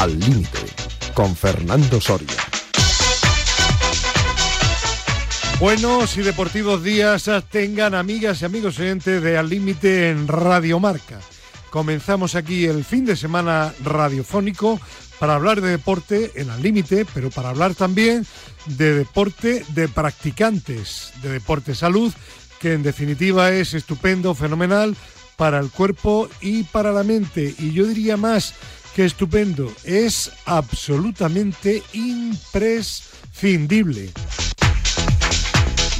Al 0.00 0.18
Límite, 0.18 0.60
con 1.12 1.36
Fernando 1.36 2.00
Soria. 2.00 2.26
Buenos 5.60 6.16
y 6.16 6.22
deportivos 6.22 6.82
días 6.82 7.30
tengan 7.50 7.94
amigas 7.94 8.40
y 8.40 8.46
amigos 8.46 8.78
oyentes 8.78 9.22
de 9.22 9.36
Al 9.36 9.50
Límite 9.50 10.08
en 10.08 10.26
Radio 10.26 10.80
Marca. 10.80 11.20
Comenzamos 11.68 12.34
aquí 12.34 12.64
el 12.64 12.82
fin 12.82 13.04
de 13.04 13.14
semana 13.14 13.74
radiofónico 13.84 14.80
para 15.18 15.34
hablar 15.34 15.60
de 15.60 15.68
deporte 15.68 16.32
en 16.34 16.48
Al 16.48 16.62
Límite, 16.62 17.06
pero 17.12 17.28
para 17.28 17.50
hablar 17.50 17.74
también 17.74 18.26
de 18.64 18.94
deporte 18.94 19.66
de 19.74 19.86
practicantes, 19.86 21.12
de 21.20 21.28
deporte 21.28 21.74
salud, 21.74 22.10
que 22.58 22.72
en 22.72 22.82
definitiva 22.82 23.50
es 23.50 23.74
estupendo, 23.74 24.34
fenomenal 24.34 24.96
para 25.36 25.58
el 25.58 25.70
cuerpo 25.70 26.30
y 26.40 26.62
para 26.62 26.90
la 26.90 27.02
mente. 27.02 27.54
Y 27.58 27.72
yo 27.72 27.86
diría 27.86 28.16
más 28.16 28.54
que 28.94 29.04
estupendo, 29.04 29.72
es 29.84 30.30
absolutamente 30.44 31.82
imprescindible. 31.92 34.10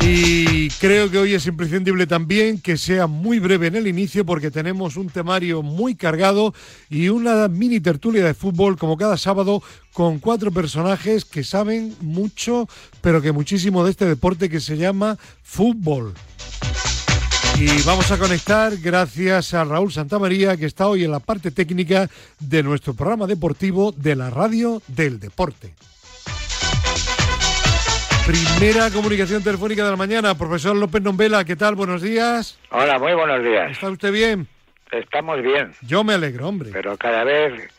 Y 0.02 0.70
creo 0.70 1.10
que 1.10 1.18
hoy 1.18 1.34
es 1.34 1.46
imprescindible 1.46 2.06
también 2.06 2.58
que 2.58 2.78
sea 2.78 3.06
muy 3.06 3.38
breve 3.38 3.66
en 3.66 3.76
el 3.76 3.86
inicio 3.86 4.24
porque 4.24 4.50
tenemos 4.50 4.96
un 4.96 5.10
temario 5.10 5.62
muy 5.62 5.94
cargado 5.94 6.54
y 6.88 7.10
una 7.10 7.48
mini 7.48 7.80
tertulia 7.80 8.24
de 8.24 8.32
fútbol 8.32 8.78
como 8.78 8.96
cada 8.96 9.18
sábado 9.18 9.62
con 9.92 10.18
cuatro 10.18 10.52
personajes 10.52 11.26
que 11.26 11.44
saben 11.44 11.94
mucho, 12.00 12.66
pero 13.02 13.20
que 13.20 13.32
muchísimo 13.32 13.84
de 13.84 13.90
este 13.90 14.06
deporte 14.06 14.48
que 14.48 14.60
se 14.60 14.78
llama 14.78 15.18
fútbol. 15.42 16.14
Y 17.60 17.82
vamos 17.82 18.10
a 18.10 18.16
conectar 18.16 18.72
gracias 18.78 19.52
a 19.52 19.64
Raúl 19.64 19.92
Santamaría 19.92 20.56
que 20.56 20.64
está 20.64 20.86
hoy 20.86 21.04
en 21.04 21.10
la 21.10 21.20
parte 21.20 21.50
técnica 21.50 22.08
de 22.38 22.62
nuestro 22.62 22.94
programa 22.94 23.26
deportivo 23.26 23.92
de 23.92 24.16
la 24.16 24.30
radio 24.30 24.80
del 24.88 25.20
deporte. 25.20 25.74
Primera 28.26 28.90
comunicación 28.90 29.42
telefónica 29.42 29.84
de 29.84 29.90
la 29.90 29.98
mañana, 29.98 30.34
profesor 30.38 30.74
López 30.74 31.02
Nombela, 31.02 31.44
¿qué 31.44 31.54
tal? 31.54 31.74
Buenos 31.74 32.00
días. 32.00 32.58
Hola, 32.70 32.98
muy 32.98 33.12
buenos 33.12 33.44
días. 33.44 33.72
¿Está 33.72 33.90
usted 33.90 34.10
bien? 34.10 34.48
Estamos 34.90 35.42
bien. 35.42 35.74
Yo 35.82 36.02
me 36.02 36.14
alegro, 36.14 36.48
hombre. 36.48 36.70
Pero 36.72 36.96
cada 36.96 37.24
vez 37.24 37.70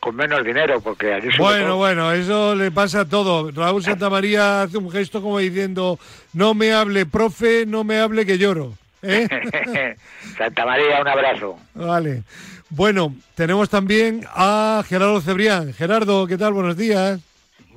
con 0.00 0.16
menos 0.16 0.44
dinero, 0.44 0.80
porque 0.80 1.14
allí 1.14 1.28
Bueno, 1.38 1.76
bueno, 1.76 2.10
eso 2.10 2.56
le 2.56 2.72
pasa 2.72 3.02
a 3.02 3.08
todo. 3.08 3.52
Raúl 3.52 3.84
Santamaría 3.84 4.62
hace 4.62 4.78
un 4.78 4.90
gesto 4.90 5.22
como 5.22 5.38
diciendo, 5.38 5.96
no 6.32 6.54
me 6.54 6.72
hable, 6.72 7.06
profe, 7.06 7.66
no 7.66 7.84
me 7.84 8.00
hable 8.00 8.26
que 8.26 8.36
lloro. 8.36 8.74
¿Eh? 9.02 9.96
Santa 10.36 10.66
María, 10.66 11.00
un 11.00 11.08
abrazo. 11.08 11.58
Vale. 11.74 12.22
Bueno, 12.70 13.14
tenemos 13.34 13.70
también 13.70 14.24
a 14.34 14.82
Gerardo 14.86 15.20
Cebrián. 15.20 15.72
Gerardo, 15.72 16.26
¿qué 16.26 16.36
tal? 16.36 16.52
Buenos 16.52 16.76
días. 16.76 17.20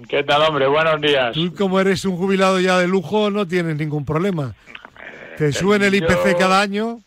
¿Qué 0.09 0.23
tal, 0.23 0.41
hombre? 0.41 0.67
Buenos 0.67 0.99
días. 0.99 1.33
Tú, 1.33 1.53
como 1.55 1.79
eres 1.79 2.03
un 2.05 2.17
jubilado 2.17 2.59
ya 2.59 2.77
de 2.77 2.87
lujo, 2.87 3.29
no 3.29 3.47
tienes 3.47 3.77
ningún 3.77 4.05
problema. 4.05 4.53
Te 5.37 5.53
suben 5.53 5.83
el 5.83 5.95
IPC 5.95 6.37
cada 6.37 6.61
año. 6.61 6.99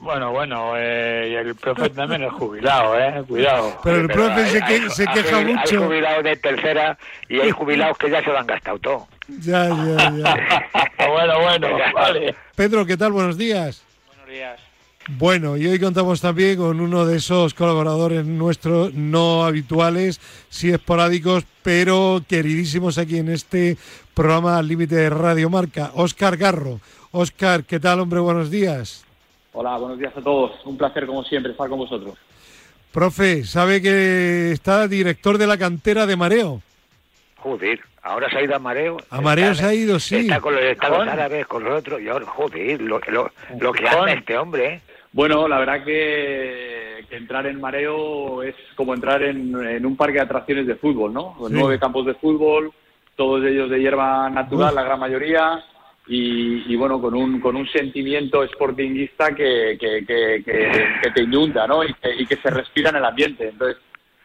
Bueno, 0.00 0.30
bueno, 0.30 0.72
eh, 0.76 1.28
y 1.30 1.34
el 1.34 1.54
profe 1.56 1.90
también 1.90 2.22
es 2.22 2.32
jubilado, 2.32 2.98
¿eh? 2.98 3.22
Cuidado. 3.26 3.78
Pero 3.82 4.00
el 4.00 4.08
profe 4.08 4.46
se, 4.46 4.62
que, 4.62 4.88
se 4.90 5.06
queja 5.06 5.40
mucho. 5.40 5.82
Hay 5.82 5.86
jubilados 5.88 6.24
de 6.24 6.36
tercera 6.36 6.98
y 7.28 7.40
hay 7.40 7.50
jubilados 7.50 7.98
que 7.98 8.08
ya 8.08 8.22
se 8.22 8.30
lo 8.30 8.38
han 8.38 8.46
gastado 8.46 8.78
todo. 8.78 9.08
Ya, 9.40 9.68
ya, 9.68 10.12
ya. 10.16 10.68
bueno, 11.08 11.40
bueno, 11.40 11.68
vale. 11.94 12.34
Pedro, 12.56 12.84
¿qué 12.84 12.96
tal? 12.96 13.12
Buenos 13.12 13.38
días. 13.38 13.82
Buenos 14.06 14.28
días. 14.28 14.60
Bueno, 15.08 15.56
y 15.56 15.66
hoy 15.66 15.78
contamos 15.78 16.20
también 16.20 16.58
con 16.58 16.80
uno 16.80 17.06
de 17.06 17.16
esos 17.16 17.54
colaboradores 17.54 18.24
nuestros 18.26 18.94
no 18.94 19.44
habituales, 19.44 20.20
sí 20.50 20.70
esporádicos, 20.70 21.44
pero 21.62 22.22
queridísimos 22.28 22.98
aquí 22.98 23.18
en 23.18 23.30
este 23.30 23.76
programa 24.14 24.58
al 24.58 24.68
límite 24.68 24.94
de 24.96 25.10
Radio 25.10 25.50
Marca, 25.50 25.90
Óscar 25.94 26.36
Garro. 26.36 26.80
Óscar, 27.12 27.64
¿qué 27.64 27.80
tal, 27.80 28.00
hombre? 28.00 28.20
Buenos 28.20 28.50
días. 28.50 29.04
Hola, 29.52 29.76
buenos 29.78 29.98
días 29.98 30.16
a 30.16 30.20
todos. 30.20 30.52
Un 30.64 30.76
placer, 30.76 31.06
como 31.06 31.24
siempre, 31.24 31.52
estar 31.52 31.68
con 31.68 31.78
vosotros. 31.78 32.16
Profe, 32.92 33.44
¿sabe 33.44 33.82
que 33.82 34.52
está 34.52 34.86
director 34.86 35.38
de 35.38 35.46
la 35.46 35.58
cantera 35.58 36.06
de 36.06 36.16
Mareo? 36.16 36.62
Joder, 37.42 37.80
ahora 38.02 38.28
se 38.28 38.36
ha 38.36 38.42
ido 38.42 38.54
a 38.54 38.58
Mareo. 38.58 38.98
A 39.08 39.20
Mareo 39.22 39.54
se 39.54 39.64
ha 39.64 39.72
ido, 39.72 39.98
sí. 39.98 40.16
Está 40.16 40.40
con 40.40 40.54
los 40.54 40.62
estados 40.62 41.08
árabes, 41.08 41.46
con 41.46 41.64
los 41.64 41.78
otros, 41.78 42.00
y 42.02 42.08
ahora, 42.08 42.26
joder, 42.26 42.82
lo, 42.82 43.00
lo, 43.08 43.30
lo 43.58 43.72
que 43.72 43.88
hace 43.88 44.12
este 44.12 44.36
hombre, 44.36 44.74
¿eh? 44.74 44.80
Bueno, 45.12 45.48
la 45.48 45.58
verdad 45.58 45.82
que, 45.82 47.04
que, 47.08 47.16
entrar 47.16 47.46
en 47.46 47.60
mareo 47.60 48.42
es 48.42 48.54
como 48.76 48.94
entrar 48.94 49.22
en, 49.22 49.54
en, 49.66 49.86
un 49.86 49.96
parque 49.96 50.14
de 50.14 50.20
atracciones 50.20 50.66
de 50.66 50.76
fútbol, 50.76 51.14
¿no? 51.14 51.34
Sí. 51.38 51.46
Nueve 51.50 51.80
campos 51.80 52.06
de 52.06 52.14
fútbol, 52.14 52.72
todos 53.16 53.42
ellos 53.44 53.70
de 53.70 53.80
hierba 53.80 54.28
natural, 54.28 54.68
Uf. 54.68 54.74
la 54.76 54.82
gran 54.84 55.00
mayoría, 55.00 55.64
y, 56.06 56.72
y, 56.72 56.76
bueno, 56.76 57.00
con 57.00 57.14
un, 57.14 57.40
con 57.40 57.56
un 57.56 57.66
sentimiento 57.68 58.46
sportinguista 58.48 59.34
que, 59.34 59.78
que, 59.80 60.04
que, 60.04 60.44
que 60.44 61.10
te 61.10 61.22
inunda, 61.22 61.66
¿no? 61.66 61.82
Y 61.84 61.94
que, 61.94 62.14
y 62.22 62.26
que, 62.26 62.36
se 62.36 62.50
respira 62.50 62.90
en 62.90 62.96
el 62.96 63.04
ambiente. 63.04 63.48
Entonces, 63.48 63.82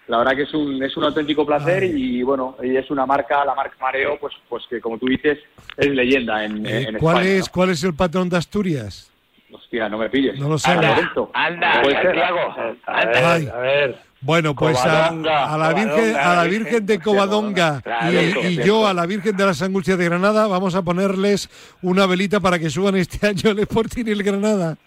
la 0.08 0.20
verdad 0.20 0.36
que 0.36 0.44
es 0.44 0.54
un, 0.54 0.82
es 0.84 0.96
un 0.98 1.04
auténtico 1.04 1.46
placer 1.46 1.84
y 1.84 2.22
bueno, 2.22 2.56
y 2.62 2.76
es 2.76 2.90
una 2.92 3.06
marca, 3.06 3.44
la 3.44 3.56
marca 3.56 3.76
Mareo, 3.82 4.18
pues, 4.20 4.34
pues 4.48 4.64
que 4.70 4.80
como 4.80 4.98
tú 4.98 5.08
dices, 5.08 5.40
es 5.78 5.88
leyenda 5.88 6.44
en, 6.46 6.66
eh, 6.66 6.88
en 6.90 6.98
¿cuál 6.98 7.18
España. 7.18 7.40
Es, 7.40 7.50
¿Cuál 7.50 7.70
es 7.72 7.84
el 7.84 7.96
patrón 7.96 8.30
de 8.30 8.38
Asturias? 8.38 9.12
Hostia, 9.52 9.90
no 9.90 9.98
me 9.98 10.10
pilles. 10.10 10.38
No 10.40 10.50
lo 10.50 10.58
sé. 10.58 10.70
Anda, 10.72 11.12
anda, 11.34 11.74
Santiago. 11.84 12.40
A 12.86 13.06
ver, 13.06 13.50
a 13.50 13.58
ver. 13.60 13.98
Bueno, 14.22 14.56
pues 14.56 14.78
a, 14.78 15.10
a, 15.10 15.58
la 15.58 15.74
Virgen, 15.74 16.16
a 16.16 16.36
la 16.36 16.44
Virgen 16.46 16.86
de 16.86 17.00
Covadonga 17.00 17.82
y, 18.10 18.48
y, 18.48 18.64
yo 18.64 18.88
a 18.88 18.94
la 18.94 19.06
Virgen 19.06 19.38
de 19.38 19.46
las 19.46 19.62
Angustias 19.62 20.00
de 20.00 20.06
Granada 20.06 20.48
vamos 20.48 20.74
a 20.74 20.82
ponerles 20.82 21.48
una 21.84 22.08
velita 22.08 22.40
para 22.40 22.58
que 22.58 22.72
suban 22.72 22.96
este 22.96 23.28
año 23.28 23.52
el 23.52 23.60
Sporting 23.60 24.04
y 24.08 24.12
el 24.12 24.24
Granada. 24.24 24.78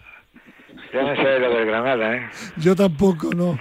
Yo 0.92 1.02
no 1.02 1.14
sé 1.14 1.38
lo 1.38 1.50
del 1.50 1.66
Granada, 1.66 2.16
¿eh? 2.16 2.28
Yo 2.56 2.74
tampoco, 2.74 3.30
no. 3.32 3.58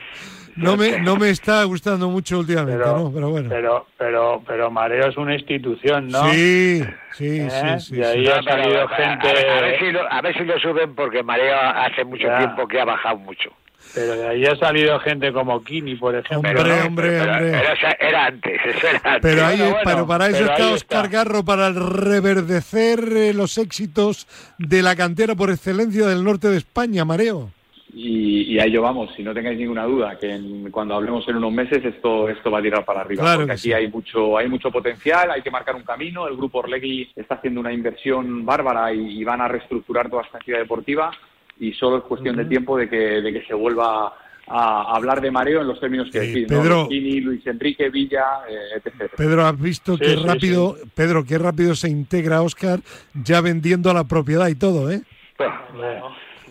No 0.57 0.75
me, 0.75 0.99
no 0.99 1.15
me 1.15 1.29
está 1.29 1.63
gustando 1.63 2.09
mucho 2.09 2.39
últimamente, 2.39 2.79
pero, 2.83 2.97
¿no? 2.97 3.11
Pero 3.13 3.29
bueno. 3.29 3.49
Pero, 3.49 3.87
pero, 3.97 4.43
pero 4.45 4.71
Mareo 4.71 5.07
es 5.07 5.17
una 5.17 5.35
institución, 5.35 6.07
¿no? 6.07 6.23
Sí, 6.31 6.83
sí, 7.13 7.39
¿Eh? 7.41 7.49
sí, 7.79 7.79
sí. 7.93 7.95
Y 7.99 8.03
ahí 8.03 8.25
sí. 8.25 8.31
ha 8.31 8.41
salido 8.43 8.81
a, 8.81 8.87
gente... 8.89 9.27
A, 9.27 9.57
a, 9.57 9.61
ver 9.61 9.79
si 9.79 9.91
lo, 9.91 10.11
a 10.11 10.21
ver 10.21 10.37
si 10.37 10.43
lo 10.43 10.59
suben 10.59 10.95
porque 10.95 11.23
Mareo 11.23 11.55
hace 11.59 12.03
mucho 12.03 12.27
Ya. 12.27 12.39
tiempo 12.39 12.67
que 12.67 12.81
ha 12.81 12.85
bajado 12.85 13.17
mucho. 13.17 13.51
Pero 13.93 14.15
de 14.17 14.27
ahí 14.27 14.45
ha 14.45 14.55
salido 14.57 14.99
gente 14.99 15.31
como 15.31 15.63
Kini, 15.63 15.95
por 15.95 16.13
ejemplo. 16.15 16.49
Hombre, 16.49 16.81
hombre, 16.81 17.07
pero, 17.19 17.31
hombre. 17.31 17.51
pero 17.51 17.73
eso 17.73 17.87
era 17.99 18.25
antes, 18.25 18.61
eso 18.65 18.87
era 18.87 19.01
antes. 19.03 19.21
Pero, 19.21 19.45
ahí, 19.45 19.57
Bueno, 19.57 19.71
bueno, 19.75 19.83
pero 19.85 20.07
para 20.07 20.27
eso 20.27 20.39
pero 20.39 20.51
está 20.51 20.67
ahí 20.67 20.73
Oscar 20.73 21.05
está. 21.05 21.17
Garro, 21.17 21.45
para 21.45 21.69
reverdecer 21.71 22.99
eh, 23.15 23.33
los 23.33 23.57
éxitos 23.57 24.27
de 24.57 24.81
la 24.81 24.95
cantera 24.95 25.35
por 25.35 25.51
excelencia 25.51 26.05
del 26.07 26.23
norte 26.23 26.49
de 26.49 26.57
España, 26.57 27.05
Mareo. 27.05 27.51
Y, 27.93 28.41
y 28.53 28.59
a 28.59 28.65
ello 28.65 28.81
vamos, 28.81 29.09
si 29.15 29.23
no 29.23 29.33
tengáis 29.33 29.57
ninguna 29.57 29.85
duda, 29.85 30.17
que 30.19 30.35
en- 30.35 30.69
cuando 30.71 30.93
hablemos 30.95 31.27
en 31.29 31.37
unos 31.37 31.51
meses 31.53 31.83
esto, 31.85 32.27
esto 32.29 32.51
va 32.51 32.59
a 32.59 32.61
tirar 32.61 32.83
para 32.85 33.01
arriba. 33.01 33.23
Claro 33.23 33.37
porque 33.39 33.47
que 33.47 33.53
aquí 33.53 33.61
sí. 33.61 33.73
hay 33.73 33.87
mucho, 33.87 34.37
hay 34.37 34.47
mucho 34.49 34.69
potencial, 34.71 35.31
hay 35.31 35.41
que 35.41 35.49
marcar 35.51 35.75
un 35.75 35.83
camino. 35.83 36.27
El 36.27 36.35
grupo 36.37 36.59
Orlegui 36.59 37.09
está 37.15 37.35
haciendo 37.35 37.59
una 37.61 37.71
inversión 37.73 38.45
bárbara 38.45 38.93
y, 38.93 39.19
y 39.19 39.23
van 39.23 39.41
a 39.41 39.47
reestructurar 39.47 40.09
toda 40.09 40.23
esta 40.23 40.39
ciudad 40.39 40.59
deportiva. 40.59 41.11
Y 41.59 41.73
solo 41.73 41.97
es 41.97 42.03
cuestión 42.03 42.35
de 42.35 42.45
tiempo 42.45 42.77
de 42.77 42.87
que, 42.89 42.97
de 42.97 43.33
que 43.33 43.43
se 43.45 43.53
vuelva 43.53 44.13
a 44.49 44.95
hablar 44.95 45.19
de 45.19 45.31
mareo 45.31 45.61
en 45.61 45.67
los 45.67 45.79
términos 45.79 46.09
que 46.11 46.19
decís, 46.19 46.45
Pedro. 46.47 46.83
¿no? 46.83 46.87
Luis 46.89 47.45
Enrique, 47.47 47.89
Villa, 47.89 48.23
eh, 48.49 48.79
etc. 48.85 49.11
Pedro, 49.17 49.45
has 49.45 49.59
visto 49.59 49.93
Sí, 49.97 50.03
qué 50.03 50.15
sí, 50.15 50.23
rápido, 50.23 50.77
Pedro, 50.93 51.23
qué 51.25 51.37
rápido 51.37 51.73
se 51.75 51.89
integra 51.89 52.41
Oscar 52.41 52.79
ya 53.13 53.41
vendiendo 53.41 53.93
la 53.93 54.03
propiedad 54.05 54.47
y 54.49 54.55
todo, 54.55 54.89
¿eh? 54.91 55.01
Por, 55.35 55.47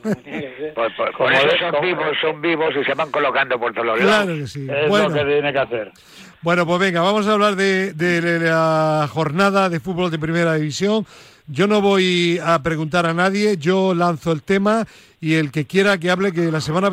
por- 0.02 0.16
por 0.96 1.12
Como 1.16 1.30
eso 1.30 1.46
de- 1.46 1.58
son 1.58 1.70
como- 1.70 1.82
vivos, 1.82 2.06
son 2.20 2.40
vivos 2.42 2.74
y 2.80 2.84
se 2.84 2.94
van 2.94 3.10
colocando 3.10 3.58
por 3.58 3.72
todos 3.72 3.86
los 3.86 3.98
lados. 4.00 4.24
Claro 4.24 4.38
que 4.40 4.46
sí. 4.46 4.66
Es 4.70 4.88
Bueno, 4.88 5.08
lo 5.08 5.14
que 5.14 5.24
tiene 5.24 5.52
que 5.52 5.58
hacer. 5.58 5.92
bueno, 6.42 6.66
pues 6.66 6.80
venga, 6.80 7.00
vamos 7.00 7.26
a 7.26 7.32
hablar 7.32 7.56
de, 7.56 7.92
de 7.94 8.40
la 8.40 9.08
jornada 9.10 9.68
de 9.68 9.80
fútbol 9.80 10.10
de 10.10 10.18
primera 10.18 10.54
división. 10.54 11.06
Yo 11.48 11.68
no 11.68 11.80
voy 11.80 12.40
a 12.44 12.60
preguntar 12.62 13.06
a 13.06 13.14
nadie, 13.14 13.56
yo 13.56 13.94
lanzo 13.94 14.32
el 14.32 14.42
tema 14.42 14.84
y 15.20 15.34
el 15.34 15.52
que 15.52 15.64
quiera 15.64 15.96
que 15.96 16.10
hable, 16.10 16.32
que 16.32 16.50
la 16.50 16.60
semana 16.60 16.90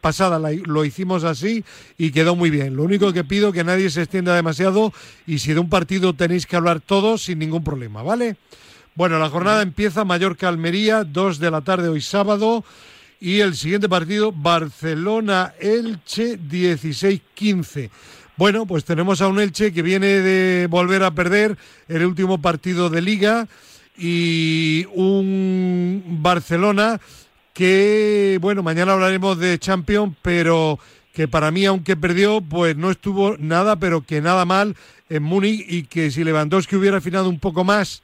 pasada 0.00 0.40
lo 0.66 0.84
hicimos 0.84 1.22
así 1.22 1.64
y 1.96 2.10
quedó 2.10 2.34
muy 2.34 2.50
bien. 2.50 2.74
Lo 2.74 2.82
único 2.82 3.12
que 3.12 3.22
pido 3.22 3.52
que 3.52 3.62
nadie 3.62 3.90
se 3.90 4.02
extienda 4.02 4.34
demasiado 4.34 4.92
y 5.24 5.38
si 5.38 5.52
de 5.54 5.60
un 5.60 5.70
partido 5.70 6.14
tenéis 6.14 6.46
que 6.46 6.56
hablar 6.56 6.80
todos 6.80 7.22
sin 7.22 7.38
ningún 7.38 7.62
problema, 7.62 8.02
¿vale? 8.02 8.34
Bueno, 8.94 9.18
la 9.18 9.30
jornada 9.30 9.62
empieza 9.62 10.04
Mallorca-Almería, 10.04 11.04
2 11.04 11.38
de 11.38 11.50
la 11.50 11.62
tarde 11.62 11.88
hoy 11.88 12.02
sábado. 12.02 12.62
Y 13.20 13.40
el 13.40 13.56
siguiente 13.56 13.88
partido, 13.88 14.32
Barcelona-Elche, 14.32 16.38
16-15. 16.38 17.88
Bueno, 18.36 18.66
pues 18.66 18.84
tenemos 18.84 19.22
a 19.22 19.28
un 19.28 19.40
Elche 19.40 19.72
que 19.72 19.80
viene 19.80 20.06
de 20.06 20.66
volver 20.66 21.04
a 21.04 21.12
perder 21.12 21.56
el 21.88 22.04
último 22.04 22.42
partido 22.42 22.90
de 22.90 23.00
liga 23.00 23.48
y 23.96 24.86
un 24.94 26.18
Barcelona 26.20 27.00
que, 27.54 28.36
bueno, 28.42 28.62
mañana 28.62 28.92
hablaremos 28.92 29.38
de 29.38 29.58
Champions, 29.58 30.14
pero 30.20 30.78
que 31.14 31.28
para 31.28 31.50
mí, 31.50 31.64
aunque 31.64 31.96
perdió, 31.96 32.42
pues 32.42 32.76
no 32.76 32.90
estuvo 32.90 33.38
nada, 33.38 33.76
pero 33.76 34.02
que 34.02 34.20
nada 34.20 34.44
mal 34.44 34.76
en 35.08 35.22
Múnich 35.22 35.64
y 35.66 35.84
que 35.84 36.10
si 36.10 36.24
Lewandowski 36.24 36.76
hubiera 36.76 36.98
afinado 36.98 37.30
un 37.30 37.38
poco 37.38 37.64
más 37.64 38.02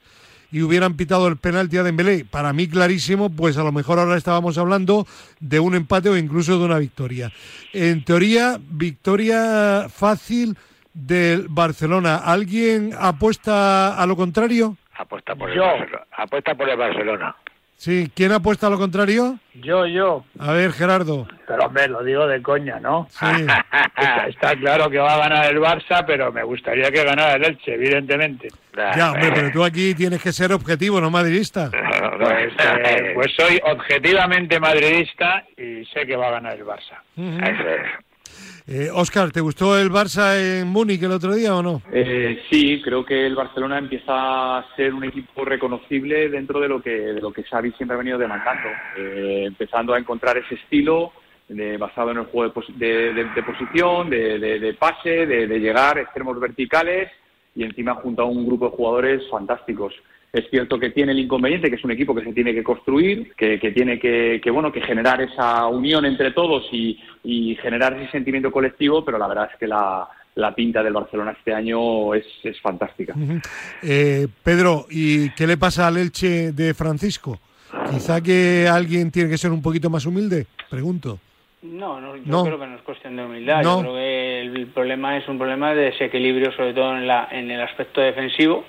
y 0.51 0.61
hubieran 0.61 0.95
pitado 0.95 1.27
el 1.27 1.37
penalti 1.37 1.77
a 1.77 1.83
Dembélé, 1.83 2.25
para 2.25 2.53
mí 2.53 2.67
clarísimo, 2.67 3.29
pues 3.29 3.57
a 3.57 3.63
lo 3.63 3.71
mejor 3.71 3.99
ahora 3.99 4.17
estábamos 4.17 4.57
hablando 4.57 5.05
de 5.39 5.59
un 5.59 5.75
empate 5.75 6.09
o 6.09 6.17
incluso 6.17 6.57
de 6.57 6.65
una 6.65 6.79
victoria. 6.79 7.31
En 7.73 8.03
teoría, 8.03 8.57
victoria 8.59 9.87
fácil 9.89 10.57
del 10.93 11.47
Barcelona. 11.49 12.17
¿Alguien 12.17 12.91
apuesta 12.97 13.95
a 13.95 14.05
lo 14.05 14.15
contrario? 14.15 14.77
Apuesta 14.97 15.35
por, 15.35 15.49
el 15.49 15.57
Yo. 15.57 15.63
Barcelona. 15.63 16.05
Apuesta 16.17 16.55
por 16.55 16.69
el 16.69 16.77
Barcelona. 16.77 17.35
Sí, 17.79 18.11
¿quién 18.13 18.33
apuesta 18.33 18.67
a 18.67 18.69
lo 18.69 18.77
contrario? 18.77 19.39
Yo, 19.53 19.85
yo. 19.85 20.25
A 20.37 20.51
ver, 20.51 20.73
Gerardo. 20.73 21.25
Pero 21.47 21.65
hombre, 21.65 21.87
lo 21.87 22.03
digo 22.03 22.27
de 22.27 22.41
coña, 22.41 22.77
¿no? 22.77 23.07
Sí. 23.09 23.25
Está, 23.97 24.27
está 24.27 24.55
claro 24.57 24.89
que 24.89 24.97
va 24.97 25.15
a 25.15 25.17
ganar 25.17 25.45
el 25.45 25.59
Barça, 25.59 26.03
pero 26.05 26.29
me 26.31 26.43
gustaría 26.43 26.91
que 26.91 27.05
ganara 27.05 27.35
el 27.35 27.45
Elche, 27.45 27.75
evidentemente. 27.75 28.49
Ya, 28.75 29.11
hombre, 29.11 29.31
pero 29.33 29.51
tú 29.51 29.63
aquí 29.63 29.93
tienes 29.95 30.21
que 30.21 30.33
ser 30.33 30.51
objetivo, 30.51 30.99
no 30.99 31.09
madridista. 31.09 31.71
Pues, 32.19 32.51
eh, 32.59 33.11
pues 33.15 33.27
soy 33.37 33.61
objetivamente 33.63 34.59
madridista 34.59 35.45
y 35.55 35.85
sé 35.85 36.05
que 36.05 36.17
va 36.17 36.27
a 36.27 36.31
ganar 36.31 36.55
el 36.55 36.65
Barça. 36.65 36.99
Eso 37.15 37.69
es. 37.69 38.08
Eh, 38.71 38.87
Oscar, 38.93 39.31
¿te 39.31 39.41
gustó 39.41 39.79
el 39.79 39.89
Barça 39.89 40.37
en 40.37 40.67
Múnich 40.67 41.01
el 41.01 41.11
otro 41.11 41.33
día 41.33 41.55
o 41.55 41.63
no? 41.63 41.81
Eh, 41.91 42.43
sí, 42.51 42.79
creo 42.83 43.03
que 43.03 43.25
el 43.25 43.33
Barcelona 43.35 43.79
empieza 43.79 44.59
a 44.59 44.75
ser 44.75 44.93
un 44.93 45.03
equipo 45.05 45.43
reconocible 45.43 46.29
dentro 46.29 46.59
de 46.59 46.67
lo 46.67 46.79
que 46.79 46.91
de 46.91 47.19
lo 47.19 47.31
que 47.33 47.41
Xavi 47.41 47.71
siempre 47.71 47.95
ha 47.95 47.97
venido 47.97 48.19
demandando, 48.19 48.69
Eh, 48.95 49.45
empezando 49.47 49.95
a 49.95 49.97
encontrar 49.97 50.37
ese 50.37 50.53
estilo 50.53 51.11
de- 51.47 51.77
basado 51.77 52.11
en 52.11 52.17
el 52.19 52.25
juego 52.25 52.61
de, 52.75 53.13
de- 53.15 53.41
posición, 53.43 54.07
de, 54.11 54.75
pase, 54.77 55.25
de 55.25 55.59
llegar 55.59 55.97
extremos 55.97 56.39
verticales 56.39 57.09
y 57.55 57.63
encima 57.63 57.95
junto 57.95 58.21
a 58.21 58.25
un 58.25 58.45
grupo 58.45 58.69
de 58.69 58.75
jugadores 58.77 59.23
fantásticos. 59.31 59.95
Es 60.31 60.45
cierto 60.51 60.79
que 60.79 60.91
tiene 60.91 61.11
el 61.13 61.19
inconveniente 61.19 61.69
que 61.69 61.75
es 61.77 61.83
un 61.83 61.91
equipo 61.91 62.13
que 62.13 62.23
se 62.23 62.33
tiene 62.33 62.53
que 62.53 62.63
construir, 62.63 63.33
que, 63.35 63.59
que 63.59 63.71
tiene 63.71 63.99
que, 63.99 64.39
que, 64.43 64.51
bueno 64.51 64.71
que 64.71 64.81
generar 64.81 65.21
esa 65.21 65.65
unión 65.67 66.05
entre 66.05 66.31
todos 66.31 66.67
y, 66.71 66.99
y 67.23 67.55
generar 67.55 67.93
ese 67.93 68.11
sentimiento 68.11 68.51
colectivo, 68.51 69.03
pero 69.03 69.17
la 69.17 69.27
verdad 69.27 69.49
es 69.51 69.57
que 69.57 69.65
la, 69.67 70.07
la 70.35 70.53
pinta 70.53 70.83
del 70.83 70.93
Barcelona 70.93 71.31
este 71.31 71.53
año 71.53 72.13
es, 72.13 72.25
es 72.43 72.59
fantástica. 72.61 73.15
Eh, 73.81 74.27
Pedro, 74.43 74.85
¿y 74.89 75.31
qué 75.31 75.47
le 75.47 75.57
pasa 75.57 75.87
al 75.87 75.97
Elche 75.97 76.51
de 76.51 76.73
Francisco? 76.75 77.39
Quizá 77.91 78.21
que 78.21 78.67
alguien 78.71 79.11
tiene 79.11 79.29
que 79.29 79.37
ser 79.37 79.51
un 79.51 79.61
poquito 79.61 79.89
más 79.89 80.05
humilde, 80.05 80.45
pregunto. 80.69 81.19
No, 81.61 81.99
no, 81.99 82.15
yo 82.15 82.21
No. 82.25 82.43
creo 82.45 82.59
que 82.59 82.67
no 82.67 82.75
es 82.75 82.81
cuestión 82.83 83.15
de 83.15 83.25
humildad. 83.25 83.61
No. 83.63 83.77
Yo 83.77 83.81
creo 83.81 83.93
que 83.95 84.41
el, 84.41 84.67
problema 84.67 85.17
es 85.17 85.27
un 85.27 85.37
problema 85.37 85.73
de 85.73 85.85
desequilibrio, 85.91 86.51
sobre 86.53 86.73
todo 86.73 86.95
en, 86.95 87.05
la, 87.05 87.27
en 87.31 87.51
el 87.51 87.61
aspecto 87.61 87.99
defensivo. 87.99 88.63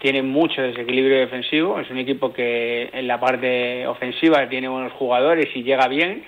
Tiene 0.00 0.22
mucho 0.22 0.62
desequilibrio 0.62 1.20
defensivo. 1.20 1.78
Es 1.78 1.88
un 1.90 1.98
equipo 1.98 2.32
que 2.32 2.90
en 2.92 3.06
la 3.06 3.20
parte 3.20 3.86
ofensiva 3.86 4.48
tiene 4.48 4.68
buenos 4.68 4.92
jugadores 4.94 5.48
y 5.54 5.62
llega 5.62 5.86
bien, 5.88 6.24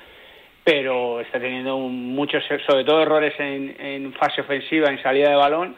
pero 0.62 1.20
está 1.20 1.40
teniendo 1.40 1.78
muchos, 1.78 2.44
sobre 2.66 2.84
todo 2.84 3.02
errores 3.02 3.34
en, 3.40 3.74
en 3.80 4.12
fase 4.12 4.42
ofensiva, 4.42 4.88
en 4.88 5.02
salida 5.02 5.30
de 5.30 5.36
balón, 5.36 5.74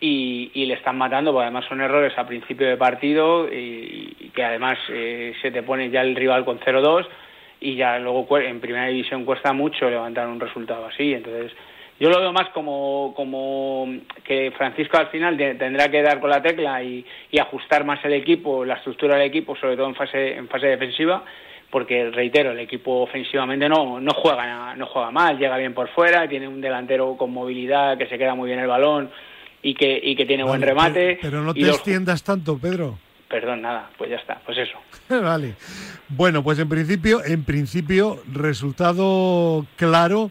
y, 0.00 0.50
y 0.54 0.64
le 0.66 0.74
están 0.74 0.96
matando, 0.96 1.32
porque 1.32 1.44
además 1.44 1.66
son 1.68 1.80
errores 1.80 2.16
a 2.16 2.26
principio 2.26 2.66
de 2.66 2.76
partido 2.76 3.46
y, 3.52 4.30
que 4.34 4.44
además 4.44 4.78
eh, 4.88 5.34
se 5.42 5.50
te 5.50 5.62
pone 5.62 5.90
ya 5.90 6.00
el 6.02 6.16
rival 6.16 6.44
con 6.44 6.58
0-2 6.60 7.06
y 7.60 7.74
ya 7.76 7.98
luego 7.98 8.38
en 8.38 8.60
primera 8.60 8.86
división 8.86 9.24
cuesta 9.24 9.52
mucho 9.52 9.90
levantar 9.90 10.26
un 10.28 10.40
resultado 10.40 10.86
así. 10.86 11.12
Entonces, 11.12 11.52
yo 12.00 12.08
lo 12.10 12.18
veo 12.18 12.32
más 12.32 12.48
como, 12.48 13.12
como 13.14 13.86
que 14.24 14.50
Francisco 14.56 14.96
al 14.96 15.08
final 15.08 15.36
te- 15.36 15.54
tendrá 15.54 15.88
que 15.90 16.02
dar 16.02 16.18
con 16.18 16.30
la 16.30 16.42
tecla 16.42 16.82
y, 16.82 17.04
y 17.30 17.38
ajustar 17.38 17.84
más 17.84 18.04
el 18.04 18.14
equipo, 18.14 18.64
la 18.64 18.74
estructura 18.74 19.16
del 19.16 19.26
equipo, 19.28 19.54
sobre 19.56 19.76
todo 19.76 19.86
en 19.86 19.94
fase, 19.94 20.34
en 20.36 20.48
fase 20.48 20.66
defensiva, 20.68 21.22
porque 21.70 22.10
reitero, 22.10 22.50
el 22.50 22.58
equipo 22.58 23.02
ofensivamente 23.02 23.68
no, 23.68 24.00
no 24.00 24.12
juega 24.14 24.74
no 24.74 24.86
juega 24.86 25.10
mal, 25.12 25.38
llega 25.38 25.56
bien 25.58 25.74
por 25.74 25.88
fuera, 25.90 26.26
tiene 26.28 26.48
un 26.48 26.60
delantero 26.60 27.16
con 27.16 27.30
movilidad 27.32 27.96
que 27.98 28.06
se 28.06 28.18
queda 28.18 28.34
muy 28.34 28.48
bien 28.48 28.58
el 28.60 28.66
balón 28.66 29.10
y 29.62 29.74
que, 29.74 30.00
y 30.02 30.16
que 30.16 30.24
tiene 30.26 30.42
buen 30.42 30.62
remate. 30.62 31.18
Pero, 31.20 31.42
no 31.42 31.52
te 31.54 31.60
los- 31.60 31.76
extiendas 31.76 32.24
tanto, 32.24 32.58
Pedro. 32.58 32.98
Perdón, 33.28 33.60
nada, 33.62 33.90
pues 33.96 34.10
ya 34.10 34.16
está, 34.16 34.40
pues 34.44 34.58
eso. 34.58 34.76
vale. 35.22 35.54
Bueno, 36.08 36.42
pues 36.42 36.58
en 36.58 36.68
principio, 36.68 37.22
en 37.24 37.44
principio, 37.44 38.18
resultado 38.32 39.64
claro 39.76 40.30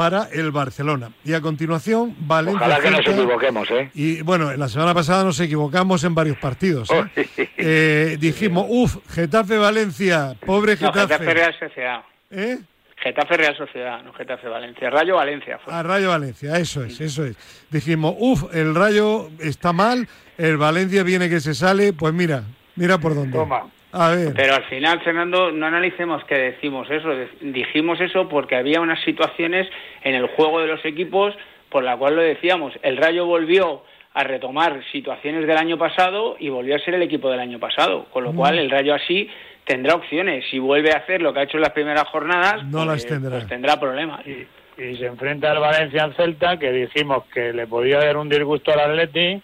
para 0.00 0.28
el 0.32 0.50
Barcelona. 0.50 1.10
Y 1.26 1.34
a 1.34 1.42
continuación, 1.42 2.16
Valencia. 2.20 2.66
Ojalá 2.66 2.80
que 2.80 2.90
nos 2.90 3.00
equivoquemos, 3.06 3.70
¿eh? 3.70 3.90
Y 3.92 4.22
bueno, 4.22 4.50
la 4.56 4.66
semana 4.66 4.94
pasada 4.94 5.24
nos 5.24 5.38
equivocamos 5.40 6.02
en 6.04 6.14
varios 6.14 6.38
partidos. 6.38 6.88
¿eh? 6.90 7.28
Eh, 7.62 8.16
dijimos, 8.18 8.64
uff, 8.66 8.96
Getafe-Valencia, 9.10 10.34
pobre 10.46 10.72
No, 10.80 10.90
Getafe. 10.90 11.18
Getafe 11.18 11.34
Real 11.34 11.54
Sociedad. 11.58 12.00
¿Eh? 12.30 12.58
Getafe 12.96 13.36
Real 13.36 13.56
Sociedad, 13.58 14.02
no 14.02 14.14
Getafe 14.14 14.48
Valencia. 14.48 14.88
Rayo 14.88 15.16
Valencia 15.16 15.58
fue. 15.62 15.74
A 15.74 15.82
Rayo 15.82 16.08
Valencia, 16.08 16.56
eso 16.56 16.82
es, 16.82 16.98
eso 16.98 17.26
es. 17.26 17.36
Dijimos, 17.70 18.14
uff, 18.18 18.44
el 18.54 18.74
Rayo 18.74 19.28
está 19.38 19.74
mal, 19.74 20.08
el 20.38 20.56
Valencia 20.56 21.02
viene 21.02 21.28
que 21.28 21.40
se 21.40 21.54
sale, 21.54 21.92
pues 21.92 22.14
mira, 22.14 22.44
mira 22.76 22.96
por 22.96 23.14
dónde. 23.14 23.36
Toma. 23.36 23.66
A 23.92 24.10
ver. 24.10 24.32
Pero 24.34 24.54
al 24.54 24.64
final, 24.64 25.00
Fernando, 25.00 25.50
no 25.50 25.66
analicemos 25.66 26.24
que 26.24 26.36
decimos 26.36 26.88
eso. 26.90 27.08
Dijimos 27.40 28.00
eso 28.00 28.28
porque 28.28 28.56
había 28.56 28.80
unas 28.80 29.00
situaciones 29.04 29.68
en 30.02 30.14
el 30.14 30.26
juego 30.28 30.60
de 30.60 30.68
los 30.68 30.84
equipos 30.84 31.34
por 31.70 31.82
la 31.84 31.96
cual 31.96 32.16
lo 32.16 32.22
decíamos. 32.22 32.72
El 32.82 32.96
Rayo 32.96 33.26
volvió 33.26 33.82
a 34.14 34.24
retomar 34.24 34.80
situaciones 34.90 35.46
del 35.46 35.56
año 35.56 35.78
pasado 35.78 36.36
y 36.38 36.48
volvió 36.48 36.74
a 36.76 36.80
ser 36.80 36.94
el 36.94 37.02
equipo 37.02 37.30
del 37.30 37.40
año 37.40 37.58
pasado. 37.58 38.06
Con 38.12 38.24
lo 38.24 38.32
cual, 38.32 38.58
el 38.58 38.70
Rayo 38.70 38.94
así 38.94 39.28
tendrá 39.64 39.94
opciones. 39.94 40.44
Si 40.50 40.58
vuelve 40.58 40.92
a 40.92 40.98
hacer 40.98 41.22
lo 41.22 41.32
que 41.32 41.40
ha 41.40 41.42
hecho 41.44 41.58
en 41.58 41.62
las 41.62 41.72
primeras 41.72 42.08
jornadas, 42.08 42.64
No 42.66 42.84
las 42.84 43.06
tendrá. 43.06 43.30
pues 43.30 43.46
tendrá 43.46 43.78
problemas. 43.78 44.26
Y, 44.26 44.46
y 44.82 44.96
se 44.96 45.06
enfrenta 45.06 45.52
al 45.52 45.58
Valencia 45.60 46.04
en 46.04 46.14
Celta, 46.14 46.58
que 46.58 46.72
dijimos 46.72 47.24
que 47.32 47.52
le 47.52 47.66
podía 47.66 47.98
dar 47.98 48.16
un 48.16 48.28
disgusto 48.28 48.72
al 48.72 48.80
Atleti, 48.80 49.40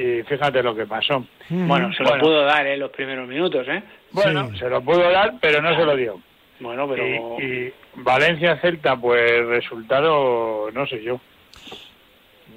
y 0.00 0.22
fíjate 0.22 0.62
lo 0.62 0.74
que 0.74 0.86
pasó. 0.86 1.24
Bueno, 1.48 1.92
se 1.92 2.02
lo 2.02 2.10
Bueno. 2.10 2.24
pudo 2.24 2.42
dar 2.44 2.66
en 2.66 2.78
los 2.80 2.90
primeros 2.90 3.28
minutos, 3.28 3.66
¿eh? 3.68 3.82
Bueno, 4.12 4.50
Sí. 4.52 4.58
se 4.58 4.68
lo 4.70 4.80
pudo 4.82 5.10
dar, 5.10 5.34
pero 5.40 5.60
no 5.60 5.74
se 5.76 5.84
lo 5.84 5.96
dio. 5.96 6.20
Bueno, 6.60 6.88
pero... 6.88 7.06
Y, 7.40 7.44
y 7.44 7.72
Valencia-Celta, 7.96 8.96
pues 8.96 9.44
resultado, 9.46 10.70
no 10.72 10.86
sé 10.86 11.02
yo. 11.02 11.20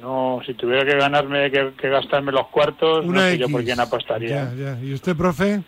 No, 0.02 0.42
si 0.46 0.54
tuviera 0.56 0.84
que 0.84 0.98
ganarme, 0.98 1.52
que, 1.52 1.72
que 1.80 1.90
gastarme 1.90 2.32
los 2.32 2.48
cuartos, 2.48 3.06
no 3.06 3.12
Una 3.12 3.22
sé 3.22 3.34
X. 3.36 3.40
yo 3.42 3.50
por 3.52 3.64
quién 3.64 3.80
apostaría. 3.80 4.52
Ya, 4.56 4.76
ya. 4.76 4.80
¿Y 4.84 4.94
usted, 4.94 5.16
profe? 5.16 5.62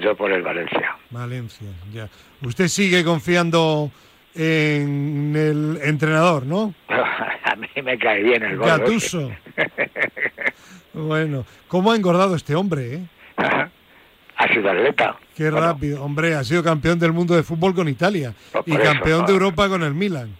Yo 0.00 0.16
por 0.16 0.32
el 0.32 0.42
Valencia. 0.42 0.96
Valencia, 1.10 1.68
ya. 1.92 2.08
Usted 2.42 2.68
sigue 2.68 3.04
confiando 3.04 3.90
en 4.34 5.34
el 5.36 5.78
entrenador, 5.82 6.46
¿no? 6.46 6.74
A 6.88 7.56
mí 7.56 7.68
me 7.82 7.98
cae 7.98 8.22
bien 8.22 8.42
el 8.42 8.56
gol. 8.56 8.66
Gattuso. 8.66 9.30
Bueno, 10.94 11.46
¿cómo 11.68 11.90
ha 11.90 11.96
engordado 11.96 12.36
este 12.36 12.54
hombre, 12.54 12.94
eh? 12.94 13.06
ha 14.36 14.48
sido 14.48 14.70
atleta. 14.70 15.16
Qué 15.34 15.44
Bueno, 15.50 15.66
rápido. 15.66 16.04
Hombre, 16.04 16.34
ha 16.34 16.44
sido 16.44 16.62
campeón 16.62 16.98
del 16.98 17.12
mundo 17.12 17.34
de 17.34 17.42
fútbol 17.42 17.74
con 17.74 17.88
Italia 17.88 18.34
Pues 18.52 18.64
y 18.66 18.72
eso, 18.72 18.82
campeón 18.82 19.24
de. 19.24 19.32
Europa 19.32 19.68
con 19.70 19.82
el 19.82 19.94
Milan. 19.94 20.36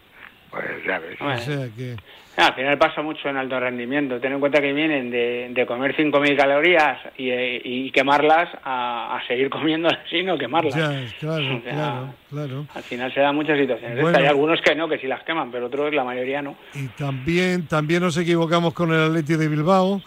Pues 0.50 0.64
ya 0.86 0.98
ves. 0.98 1.18
O 1.20 1.38
sea 1.38 1.68
que... 1.74 1.96
Ah, 2.36 2.46
Al 2.46 2.54
final 2.54 2.78
pasa 2.78 3.02
mucho 3.02 3.28
en 3.28 3.36
alto 3.36 3.60
rendimiento. 3.60 4.18
Ten 4.18 4.32
en 4.32 4.40
cuenta 4.40 4.60
que 4.60 4.72
vienen 4.72 5.10
de, 5.10 5.50
de 5.50 5.66
comer 5.66 5.94
5.000 5.94 6.36
calorías 6.36 6.98
y, 7.18 7.30
y 7.30 7.90
quemarlas 7.90 8.48
a, 8.64 9.16
a 9.18 9.26
seguir 9.26 9.50
comiéndolas 9.50 10.00
y 10.10 10.22
no 10.22 10.38
quemarlas. 10.38 10.74
Ya, 10.74 11.04
claro, 11.20 11.56
O 11.56 11.60
sea, 11.62 11.72
claro, 11.72 12.14
claro. 12.30 12.66
Al 12.74 12.82
final 12.82 13.12
se 13.12 13.20
dan 13.20 13.34
muchas 13.34 13.58
situaciones. 13.58 14.00
Bueno. 14.00 14.18
Hay 14.18 14.26
algunos 14.26 14.60
que 14.62 14.74
no, 14.74 14.88
que 14.88 14.98
sí 14.98 15.06
las 15.06 15.22
queman, 15.24 15.50
pero 15.50 15.66
otros, 15.66 15.92
la 15.92 16.04
mayoría 16.04 16.40
no. 16.40 16.56
Y 16.74 16.86
también, 16.88 17.66
también 17.66 18.02
nos 18.02 18.16
equivocamos 18.16 18.72
con 18.72 18.92
el 18.92 19.02
Atleti 19.10 19.34
de 19.34 19.48
Bilbao, 19.48 20.00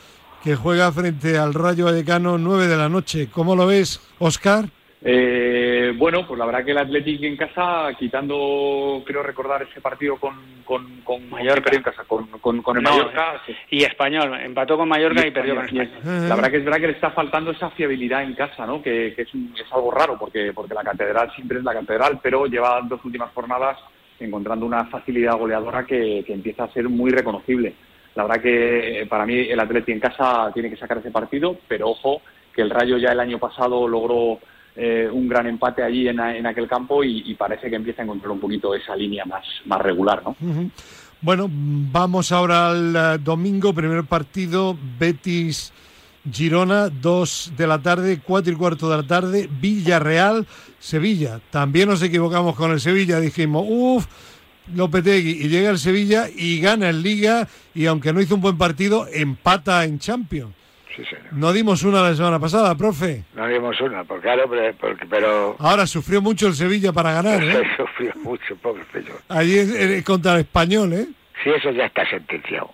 que 0.44 0.56
juega 0.56 0.92
frente 0.92 1.38
al 1.38 1.54
Rayo 1.54 1.86
Vallecano 1.86 2.38
9 2.40 2.68
de 2.68 2.78
la 2.78 2.90
noche. 2.90 3.30
¿Cómo 3.32 3.56
lo 3.56 3.68
ves, 3.68 4.02
Oscar? 4.20 4.66
Eh, 5.08 5.65
bueno, 5.98 6.26
pues 6.28 6.38
la 6.40 6.46
verdad 6.46 6.64
que 6.64 6.72
el 6.72 6.78
Athletic 6.78 7.24
en 7.24 7.38
casa, 7.38 7.90
quitando, 7.98 9.02
creo 9.06 9.24
recordar 9.24 9.64
ese 9.64 9.82
partido 9.82 10.18
con, 10.18 10.34
con, 10.64 11.02
con 11.02 11.30
Mallorca. 11.30 11.76
en 11.76 11.82
casa, 11.84 12.04
con, 12.06 12.28
con, 12.40 12.62
con 12.62 12.78
el 12.78 12.84
No, 12.84 12.92
Mallorca. 12.92 13.42
sí. 13.46 13.56
Y 13.72 13.84
Español, 13.84 14.34
empató 14.44 14.78
con 14.78 14.88
Mallorca 14.90 15.26
y, 15.26 15.32
perdió 15.32 15.56
con 15.56 15.66
España. 15.66 15.90
La 16.28 16.36
verdad 16.36 16.52
que 16.52 16.58
es 16.58 16.66
verdad 16.66 16.80
que 16.80 16.88
le 16.88 16.94
está 16.94 17.12
faltando 17.12 17.52
esa 17.52 17.70
fiabilidad 17.72 18.24
en 18.24 18.34
casa, 18.36 18.66
¿no? 18.66 18.82
Que, 18.82 19.14
que 19.16 19.24
es, 19.24 19.34
un- 19.34 19.54
es 19.56 19.72
algo 19.74 19.92
raro 19.92 20.18
porque, 20.20 20.52
porque 20.54 20.74
la 20.74 20.84
catedral 20.84 21.32
siempre 21.36 21.58
es 21.60 21.64
la 21.64 21.74
catedral, 21.74 22.20
pero 22.22 22.46
lleva 22.46 22.82
dos 22.84 23.04
últimas 23.06 23.32
jornadas 23.34 23.78
encontrando 24.20 24.66
una 24.66 24.86
facilidad 24.86 25.38
goleadora 25.38 25.86
que, 25.86 26.24
que 26.26 26.34
empieza 26.34 26.64
a 26.64 26.72
ser 26.72 26.88
muy 26.88 27.12
reconocible. 27.12 27.74
La 28.16 28.24
verdad 28.24 28.42
que 28.42 29.02
eh, 29.02 29.06
para 29.08 29.26
mí 29.26 29.38
el 29.38 29.60
Atleti 29.60 29.92
en 29.92 30.00
casa 30.00 30.50
tiene 30.54 30.70
que 30.70 30.78
sacar 30.78 31.00
ese 31.00 31.12
partido, 31.12 31.58
pero 31.68 31.90
ojo 31.90 32.22
que 32.56 32.62
el 32.62 32.70
Rayo 32.70 32.98
ya 32.98 33.12
el 33.12 33.20
año 33.20 33.38
pasado 33.40 33.86
logró 33.86 34.40
eh, 34.76 35.10
un 35.12 35.28
gran 35.30 35.48
empate 35.48 35.84
allí 35.84 36.08
en, 36.08 36.20
en 36.20 36.46
aquel 36.46 36.68
campo 36.68 37.04
y, 37.04 37.34
parece 37.36 37.70
que 37.70 37.78
empieza 37.78 38.02
a 38.02 38.06
encontrar 38.06 38.32
un 38.32 38.40
poquito 38.40 38.76
esa 38.76 38.96
línea 38.96 39.24
más, 39.26 39.46
más 39.66 39.82
regular, 39.82 40.22
¿no? 40.24 40.36
Bueno, 41.22 41.48
vamos 41.50 42.32
ahora 42.32 42.70
al 42.70 42.96
eh, 42.96 43.18
domingo, 43.24 43.74
primer 43.74 44.04
partido, 44.04 44.78
Betis 45.00 45.72
Girona, 46.30 46.90
2 46.90 47.54
de 47.56 47.68
la 47.68 47.82
tarde, 47.82 48.20
4 48.22 48.54
y 48.54 48.56
cuarto 48.56 48.90
de 48.90 48.98
la 48.98 49.08
tarde, 49.08 49.50
Villarreal, 49.62 50.46
Sevilla. 50.78 51.40
También 51.52 51.88
nos 51.88 52.04
equivocamos 52.04 52.56
con 52.56 52.72
el 52.72 52.82
Sevilla, 52.82 53.20
dijimos, 53.20 53.66
uff, 53.68 54.06
Lopetegui, 54.74 55.46
y 55.46 55.48
llega 55.48 55.70
el 55.70 55.80
Sevilla 55.80 56.28
y 56.36 56.60
gana 56.60 56.90
en 56.90 57.02
Liga, 57.02 57.48
y 57.74 57.86
aunque 57.86 58.12
no 58.12 58.22
hizo 58.22 58.36
un 58.36 58.42
buen 58.42 58.58
partido, 58.58 59.08
empata 59.12 59.86
en 59.86 60.00
Champions. 60.00 60.54
No 61.32 61.54
dimos 61.54 61.84
una 61.84 62.02
la 62.02 62.16
semana 62.16 62.40
pasada, 62.40 62.76
profe. 62.76 63.24
No 63.36 63.48
dimos 63.48 63.80
una, 63.82 64.04
porque 64.04 64.24
claro, 64.24 64.50
pero... 65.10 65.56
Ahora 65.60 65.86
sufrió 65.88 66.22
mucho 66.22 66.48
el 66.48 66.56
Sevilla 66.56 66.94
para 66.94 67.14
ganar, 67.14 67.44
¿eh? 67.44 67.64
sufrió 67.78 68.14
mucho, 68.24 68.56
pobre 68.58 68.84
señor. 68.92 69.20
Allí 69.30 69.58
es, 69.58 70.04
contra 70.04 70.34
el 70.34 70.42
español, 70.42 70.94
¿eh? 70.94 71.08
Sí, 71.44 71.50
eso 71.50 71.72
ya 71.72 71.86
está 71.86 72.10
sentenciado. 72.10 72.70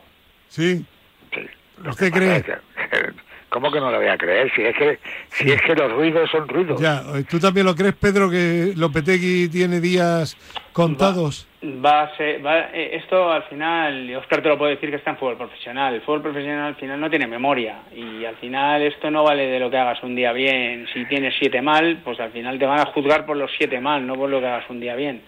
¿Sí? 0.49 0.85
Sí. 1.33 1.41
¿Usted 1.87 2.11
cree? 2.11 2.45
¿Cómo 3.51 3.69
que 3.69 3.81
no 3.81 3.91
lo 3.91 3.97
voy 3.97 4.07
a 4.07 4.17
creer? 4.17 4.49
Si 4.55 4.61
es 4.61 4.73
que, 4.77 4.97
si 5.31 5.51
es 5.51 5.61
que 5.61 5.75
los 5.75 5.91
ruidos 5.91 6.31
son 6.31 6.47
ruidos. 6.47 6.79
Ya, 6.79 7.03
¿tú 7.29 7.37
también 7.37 7.65
lo 7.65 7.75
crees, 7.75 7.93
Pedro, 7.95 8.29
que 8.29 8.71
Lopetegui 8.77 9.49
tiene 9.49 9.81
días 9.81 10.37
contados? 10.71 11.45
Va, 11.61 12.03
a 12.03 12.15
ser, 12.15 12.41
eh, 12.73 12.91
esto 12.93 13.29
al 13.29 13.43
final, 13.43 14.15
Oscar 14.15 14.41
te 14.41 14.47
lo 14.47 14.57
puedo 14.57 14.71
decir 14.71 14.89
que 14.89 14.95
está 14.95 15.11
en 15.11 15.17
fútbol 15.17 15.35
profesional. 15.35 15.93
El 15.93 16.01
fútbol 16.01 16.21
profesional 16.21 16.67
al 16.67 16.75
final 16.75 16.97
no 16.97 17.09
tiene 17.09 17.27
memoria 17.27 17.81
y 17.93 18.23
al 18.23 18.37
final 18.37 18.83
esto 18.83 19.11
no 19.11 19.25
vale 19.25 19.45
de 19.47 19.59
lo 19.59 19.69
que 19.69 19.77
hagas 19.77 20.01
un 20.01 20.15
día 20.15 20.31
bien. 20.31 20.87
Si 20.93 21.03
tienes 21.07 21.35
siete 21.37 21.61
mal, 21.61 21.99
pues 22.05 22.21
al 22.21 22.31
final 22.31 22.57
te 22.57 22.65
van 22.65 22.79
a 22.79 22.85
juzgar 22.85 23.25
por 23.25 23.35
los 23.35 23.51
siete 23.57 23.81
mal, 23.81 24.07
no 24.07 24.15
por 24.15 24.29
lo 24.29 24.39
que 24.39 24.47
hagas 24.47 24.69
un 24.69 24.79
día 24.79 24.95
bien. 24.95 25.23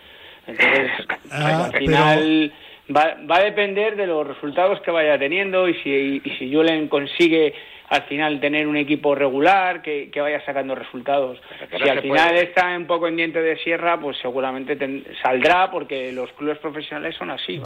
Entonces, 0.48 0.92
ah, 1.32 1.65
al 1.65 1.77
final 1.77 2.53
va, 2.96 3.18
va, 3.30 3.36
a 3.36 3.44
depender 3.44 3.98
de 3.98 4.08
los 4.08 4.25
resultados 4.25 4.80
que 4.80 4.92
vaya 4.92 5.20
teniendo 5.20 5.68
y 5.68 5.74
si, 5.84 6.22
y 6.24 6.30
si 6.39 6.53
Julen 6.53 6.88
consigue 6.88 7.53
al 7.90 8.04
final 8.04 8.40
tener 8.40 8.68
un 8.68 8.78
equipo 8.78 9.16
regular 9.16 9.82
que, 9.82 10.10
vaya 10.16 10.44
sacando 10.46 10.75
resultados. 10.75 11.42
Si 11.82 11.90
al 11.90 12.02
final 12.02 12.36
está 12.38 12.75
un 12.75 12.88
poco 12.88 13.08
en 13.08 13.18
diente 13.18 13.42
de 13.42 13.58
sierra, 13.58 14.00
pues 14.00 14.18
seguramente 14.22 14.78
saldrá 15.22 15.70
porque 15.70 16.12
los 16.12 16.32
clubes 16.34 16.58
profesionales 16.60 17.16
son 17.16 17.32
así. 17.32 17.62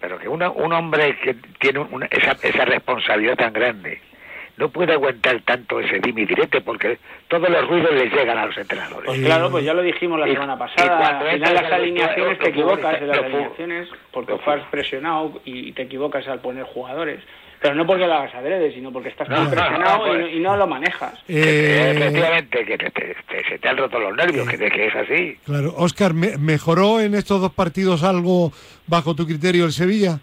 pero 0.00 0.18
que 0.18 0.28
un 0.28 0.72
hombre 0.72 1.16
que 1.22 1.34
tiene 1.58 1.86
esa, 2.10 2.36
esa 2.42 2.64
responsabilidad 2.64 3.36
tan 3.36 3.52
grande 3.52 4.00
no 4.56 4.70
puede 4.70 4.94
aguantar 4.94 5.40
tanto 5.42 5.80
ese 5.80 6.00
dimidirete 6.00 6.60
porque 6.62 6.98
todos 7.28 7.48
los 7.48 7.68
ruidos 7.68 7.92
les 7.92 8.12
llegan 8.12 8.38
a 8.38 8.46
los 8.46 8.56
entrenadores. 8.56 9.04
Pues 9.06 9.20
claro, 9.20 9.50
pues 9.50 9.64
ya 9.64 9.74
lo 9.74 9.82
dijimos 9.82 10.18
la 10.18 10.26
semana 10.26 10.58
pasada. 10.58 11.18
Al 11.18 11.34
final 11.34 11.54
las 11.54 11.72
alineaciones 11.72 12.38
te 12.38 12.48
equivocas 12.48 13.00
de 13.00 13.06
las 13.06 13.18
alineaciones 13.18 13.88
porque 14.12 14.36
fue 14.38 14.62
presionado 14.70 15.40
y 15.44 15.72
te 15.72 15.82
equivocas 15.82 16.26
al 16.28 16.40
poner 16.40 16.64
jugadores. 16.64 17.20
Pero 17.60 17.74
no 17.74 17.86
porque 17.86 18.06
lo 18.06 18.14
hagas 18.14 18.34
adrede, 18.34 18.72
sino 18.72 18.92
porque 18.92 19.08
estás 19.08 19.28
presionado 19.28 20.28
y, 20.28 20.40
no, 20.40 20.56
lo 20.56 20.66
manejas. 20.66 21.14
Eh, 21.28 21.92
Efectivamente, 21.96 22.64
que 22.64 23.44
se 23.48 23.58
te 23.58 23.68
han 23.68 23.76
roto 23.76 23.98
los 23.98 24.16
nervios, 24.16 24.48
que, 24.48 24.58
que, 24.58 24.86
es 24.86 24.94
así. 24.94 25.38
Claro. 25.44 25.74
Oscar, 25.76 26.14
¿mejoró 26.14 27.00
en 27.00 27.14
estos 27.14 27.40
dos 27.40 27.52
partidos 27.52 28.04
algo 28.04 28.52
bajo 28.86 29.14
tu 29.14 29.26
criterio 29.26 29.64
el 29.64 29.72
Sevilla? 29.72 30.20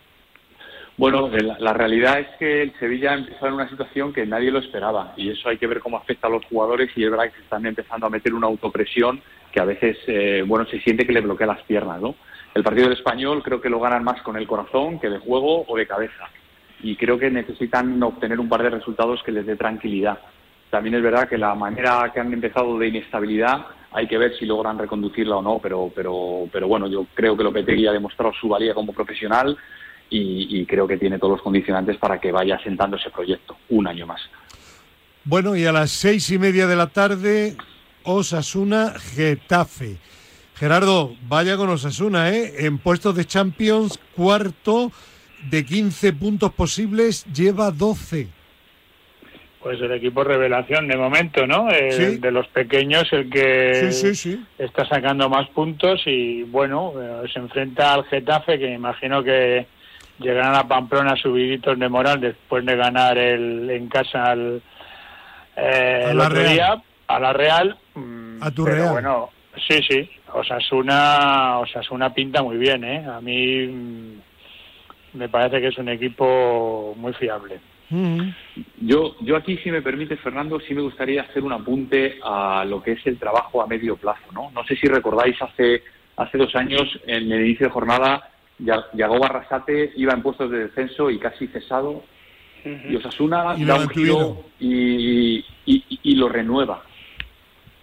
Bueno, 0.95 1.27
la, 1.59 1.73
realidad 1.73 2.19
es 2.19 2.27
que 2.37 2.61
el 2.61 2.73
Sevilla 2.77 3.11
ha 3.11 3.15
empezado 3.15 3.47
en 3.47 3.53
una 3.55 3.69
situación 3.69 4.13
que 4.13 4.27
nadie 4.27 4.51
lo 4.51 4.59
esperaba 4.59 5.13
y 5.17 5.31
eso 5.31 5.49
hay 5.49 5.57
que 5.57 5.65
ver 5.65 5.79
cómo 5.79 5.97
afecta 5.97 6.27
a 6.27 6.29
los 6.29 6.45
jugadores 6.45 6.91
y 6.95 7.03
es 7.03 7.09
verdad 7.09 7.25
que 7.25 7.37
se 7.37 7.43
están 7.43 7.65
empezando 7.65 8.05
a 8.05 8.11
meter 8.11 8.33
una 8.33 8.45
autopresión 8.45 9.19
que 9.51 9.59
a 9.59 9.65
veces, 9.65 9.97
eh, 10.05 10.43
bueno, 10.45 10.67
se 10.67 10.79
siente 10.81 11.07
que 11.07 11.13
le 11.13 11.21
bloquea 11.21 11.47
las 11.47 11.63
piernas, 11.63 11.99
¿no? 11.99 12.15
El 12.53 12.63
partido 12.63 12.87
del 12.87 12.97
español 12.97 13.41
creo 13.41 13.59
que 13.59 13.69
lo 13.69 13.79
ganan 13.79 14.03
más 14.03 14.21
con 14.21 14.37
el 14.37 14.45
corazón 14.45 14.99
que 14.99 15.09
de 15.09 15.17
juego 15.17 15.65
o 15.67 15.75
de 15.75 15.87
cabeza 15.87 16.29
y 16.83 16.97
creo 16.97 17.17
que 17.17 17.31
necesitan 17.31 18.03
obtener 18.03 18.39
un 18.39 18.49
par 18.49 18.61
de 18.61 18.69
resultados 18.69 19.23
que 19.23 19.31
les 19.31 19.45
dé 19.45 19.55
tranquilidad. 19.55 20.19
También 20.69 20.95
es 20.95 21.03
verdad 21.03 21.29
que 21.29 21.37
la 21.37 21.55
manera 21.55 22.11
que 22.13 22.19
han 22.19 22.31
empezado 22.33 22.77
de 22.77 22.89
inestabilidad 22.89 23.65
hay 23.91 24.07
que 24.07 24.17
ver 24.17 24.37
si 24.37 24.45
logran 24.45 24.77
reconducirla 24.77 25.37
o 25.37 25.41
no, 25.41 25.59
pero, 25.59 25.91
pero, 25.95 26.49
pero 26.51 26.67
bueno, 26.67 26.87
yo 26.87 27.07
creo 27.13 27.37
que 27.37 27.43
Lopetegui 27.43 27.87
ha 27.87 27.93
demostrado 27.93 28.33
su 28.33 28.49
valía 28.49 28.73
como 28.73 28.91
profesional 28.91 29.57
y, 30.09 30.63
creo 30.67 30.87
que 30.87 30.97
tiene 30.97 31.17
todos 31.17 31.33
los 31.33 31.41
condicionantes 31.41 31.97
para 31.97 32.19
que 32.19 32.31
vaya 32.31 32.55
asentando 32.55 32.97
ese 32.97 33.09
proyecto 33.09 33.57
un 33.69 33.87
año 33.87 34.05
más. 34.05 34.21
Bueno, 35.23 35.55
y 35.55 35.65
a 35.65 35.71
las 35.71 35.89
seis 35.89 36.29
y 36.29 36.37
media 36.37 36.67
de 36.67 36.75
la 36.75 36.87
tarde, 36.87 37.55
Osasuna 38.03 38.93
Getafe. 38.99 39.97
Gerardo, 40.53 41.15
vaya 41.27 41.57
con 41.57 41.69
Osasuna, 41.69 42.29
¿eh? 42.29 42.65
En 42.65 42.77
puestos 42.77 43.15
de 43.15 43.25
Champions, 43.25 43.99
cuarto 44.15 44.91
de 45.49 45.65
15 45.65 46.13
puntos 46.13 46.53
posibles 46.53 47.25
lleva 47.33 47.71
12. 47.71 48.27
Pues 49.61 49.79
el 49.79 49.93
equipo 49.93 50.25
revelación 50.25 50.89
de 50.89 50.97
momento, 50.97 51.47
¿no? 51.47 51.67
De 51.67 52.31
los 52.31 52.47
pequeños, 52.47 53.07
el 53.13 53.29
que 53.29 53.87
está 54.57 54.85
sacando 54.89 55.29
más 55.29 55.47
puntos 55.49 56.01
y 56.05 56.43
bueno, 56.43 56.93
eh, 57.01 57.29
se 57.31 57.39
enfrenta 57.39 57.93
al 57.93 58.03
Getafe, 58.05 58.59
que 58.59 58.73
imagino 58.73 59.23
que 59.23 59.65
llegarán 60.19 60.55
a 60.55 60.67
Pamplona 60.67 61.15
subiditos 61.15 61.79
de 61.79 61.87
moral 61.87 62.19
después 62.19 62.65
de 62.65 62.75
ganar 62.75 63.17
el, 63.17 63.69
en 63.69 63.87
casa 63.87 64.31
al, 64.31 64.61
eh, 65.55 66.07
a 66.09 66.13
la 66.13 66.27
Real. 66.27 66.83
a 67.07 67.19
la 67.19 67.33
Real. 67.33 67.77
A 68.41 68.51
tu 68.51 68.65
Real. 68.65 68.91
Bueno, 68.91 69.29
sí, 69.65 69.79
sí. 69.87 70.09
Osasuna, 70.33 71.59
Osasuna 71.59 72.13
pinta 72.13 72.41
muy 72.41 72.57
bien, 72.57 72.83
¿eh? 72.83 73.05
A 73.05 73.21
mí 73.21 73.67
mm, 73.67 74.21
me 75.13 75.29
parece 75.29 75.61
que 75.61 75.67
es 75.67 75.77
un 75.77 75.89
equipo 75.89 76.93
muy 76.97 77.13
fiable. 77.13 77.59
Yo, 78.79 79.15
yo 79.21 79.35
aquí, 79.35 79.57
si 79.57 79.69
me 79.69 79.81
permite, 79.81 80.17
Fernando, 80.17 80.59
sí 80.59 80.73
me 80.73 80.81
gustaría 80.81 81.21
hacer 81.21 81.43
un 81.43 81.53
apunte 81.53 82.17
a 82.23 82.65
lo 82.65 82.81
que 82.81 82.93
es 82.93 83.05
el 83.05 83.19
trabajo 83.19 83.61
a 83.61 83.67
medio 83.67 83.95
plazo. 83.97 84.31
No, 84.33 84.49
no 84.51 84.63
sé 84.63 84.75
si 84.75 84.87
recordáis 84.87 85.39
hace, 85.41 85.83
hace 86.17 86.37
dos 86.37 86.55
años, 86.55 86.99
en 87.05 87.31
el 87.31 87.45
inicio 87.45 87.67
de 87.67 87.71
jornada, 87.73 88.31
Yago 88.57 89.19
Barrasate 89.19 89.91
iba 89.95 90.13
en 90.13 90.23
puestos 90.23 90.49
de 90.49 90.65
descenso 90.65 91.11
y 91.11 91.19
casi 91.19 91.47
cesado. 91.47 92.03
Y 92.65 92.95
Osasuna 92.95 93.55
da 93.57 93.75
un 93.75 93.89
giro 93.89 94.45
y, 94.59 95.43
y, 95.65 96.15
lo 96.15 96.29
renueva. 96.29 96.81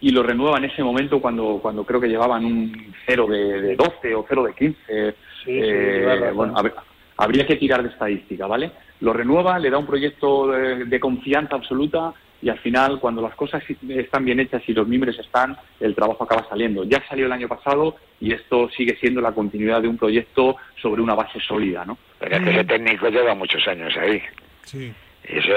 Y 0.00 0.10
lo 0.10 0.22
renueva 0.22 0.56
en 0.56 0.64
ese 0.64 0.82
momento 0.82 1.20
cuando, 1.20 1.58
cuando 1.60 1.84
creo 1.84 2.00
que 2.00 2.08
llevaban 2.08 2.46
un 2.46 2.94
cero 3.06 3.26
de, 3.28 3.60
de 3.60 3.76
12 3.76 4.14
o 4.14 4.25
cero 4.26 4.44
de 4.44 4.54
15. 4.54 5.14
Sí, 5.44 5.50
eh, 5.62 6.30
bueno, 6.34 6.54
a 6.56 6.62
ver, 6.62 6.72
habría 7.20 7.46
que 7.46 7.56
tirar 7.56 7.82
de 7.82 7.90
estadística, 7.90 8.46
¿vale? 8.46 8.72
Lo 9.00 9.12
renueva, 9.12 9.58
le 9.58 9.70
da 9.70 9.76
un 9.76 9.86
proyecto 9.86 10.48
de, 10.48 11.00
confianza 11.00 11.54
absoluta 11.54 12.14
y 12.40 12.48
al 12.48 12.58
final, 12.60 12.98
cuando 12.98 13.20
las 13.20 13.34
cosas 13.34 13.62
están 13.88 14.24
bien 14.24 14.40
hechas 14.40 14.62
y 14.66 14.72
los 14.72 14.88
miembros 14.88 15.18
están, 15.18 15.54
el 15.78 15.94
trabajo 15.94 16.24
acaba 16.24 16.48
saliendo. 16.48 16.84
Ya 16.84 17.06
salió 17.06 17.26
el 17.26 17.32
año 17.32 17.46
pasado 17.46 17.96
y 18.20 18.32
esto 18.32 18.70
sigue 18.70 18.96
siendo 18.96 19.20
la 19.20 19.32
continuidad 19.32 19.82
de 19.82 19.88
un 19.88 19.98
proyecto 19.98 20.56
sobre 20.80 21.02
una 21.02 21.14
base 21.14 21.38
sólida, 21.40 21.84
¿no? 21.84 21.98
Pero 22.18 22.36
es 22.36 22.42
que 22.42 22.50
ese 22.50 22.64
técnico 22.64 23.10
lleva 23.10 23.34
muchos 23.34 23.68
años 23.68 23.94
ahí. 23.98 24.22
Sí. 24.64 24.90
Eso, 25.22 25.52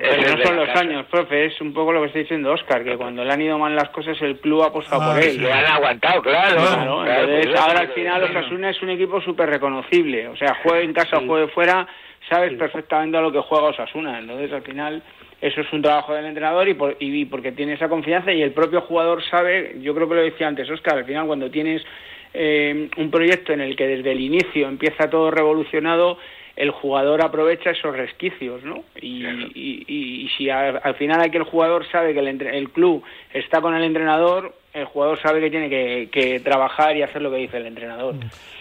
pero 0.00 0.36
no 0.36 0.44
son 0.44 0.56
los 0.56 0.68
años, 0.70 1.06
profe, 1.10 1.46
es 1.46 1.60
un 1.60 1.72
poco 1.72 1.92
lo 1.92 2.00
que 2.00 2.06
está 2.06 2.18
diciendo 2.20 2.52
Oscar, 2.52 2.82
que 2.82 2.96
cuando 2.96 3.22
le 3.22 3.32
han 3.32 3.42
ido 3.42 3.58
mal 3.58 3.74
las 3.74 3.90
cosas 3.90 4.20
el 4.22 4.38
club 4.40 4.62
ha 4.62 4.66
apostado 4.68 5.12
por 5.12 5.22
ah, 5.22 5.24
él. 5.24 5.40
Le 5.40 5.52
han 5.52 5.66
aguantado, 5.66 6.22
claro. 6.22 6.60
ahora 6.60 7.80
al 7.80 7.92
final 7.92 8.24
Osasuna 8.24 8.70
es 8.70 8.82
un 8.82 8.90
equipo 8.90 9.20
súper 9.20 9.50
reconocible, 9.50 10.28
o 10.28 10.36
sea, 10.36 10.56
juegue 10.62 10.84
en 10.84 10.94
casa 10.94 11.18
o 11.18 11.26
juegue 11.26 11.48
fuera, 11.48 11.86
sabes 12.28 12.54
perfectamente 12.54 13.16
a 13.16 13.20
lo 13.20 13.30
que 13.30 13.40
juega 13.40 13.66
Osasuna, 13.66 14.18
entonces 14.18 14.50
al 14.52 14.62
final 14.62 15.02
eso 15.40 15.60
es 15.60 15.72
un 15.72 15.82
trabajo 15.82 16.14
del 16.14 16.24
entrenador 16.24 16.66
y, 16.68 16.74
por, 16.74 16.96
y 16.98 17.26
porque 17.26 17.52
tiene 17.52 17.74
esa 17.74 17.88
confianza 17.88 18.32
y 18.32 18.42
el 18.42 18.52
propio 18.52 18.80
jugador 18.80 19.22
sabe, 19.30 19.76
yo 19.80 19.94
creo 19.94 20.08
que 20.08 20.14
lo 20.14 20.22
decía 20.22 20.48
antes 20.48 20.68
Oscar, 20.70 20.96
al 20.96 21.04
final 21.04 21.26
cuando 21.26 21.50
tienes 21.50 21.84
eh, 22.32 22.88
un 22.96 23.10
proyecto 23.10 23.52
en 23.52 23.60
el 23.60 23.76
que 23.76 23.86
desde 23.86 24.10
el 24.10 24.20
inicio 24.20 24.66
empieza 24.66 25.08
todo 25.08 25.30
revolucionado, 25.30 26.18
el 26.56 26.70
jugador 26.70 27.22
aprovecha 27.22 27.70
esos 27.70 27.96
resquicios, 27.96 28.62
¿no? 28.62 28.84
Y, 29.00 29.24
y, 29.54 30.28
si 30.36 30.50
al 30.50 30.94
final 30.96 31.20
aquel 31.20 31.42
jugador 31.42 31.86
sabe 31.90 32.14
que 32.14 32.20
el, 32.20 32.42
el, 32.42 32.70
club 32.70 33.02
está 33.32 33.60
con 33.60 33.74
el 33.74 33.82
entrenador, 33.82 34.54
el 34.72 34.84
jugador 34.84 35.20
sabe 35.20 35.40
que 35.40 35.50
tiene 35.50 35.68
que, 35.68 36.40
trabajar 36.44 36.96
y 36.96 37.02
hacer 37.02 37.22
lo 37.22 37.30
que 37.30 37.38
dice 37.38 37.56
el 37.56 37.66
entrenador. 37.66 38.14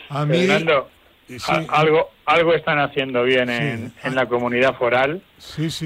A 0.10 0.26
mí, 0.26 0.38
Fernando, 0.40 0.90
algo, 1.70 2.10
algo 2.26 2.54
están 2.54 2.80
haciendo 2.80 3.24
bien 3.24 3.50
en, 3.50 3.94
en, 4.04 4.16
la 4.16 4.26
comunidad 4.26 4.76
foral, 4.76 5.22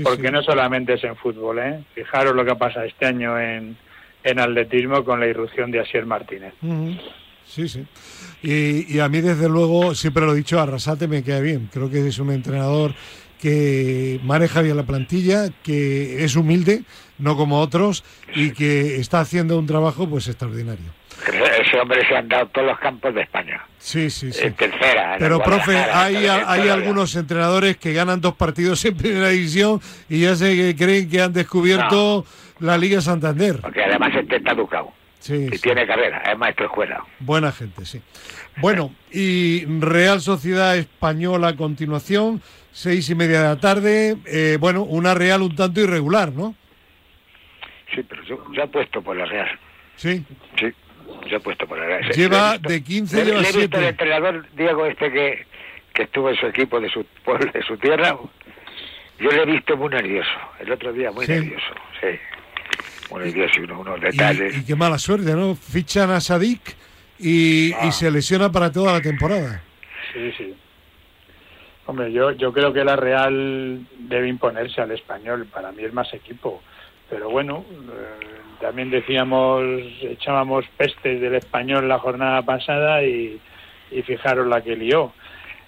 porque 0.04 0.32
no 0.32 0.42
solamente 0.44 0.94
es 0.94 1.04
en 1.04 1.16
fútbol, 1.16 1.60
¿eh? 1.60 1.84
Fijaros 1.94 2.36
lo 2.36 2.46
que 2.46 2.56
pasa 2.56 2.86
este 2.86 3.06
año 3.06 3.40
en, 3.40 3.78
en 4.24 4.40
atletismo 4.40 5.04
con 5.04 5.20
la 5.20 5.28
irrupción 5.28 5.72
de 5.72 5.82
Asier 5.82 6.06
Martínez. 6.06 6.54
Sí, 7.48 7.68
sí. 7.68 7.86
Y, 8.44 9.00
a 9.00 9.10
mí, 9.10 9.22
desde 9.22 9.50
luego, 9.50 9.96
siempre 9.96 10.26
lo 10.26 10.34
he 10.34 10.38
dicho, 10.38 10.60
Arrasate 10.60 11.08
me 11.08 11.24
queda 11.24 11.40
bien. 11.40 11.70
Creo 11.72 11.90
que 11.90 12.08
es 12.08 12.20
un 12.20 12.32
entrenador 12.32 12.94
que 13.42 14.20
maneja 14.24 14.62
bien 14.62 14.78
la 14.78 14.84
plantilla, 14.84 15.50
que 15.64 16.24
es 16.24 16.36
humilde, 16.36 16.84
no 17.18 17.36
como 17.36 17.60
otros, 17.60 18.04
y 18.36 18.52
que 18.52 18.98
está 18.98 19.20
haciendo 19.20 19.58
un 19.58 19.66
trabajo 19.66 20.08
pues 20.08 20.28
extraordinario. 20.28 20.86
Ese 21.26 21.80
hombre 21.80 22.08
se 22.08 22.16
ha 22.16 22.22
dado 22.22 22.48
todos 22.50 22.68
los 22.68 22.80
campos 22.80 23.14
de 23.16 23.22
España. 23.22 23.66
Sí, 23.80 24.10
sí, 24.10 24.32
sí. 24.32 24.52
tercera. 24.52 25.16
Pero, 25.18 25.40
profe, 25.40 25.76
hay, 25.76 26.28
hay 26.28 26.70
algunos 26.70 27.16
entrenadores 27.16 27.78
que 27.78 27.94
ganan 27.94 28.22
dos 28.22 28.36
partidos 28.36 28.84
en 28.86 28.96
primera 28.96 29.30
división 29.30 29.82
y 30.10 30.22
ya 30.22 30.36
se 30.36 30.76
creen 30.78 31.10
que 31.10 31.22
han 31.22 31.34
descubierto 31.34 32.24
la 32.60 32.78
Liga 32.78 33.02
Santander. 33.02 33.62
Porque 33.62 33.84
además 33.84 34.12
este 34.16 34.38
está 34.38 34.52
educado. 34.52 34.92
Sí, 35.28 35.50
y 35.52 35.58
tiene 35.58 35.86
carrera, 35.86 36.20
es 36.20 36.38
maestro 36.38 36.68
escuela. 36.68 37.04
Buena 37.20 37.52
gente, 37.52 37.84
sí. 37.84 38.02
Bueno, 38.62 38.96
y 39.12 39.66
Real 39.66 40.22
Sociedad 40.22 40.78
Española 40.78 41.50
a 41.50 41.56
continuación, 41.58 42.42
seis 42.72 43.10
y 43.10 43.16
media 43.16 43.42
de 43.42 43.48
la 43.50 43.60
tarde. 43.60 44.16
Eh, 44.26 44.56
bueno, 44.58 44.84
una 44.84 45.14
Real 45.14 45.42
un 45.42 45.54
tanto 45.54 45.82
irregular, 45.82 46.32
¿no? 46.32 46.56
Sí, 47.94 48.04
pero 48.08 48.24
yo, 48.24 48.42
he 48.56 48.62
apuesto 48.62 49.02
por 49.02 49.18
la 49.18 49.26
Real. 49.26 49.60
¿Sí? 49.98 50.24
Sí, 50.58 50.74
yo 51.30 51.36
he 51.36 51.40
puesto 51.42 51.68
por 51.68 51.78
la 51.78 51.88
Real. 51.88 52.10
Lleva 52.14 52.58
de 52.58 52.82
15 52.82 53.26
lleva 53.26 53.42
le, 53.42 53.50
he 53.50 53.52
visto 53.52 53.78
el 53.80 53.84
entrenador 53.84 54.46
Diego 54.54 54.86
este 54.86 55.12
que, 55.12 55.46
que 55.94 56.04
estuvo 56.04 56.30
en 56.30 56.38
su 56.38 56.46
equipo 56.46 56.80
de 56.80 56.90
su 56.90 57.04
pueblo, 57.26 57.52
de 57.52 57.64
su 57.64 57.76
tierra. 57.76 58.18
Yo 59.20 59.30
le 59.30 59.44
he 59.44 59.46
visto 59.46 59.76
muy 59.76 59.90
nervioso, 59.90 60.40
el 60.62 60.72
otro 60.72 60.94
día 60.94 61.12
muy 61.12 61.28
nervioso, 61.28 61.74
sí. 62.00 62.18
Muy 63.12 63.26
nervioso, 63.26 63.62
unos, 63.62 63.80
unos 63.80 64.02
detalles. 64.02 64.58
Y, 64.58 64.66
qué 64.66 64.76
mala 64.76 64.98
suerte, 64.98 65.34
¿no? 65.34 65.56
Fichan 65.56 66.12
a 66.12 66.20
Sadik 66.20 66.76
y, 67.20 67.70
y 67.70 67.74
ah. 67.74 67.92
se 67.92 68.12
lesiona 68.12 68.52
para 68.52 68.72
toda 68.72 68.94
la 68.94 69.02
temporada. 69.02 69.64
Sí, 70.14 70.32
sí. 70.38 70.56
Hombre, 71.86 72.12
yo, 72.12 72.32
yo 72.32 72.52
creo 72.52 72.74
que 72.74 72.84
la 72.84 72.98
Real 72.98 73.88
debe 73.98 74.28
imponerse 74.28 74.82
al 74.82 74.92
español. 74.92 75.48
Para 75.52 75.72
mí 75.72 75.84
es 75.84 75.94
más 75.94 76.14
equipo. 76.14 76.62
Pero 77.10 77.30
bueno, 77.30 77.64
eh, 77.72 78.28
también 78.60 78.90
decíamos, 78.90 79.64
echábamos 80.02 80.66
pestes 80.76 81.22
del 81.22 81.36
español 81.36 81.88
la 81.88 82.00
jornada 82.00 82.42
pasada 82.42 83.04
y, 83.04 83.40
fijaros 84.06 84.48
la 84.48 84.62
que 84.62 84.76
lió. 84.76 85.14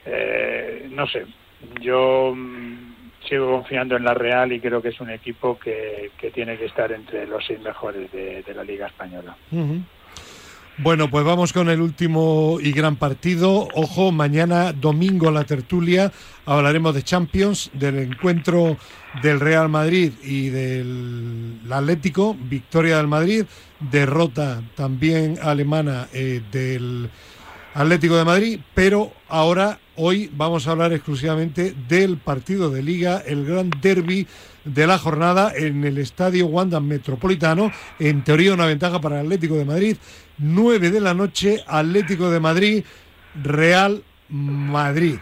Eh, 0.05 0.89
no 0.91 1.08
sé, 1.08 1.25
yo 1.79 2.34
mm, 2.36 2.88
sigo 3.30 3.52
confiando 3.52 3.96
en 3.96 4.04
la 4.04 4.14
Real 4.14 4.52
y 4.52 4.60
creo 4.60 4.82
que 4.82 4.90
es 4.90 5.00
un 5.00 5.12
equipo 5.12 5.58
que, 5.58 6.12
tiene 6.34 6.58
que 6.58 6.66
estar 6.66 6.92
entre 6.92 7.28
los 7.28 7.46
seis 7.46 7.60
mejores 7.62 8.12
de, 8.12 8.44
la 8.54 8.64
Liga 8.64 8.88
Española. 8.88 9.36
Bueno, 10.82 11.10
pues 11.10 11.26
vamos 11.26 11.52
con 11.52 11.70
el 11.70 11.82
último 11.82 12.58
y 12.62 12.72
gran 12.72 12.96
partido. 12.96 13.68
Ojo, 13.74 14.14
mañana 14.14 14.72
domingo 14.72 15.30
la 15.30 15.44
tertulia 15.44 16.10
hablaremos 16.46 16.96
de 16.96 17.04
Champions, 17.04 17.70
del 17.74 18.00
encuentro 18.00 18.78
del 19.22 19.42
Real 19.42 19.68
Madrid 19.68 20.14
y 20.24 20.48
del 20.48 21.60
Atlético, 21.70 22.34
victoria 22.34 22.96
del 22.96 23.08
Madrid, 23.08 23.44
derrota 23.80 24.62
también 24.76 25.38
alemana 25.42 26.08
eh, 26.14 26.42
del 26.50 27.10
Atlético 27.74 28.16
de 28.16 28.24
Madrid, 28.24 28.60
pero 28.74 29.12
ahora 29.28 29.80
hoy 30.01 30.29
vamos 30.34 30.65
a 30.65 30.72
hablar 30.72 30.94
exclusivamente 30.94 31.74
del 31.88 32.18
partido 32.18 32.70
de 32.70 32.82
liga, 32.82 33.22
el 33.25 33.46
gran 33.46 33.70
derby 33.82 34.25
de 34.63 34.88
la 34.88 34.98
jornada 34.98 35.51
en 35.56 35.84
el 35.84 35.98
Estadio 35.98 36.48
Wanda 36.48 36.79
Metropolitano. 36.79 37.72
En 38.00 38.24
teoría 38.24 38.53
una 38.53 38.65
ventaja 38.65 39.01
para 39.01 39.20
el 39.20 39.25
Atlético 39.25 39.56
de 39.56 39.65
Madrid. 39.65 39.98
9 40.38 40.89
de 40.89 41.01
la 41.01 41.13
noche, 41.13 41.63
Atlético 41.68 42.32
de 42.32 42.39
Madrid, 42.39 42.86
Real 43.44 44.01
Madrid. 44.29 45.18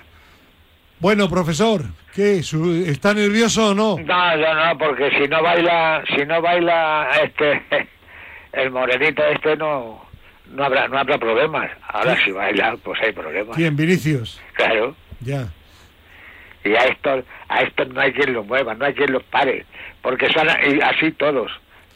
Bueno, 1.00 1.28
profesor, 1.28 1.84
¿qué? 2.14 2.42
¿Está 2.86 3.16
nervioso 3.16 3.72
o 3.72 3.74
no? 3.74 3.98
No, 3.98 4.38
no, 4.38 4.54
no, 4.54 4.78
porque 4.78 5.10
si 5.18 5.28
no 5.28 5.42
baila, 5.42 6.04
si 6.16 6.24
no 6.24 6.40
baila 6.40 7.10
este, 7.24 7.64
el 8.54 8.70
morenito 8.70 9.24
este 9.26 9.58
no, 9.58 10.07
no 10.52 10.64
habrá, 10.64 10.88
no 10.88 10.98
habrá 10.98 11.18
problemas. 11.18 11.72
Ahora 11.88 12.18
si 12.24 12.32
baila, 12.32 12.78
pues 12.84 13.00
hay 13.02 13.12
problemas. 13.12 13.56
¿Quién, 13.56 13.76
Vinicius? 13.76 14.42
Claro. 14.54 14.96
Ya. 15.22 15.48
Y 16.64 16.74
a 16.76 16.84
esto, 16.86 17.24
a 17.48 17.62
esto 17.62 17.86
no 17.86 18.02
hay 18.02 18.12
quien 18.14 18.34
lo 18.34 18.44
mueva, 18.44 18.74
no 18.74 18.86
hay 18.86 18.94
quien 18.94 19.12
los 19.12 19.24
pare, 19.24 19.66
porque 20.02 20.28
son 20.30 20.48
así 20.50 21.12
todos. 21.12 21.52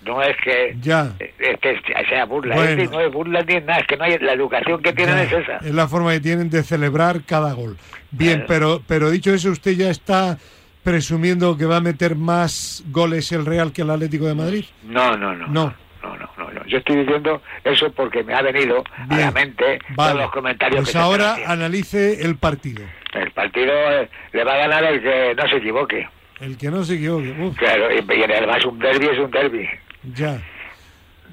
No 0.05 0.21
es 0.23 0.35
que 0.43 0.75
ya. 0.81 1.13
Este, 1.19 1.79
sea 2.09 2.25
burla, 2.25 2.55
este 2.69 2.87
no 2.87 3.01
es 3.01 3.13
burla 3.13 3.43
ni 3.43 3.59
nada, 3.59 3.79
es 3.79 3.87
que 3.87 3.97
no 3.97 4.05
hay, 4.05 4.17
la 4.17 4.33
educación 4.33 4.81
que 4.81 4.93
tienen 4.93 5.17
es 5.19 5.31
esa. 5.31 5.57
Es 5.57 5.73
la 5.73 5.87
forma 5.87 6.11
que 6.13 6.21
tienen 6.21 6.49
de 6.49 6.63
celebrar 6.63 7.21
cada 7.23 7.53
gol. 7.53 7.77
Bien, 8.09 8.45
pero, 8.47 8.81
pero 8.87 9.11
dicho 9.11 9.31
eso, 9.31 9.51
usted 9.51 9.73
ya 9.73 9.91
está 9.91 10.39
presumiendo 10.83 11.55
que 11.55 11.65
va 11.65 11.77
a 11.77 11.81
meter 11.81 12.15
más 12.15 12.83
goles 12.87 13.31
el 13.31 13.45
Real 13.45 13.71
que 13.71 13.83
el 13.83 13.91
Atlético 13.91 14.25
de 14.25 14.33
Madrid. 14.33 14.65
No. 14.83 15.15
No. 15.15 15.35
No, 15.35 15.47
no, 15.47 15.75
no, 16.01 16.29
Yo 16.71 16.77
estoy 16.77 16.97
diciendo 16.97 17.41
eso 17.65 17.91
porque 17.91 18.23
me 18.23 18.33
ha 18.33 18.41
venido 18.41 18.81
a 19.09 19.17
la 19.17 19.31
mente 19.31 19.79
todos 19.93 20.15
los 20.15 20.31
comentarios 20.31 20.85
pues 20.85 20.95
ahora 20.95 21.37
analice 21.45 22.23
el 22.23 22.37
partido. 22.37 22.83
El 23.13 23.29
partido 23.31 23.73
eh, 23.73 24.09
le 24.31 24.43
va 24.45 24.53
a 24.53 24.57
ganar 24.57 24.83
el 24.85 25.01
que 25.01 25.35
no 25.35 25.49
se 25.49 25.57
equivoque. 25.57 26.07
El 26.39 26.57
que 26.57 26.71
no 26.71 26.81
se 26.85 26.95
equivoque. 26.95 27.35
Claro, 27.57 27.89
y, 27.91 28.23
además 28.23 28.63
un 28.63 28.79
derby 28.79 29.07
es 29.07 29.19
un 29.19 29.31
derby. 29.31 29.67
Ya. 30.15 30.41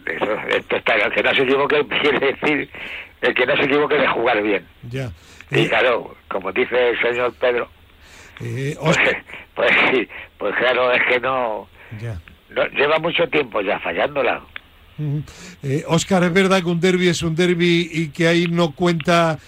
Eso, 0.06 0.32
esto 0.48 0.76
está, 0.76 0.94
el 0.96 1.12
que 1.12 1.22
no 1.22 1.34
se 1.34 1.42
equivoque 1.42 1.86
quiere 2.02 2.18
decir 2.18 2.70
el 3.20 3.34
que 3.34 3.46
no 3.46 3.56
se 3.56 3.62
equivoque 3.62 3.94
de 3.94 4.08
jugar 4.08 4.42
bien. 4.42 4.66
Ya. 4.90 5.12
Y 5.52 5.60
eh, 5.60 5.68
claro, 5.68 6.16
como 6.26 6.50
dice 6.52 6.90
el 6.90 7.00
señor 7.00 7.32
Pedro, 7.34 7.68
eh, 8.40 8.76
pues, 8.80 8.98
pues, 9.54 9.70
sí, 9.92 10.08
pues 10.36 10.54
claro, 10.56 10.92
es 10.92 11.02
que 11.08 11.20
no, 11.20 11.68
lleva 12.76 12.98
mucho 12.98 13.28
tiempo 13.28 13.60
ya 13.60 13.78
fallándola. 13.78 14.42
Oscar, 15.86 16.24
¿es 16.24 16.32
verdad 16.32 16.62
que 16.62 16.68
un 16.68 16.80
derby 16.80 17.08
es 17.08 17.22
un 17.22 17.34
derby 17.34 17.88
y 17.92 18.08
que 18.08 18.28
ahí 18.28 18.46
no 18.46 18.72
cuenta 18.72 19.38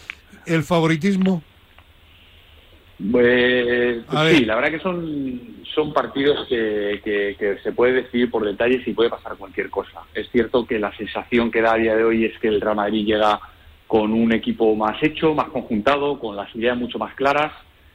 el 0.47 0.63
favoritismo? 0.63 1.43
Pues, 3.11 4.05
sí, 4.31 4.45
la 4.45 4.57
verdad 4.57 4.71
que 4.71 4.81
son, 4.81 5.41
son 5.75 5.93
partidos 5.93 6.47
que, 6.49 7.01
que, 7.03 7.59
se 7.63 7.73
puede 7.73 7.95
decidir 7.95 8.31
por 8.31 8.45
detalles 8.45 8.87
y 8.87 8.93
puede 8.93 9.09
pasar 9.09 9.37
cualquier 9.37 9.71
cosa. 9.71 10.03
Es 10.15 10.29
cierto 10.31 10.67
que 10.67 10.79
la 10.79 10.95
sensación 10.97 11.51
que 11.51 11.63
da 11.63 11.75
a 11.75 11.79
día 11.79 11.97
de 11.97 12.05
hoy 12.05 12.27
es 12.27 12.39
que 12.39 12.49
el 12.49 12.61
Real 12.61 12.77
Madrid 12.77 13.07
llega 13.07 13.41
con 13.87 14.13
un 14.13 14.33
equipo 14.33 14.75
más 14.77 15.03
hecho, 15.03 15.35
más 15.35 15.49
conjuntado, 15.49 16.19
con 16.19 16.37
las 16.37 16.55
ideas 16.55 16.77
mucho 16.77 16.99
más 16.99 17.15
claras, 17.15 17.53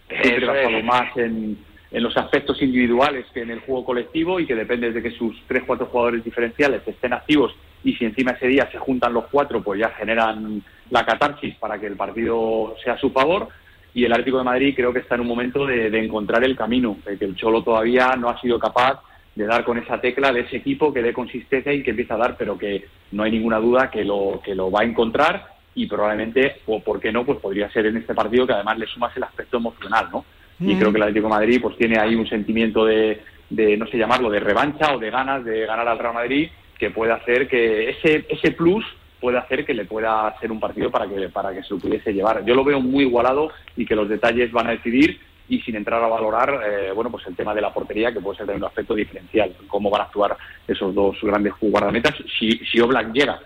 siempre 0.09 0.45
basado 0.45 0.83
más 0.83 1.15
en, 1.17 1.57
en 1.95 2.03
los 2.03 2.17
aspectos 2.17 2.61
individuales 2.61 3.25
que 3.33 3.43
en 3.43 3.51
el 3.51 3.61
juego 3.61 3.85
colectivo 3.85 4.37
y 4.37 4.45
que 4.45 4.53
depende 4.53 4.91
de 4.91 5.01
que 5.01 5.11
sus 5.11 5.33
tres, 5.47 5.63
cuatro 5.65 5.85
jugadores 5.85 6.25
diferenciales 6.25 6.85
estén 6.85 7.13
activos 7.13 7.55
y 7.85 7.93
si 7.93 8.03
encima 8.03 8.31
ese 8.31 8.47
día 8.47 8.69
se 8.69 8.77
juntan 8.77 9.13
los 9.13 9.27
cuatro, 9.31 9.63
pues 9.63 9.79
ya 9.79 9.91
generan 9.91 10.61
la 10.89 11.05
catarsis 11.05 11.55
para 11.55 11.79
que 11.79 11.87
el 11.87 11.95
partido 11.95 12.75
sea 12.83 12.95
a 12.95 12.99
su 12.99 13.11
favor 13.11 13.47
y 13.93 14.03
el 14.03 14.11
Atlético 14.11 14.39
de 14.39 14.43
Madrid 14.43 14.73
creo 14.75 14.91
que 14.91 14.99
está 14.99 15.15
en 15.15 15.21
un 15.21 15.27
momento 15.27 15.65
de, 15.65 15.87
encontrar 15.97 16.43
el 16.43 16.57
camino, 16.57 16.97
de 17.05 17.17
que 17.17 17.23
el 17.23 17.35
Cholo 17.37 17.63
todavía 17.63 18.13
no 18.17 18.27
ha 18.27 18.41
sido 18.41 18.59
capaz 18.59 19.01
de 19.33 19.45
dar 19.45 19.63
con 19.63 19.77
esa 19.77 20.01
tecla 20.01 20.33
de 20.33 20.41
ese 20.41 20.57
equipo 20.57 20.93
que 20.93 21.01
dé 21.01 21.13
consistencia 21.13 21.71
y 21.71 21.81
que 21.81 21.91
empieza 21.91 22.15
a 22.15 22.17
dar, 22.17 22.35
pero 22.35 22.57
que 22.57 22.89
no 23.13 23.23
hay 23.23 23.31
ninguna 23.31 23.59
duda 23.59 23.89
que 23.89 24.03
lo, 24.03 24.41
que 24.43 24.53
lo 24.53 24.69
va 24.69 24.81
a 24.81 24.85
encontrar 24.85 25.45
y 25.73 25.87
probablemente, 25.87 26.57
o 26.65 26.81
por 26.81 26.99
qué 26.99 27.13
no, 27.13 27.25
pues 27.25 27.39
podría 27.39 27.71
ser 27.71 27.85
en 27.85 27.95
este 27.95 28.13
partido 28.13 28.45
que 28.45 28.51
además 28.51 28.79
le 28.79 28.87
sumas 28.87 29.15
el 29.15 29.23
aspecto 29.23 29.55
emocional, 29.55 30.09
¿no? 30.11 30.25
Y 30.59 30.75
mm. 30.75 30.79
creo 30.79 30.91
que 30.91 30.97
el 30.97 31.03
Atlético 31.03 31.27
de 31.27 31.33
Madrid 31.33 31.59
pues 31.61 31.77
tiene 31.77 31.99
ahí 31.99 32.15
un 32.15 32.27
sentimiento 32.27 32.85
de, 32.85 33.21
de, 33.49 33.77
no 33.77 33.87
sé 33.87 33.97
llamarlo, 33.97 34.29
de 34.29 34.39
revancha 34.39 34.95
o 34.95 34.99
de 34.99 35.09
ganas 35.09 35.43
de 35.43 35.65
ganar 35.65 35.87
al 35.87 35.99
Real 35.99 36.13
Madrid 36.13 36.49
que 36.77 36.91
puede 36.91 37.13
hacer 37.13 37.47
que 37.47 37.89
ese, 37.89 38.25
ese 38.29 38.51
plus 38.51 38.85
puede 39.19 39.37
hacer 39.37 39.65
que 39.65 39.73
le 39.73 39.85
pueda 39.85 40.27
hacer 40.27 40.51
un 40.51 40.59
partido 40.59 40.91
para 40.91 41.07
que, 41.07 41.29
para 41.29 41.53
que 41.53 41.63
se 41.63 41.73
lo 41.73 41.79
pudiese 41.79 42.13
llevar. 42.13 42.45
Yo 42.45 42.53
lo 42.53 42.63
veo 42.63 42.79
muy 42.79 43.05
igualado 43.05 43.51
y 43.75 43.85
que 43.85 43.95
los 43.95 44.09
detalles 44.09 44.51
van 44.51 44.67
a 44.67 44.71
decidir 44.71 45.19
y 45.47 45.61
sin 45.61 45.75
entrar 45.75 46.03
a 46.03 46.07
valorar 46.07 46.61
eh, 46.65 46.91
bueno 46.91 47.11
pues 47.11 47.25
el 47.27 47.35
tema 47.35 47.53
de 47.53 47.61
la 47.61 47.73
portería 47.73 48.11
que 48.11 48.19
puede 48.19 48.37
ser 48.37 48.47
también 48.47 48.63
un 48.63 48.67
aspecto 48.67 48.95
diferencial 48.95 49.55
cómo 49.67 49.89
van 49.89 50.01
a 50.01 50.05
actuar 50.05 50.35
esos 50.67 50.93
dos 50.95 51.17
grandes 51.21 51.53
guardametas 51.61 52.15
si 52.39 52.51
si 52.65 52.79
Oblak 52.79 53.13
llega 53.13 53.39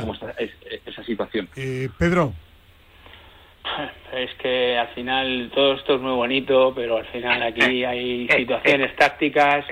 cómo 0.00 0.14
está 0.14 0.34
esa 0.84 1.04
situación 1.04 1.48
eh, 1.54 1.88
Pedro 1.96 2.32
es 4.12 4.34
que 4.34 4.76
al 4.78 4.88
final 4.88 5.50
todo 5.54 5.74
esto 5.74 5.96
es 5.96 6.00
muy 6.00 6.12
bonito, 6.12 6.72
pero 6.74 6.98
al 6.98 7.06
final 7.06 7.42
aquí 7.42 7.84
hay 7.84 8.28
situaciones 8.28 8.94
tácticas, 8.96 9.64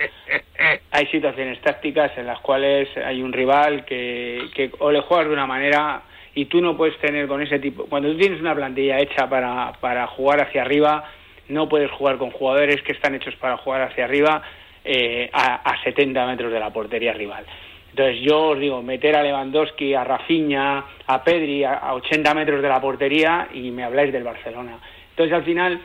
hay 0.90 1.06
situaciones 1.06 1.60
tácticas 1.60 2.16
en 2.16 2.26
las 2.26 2.40
cuales 2.40 2.88
hay 2.96 3.22
un 3.22 3.32
rival 3.32 3.84
que, 3.84 4.48
que 4.54 4.70
o 4.78 4.90
le 4.90 5.00
juegas 5.00 5.26
de 5.26 5.32
una 5.32 5.46
manera 5.46 6.02
y 6.34 6.46
tú 6.46 6.60
no 6.60 6.76
puedes 6.76 6.98
tener 6.98 7.28
con 7.28 7.42
ese 7.42 7.58
tipo, 7.58 7.86
cuando 7.86 8.10
tú 8.10 8.18
tienes 8.18 8.40
una 8.40 8.54
plantilla 8.54 8.98
hecha 8.98 9.28
para, 9.28 9.72
para 9.80 10.06
jugar 10.08 10.40
hacia 10.40 10.62
arriba, 10.62 11.04
no 11.48 11.68
puedes 11.68 11.90
jugar 11.92 12.18
con 12.18 12.30
jugadores 12.30 12.82
que 12.82 12.92
están 12.92 13.14
hechos 13.14 13.36
para 13.36 13.56
jugar 13.58 13.82
hacia 13.82 14.04
arriba 14.04 14.42
eh, 14.84 15.30
a, 15.32 15.56
a 15.56 15.82
70 15.84 16.26
metros 16.26 16.52
de 16.52 16.58
la 16.58 16.70
portería 16.70 17.12
rival. 17.12 17.44
Entonces 17.96 18.22
yo 18.22 18.48
os 18.48 18.58
digo, 18.58 18.82
meter 18.82 19.14
a 19.14 19.22
Lewandowski, 19.22 19.94
a 19.94 20.02
Rafinha, 20.02 20.84
a 21.06 21.22
Pedri 21.22 21.62
a, 21.62 21.94
80 21.94 22.34
metros 22.34 22.60
de 22.60 22.68
la 22.68 22.80
portería 22.80 23.46
y 23.54 23.70
me 23.70 23.84
habláis 23.84 24.12
del 24.12 24.24
Barcelona. 24.24 24.80
Entonces 25.10 25.32
al 25.32 25.44
final 25.44 25.80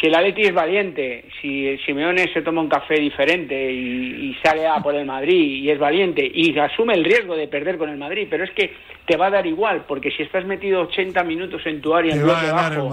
si 0.00 0.08
el 0.08 0.14
Atleti 0.16 0.42
es 0.42 0.52
valiente, 0.52 1.26
si 1.40 1.68
el 1.68 1.86
Simeone 1.86 2.32
se 2.32 2.42
toma 2.42 2.62
un 2.62 2.68
café 2.68 2.94
diferente 2.94 3.54
y, 3.72 4.36
sale 4.42 4.66
a 4.66 4.80
por 4.82 4.96
el 4.96 5.06
Madrid 5.06 5.62
y 5.62 5.70
es 5.70 5.78
valiente 5.78 6.28
y 6.34 6.58
asume 6.58 6.94
el 6.94 7.04
riesgo 7.04 7.36
de 7.36 7.46
perder 7.46 7.78
con 7.78 7.90
el 7.90 7.96
Madrid, 7.96 8.26
pero 8.28 8.42
es 8.42 8.50
que 8.50 8.74
te 9.06 9.16
va 9.16 9.26
a 9.26 9.30
dar 9.30 9.46
igual, 9.46 9.84
porque 9.86 10.10
si 10.10 10.24
estás 10.24 10.44
metido 10.44 10.80
80 10.80 11.22
minutos 11.22 11.64
en 11.66 11.80
tu 11.80 11.94
área 11.94 12.12
en 12.12 12.24
bloque 12.24 12.50
bajo, 12.50 12.92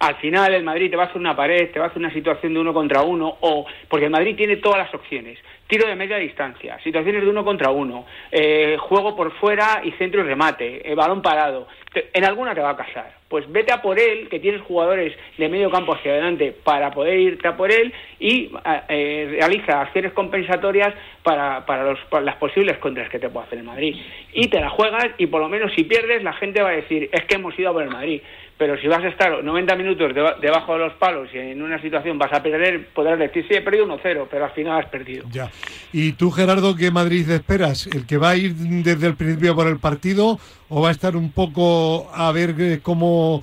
al 0.00 0.14
final 0.16 0.52
el 0.52 0.62
Madrid 0.62 0.90
te 0.90 0.96
va 0.96 1.04
a 1.04 1.06
hacer 1.06 1.18
una 1.18 1.34
pared, 1.34 1.70
te 1.70 1.78
va 1.78 1.86
a 1.86 1.88
hacer 1.88 2.00
una 2.00 2.12
situación 2.12 2.52
de 2.52 2.60
uno 2.60 2.74
contra 2.74 3.00
uno, 3.00 3.38
o 3.40 3.66
porque 3.88 4.04
el 4.04 4.12
Madrid 4.12 4.36
tiene 4.36 4.56
todas 4.56 4.78
las 4.78 4.94
opciones. 4.94 5.38
Tiro 5.68 5.86
de 5.86 5.96
media 5.96 6.16
distancia, 6.16 6.78
situaciones 6.82 7.22
de 7.22 7.28
uno 7.28 7.44
contra 7.44 7.70
uno, 7.70 8.06
eh, 8.32 8.76
juego 8.80 9.14
por 9.14 9.32
fuera 9.32 9.82
y 9.84 9.92
centro 9.92 10.22
y 10.22 10.24
remate, 10.24 10.90
eh, 10.90 10.94
balón 10.94 11.20
parado. 11.20 11.68
en 11.94 12.24
alguna 12.24 12.54
te 12.54 12.60
va 12.60 12.70
a 12.70 12.76
casar. 12.76 13.18
Pues 13.28 13.50
vete 13.52 13.70
a 13.72 13.82
por 13.82 13.98
él, 13.98 14.28
que 14.30 14.40
tienes 14.40 14.62
jugadores 14.62 15.14
de 15.36 15.48
medio 15.50 15.70
campo 15.70 15.94
hacia 15.94 16.12
adelante 16.12 16.54
para 16.64 16.90
poder 16.90 17.18
irte 17.18 17.46
a 17.48 17.56
por 17.56 17.70
él 17.70 17.92
y 18.18 18.50
eh, 18.88 19.36
realiza 19.38 19.82
acciones 19.82 20.12
compensatorias 20.12 20.94
para, 21.22 21.66
para, 21.66 21.84
los, 21.84 22.00
para 22.08 22.24
las 22.24 22.36
posibles 22.36 22.78
contras 22.78 23.10
que 23.10 23.18
te 23.18 23.28
pueda 23.28 23.44
hacer 23.44 23.58
el 23.58 23.64
Madrid. 23.64 23.94
Y 24.32 24.48
te 24.48 24.60
la 24.60 24.70
juegas 24.70 25.08
y 25.18 25.26
por 25.26 25.42
lo 25.42 25.50
menos 25.50 25.72
si 25.74 25.84
pierdes 25.84 26.22
la 26.22 26.32
gente 26.32 26.62
va 26.62 26.70
a 26.70 26.76
decir 26.76 27.10
es 27.12 27.24
que 27.26 27.34
hemos 27.34 27.58
ido 27.58 27.68
a 27.68 27.72
por 27.74 27.82
el 27.82 27.90
Madrid 27.90 28.22
pero 28.58 28.76
si 28.78 28.88
vas 28.88 29.02
a 29.04 29.08
estar 29.08 29.42
90 29.42 29.76
minutos 29.76 30.12
debajo 30.40 30.72
de 30.72 30.78
los 30.80 30.92
palos 30.94 31.28
y 31.32 31.38
en 31.38 31.62
una 31.62 31.80
situación 31.80 32.18
vas 32.18 32.32
a 32.32 32.42
perder, 32.42 32.88
podrás 32.88 33.18
decir, 33.18 33.46
sí, 33.48 33.54
he 33.54 33.62
perdido 33.62 33.86
1-0, 33.86 34.26
pero 34.28 34.44
al 34.44 34.50
final 34.50 34.80
has 34.80 34.90
perdido. 34.90 35.24
Ya. 35.30 35.48
¿Y 35.92 36.12
tú, 36.12 36.30
Gerardo, 36.30 36.76
qué 36.76 36.90
Madrid 36.90 37.28
esperas? 37.30 37.86
¿El 37.86 38.06
que 38.06 38.18
va 38.18 38.30
a 38.30 38.36
ir 38.36 38.54
desde 38.54 39.06
el 39.06 39.16
principio 39.16 39.54
por 39.54 39.66
el 39.66 39.78
partido 39.78 40.38
o 40.68 40.82
va 40.82 40.88
a 40.88 40.92
estar 40.92 41.16
un 41.16 41.32
poco 41.32 42.10
a 42.14 42.30
ver 42.32 42.54
eh, 42.58 42.80
cómo 42.82 43.42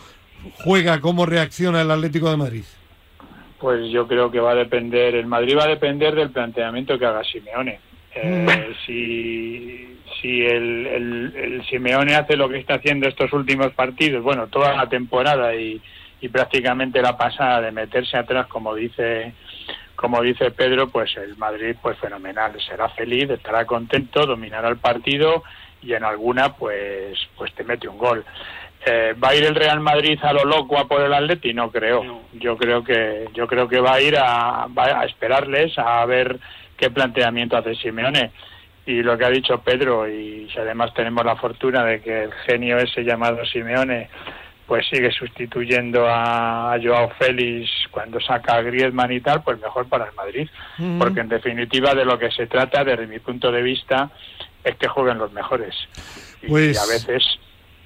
juega, 0.63 1.01
cómo 1.01 1.25
reacciona 1.25 1.81
el 1.81 1.91
Atlético 1.91 2.29
de 2.29 2.37
Madrid? 2.37 2.63
Pues 3.59 3.89
yo 3.91 4.07
creo 4.07 4.29
que 4.29 4.39
va 4.39 4.51
a 4.51 4.55
depender, 4.55 5.15
el 5.15 5.25
Madrid 5.25 5.57
va 5.57 5.63
a 5.63 5.69
depender 5.69 6.13
del 6.13 6.29
planteamiento 6.29 6.99
que 6.99 7.05
haga 7.05 7.23
Simeone. 7.23 7.79
Eh, 8.13 8.45
mm. 8.47 8.85
si 8.85 9.95
si 10.21 10.41
el, 10.45 10.87
el, 10.87 11.63
Simeone 11.69 12.15
hace 12.15 12.35
lo 12.35 12.49
que 12.49 12.57
está 12.57 12.75
haciendo 12.75 13.07
estos 13.07 13.31
últimos 13.33 13.71
partidos, 13.73 14.23
bueno, 14.23 14.47
toda 14.47 14.75
la 14.75 14.89
temporada 14.89 15.55
y, 15.55 15.81
prácticamente 16.31 17.03
la 17.03 17.15
pasada 17.15 17.61
de 17.61 17.71
meterse 17.71 18.17
atrás, 18.17 18.47
como 18.47 18.73
dice 18.73 19.31
como 19.95 20.21
dice 20.21 20.51
Pedro, 20.51 20.89
pues 20.89 21.15
el 21.17 21.37
Madrid 21.37 21.75
pues 21.81 21.97
fenomenal, 21.99 22.53
será 22.61 22.89
feliz, 22.89 23.29
estará 23.29 23.65
contento, 23.65 24.25
dominará 24.25 24.69
el 24.69 24.77
partido 24.77 25.43
y 25.81 25.93
en 25.93 26.03
alguna 26.03 26.53
pues 26.55 27.17
pues 27.37 27.53
te 27.53 27.63
mete 27.63 27.87
un 27.87 27.97
gol. 27.97 28.25
Eh, 28.85 29.15
¿Va 29.21 29.29
a 29.29 29.35
ir 29.35 29.45
el 29.45 29.55
Real 29.55 29.79
Madrid 29.79 30.19
a 30.21 30.33
lo 30.33 30.45
loco 30.45 30.77
a 30.77 30.87
por 30.87 31.01
el 31.01 31.13
Atleti? 31.13 31.53
No 31.53 31.71
creo. 31.71 32.21
Yo 32.33 32.55
creo 32.55 32.83
que 32.83 33.27
yo 33.33 33.47
creo 33.47 33.67
que 33.67 33.79
va 33.79 33.93
a 33.93 34.01
ir 34.01 34.15
a, 34.17 34.67
va 34.67 35.01
a 35.01 35.05
esperarles 35.05 35.77
a 35.77 36.05
ver 36.05 36.39
qué 36.77 36.91
planteamiento 36.91 37.57
hace 37.57 37.75
Simeone 37.75 38.31
y 38.85 39.01
lo 39.01 39.17
que 39.17 39.25
ha 39.25 39.29
dicho 39.29 39.61
Pedro 39.61 40.07
y 40.07 40.47
si 40.51 40.59
además 40.59 40.93
tenemos 40.93 41.25
la 41.25 41.35
fortuna 41.35 41.83
de 41.83 42.01
que 42.01 42.23
el 42.23 42.33
genio 42.45 42.77
ese 42.77 43.03
llamado 43.03 43.43
Simeone 43.45 44.09
pues 44.67 44.87
sigue 44.89 45.11
sustituyendo 45.11 46.05
a, 46.07 46.77
Joao 46.81 47.09
Félix 47.19 47.69
cuando 47.91 48.19
saca 48.19 48.55
a 48.55 48.61
Griezmann 48.61 49.11
y 49.11 49.21
tal, 49.21 49.43
pues 49.43 49.59
mejor 49.59 49.87
para 49.87 50.05
el 50.05 50.15
Madrid, 50.15 50.49
porque 50.97 51.21
en 51.21 51.29
definitiva 51.29 51.93
de 51.93 52.05
lo 52.05 52.17
que 52.17 52.31
se 52.31 52.47
trata 52.47 52.83
desde 52.83 53.07
mi 53.07 53.19
punto 53.19 53.51
de 53.51 53.61
vista 53.61 54.09
es 54.63 54.75
que 54.75 54.87
jueguen 54.87 55.19
los 55.19 55.31
mejores 55.31 55.75
y 56.41 56.47
pues 56.47 56.77
a 56.77 56.91
veces 56.91 57.23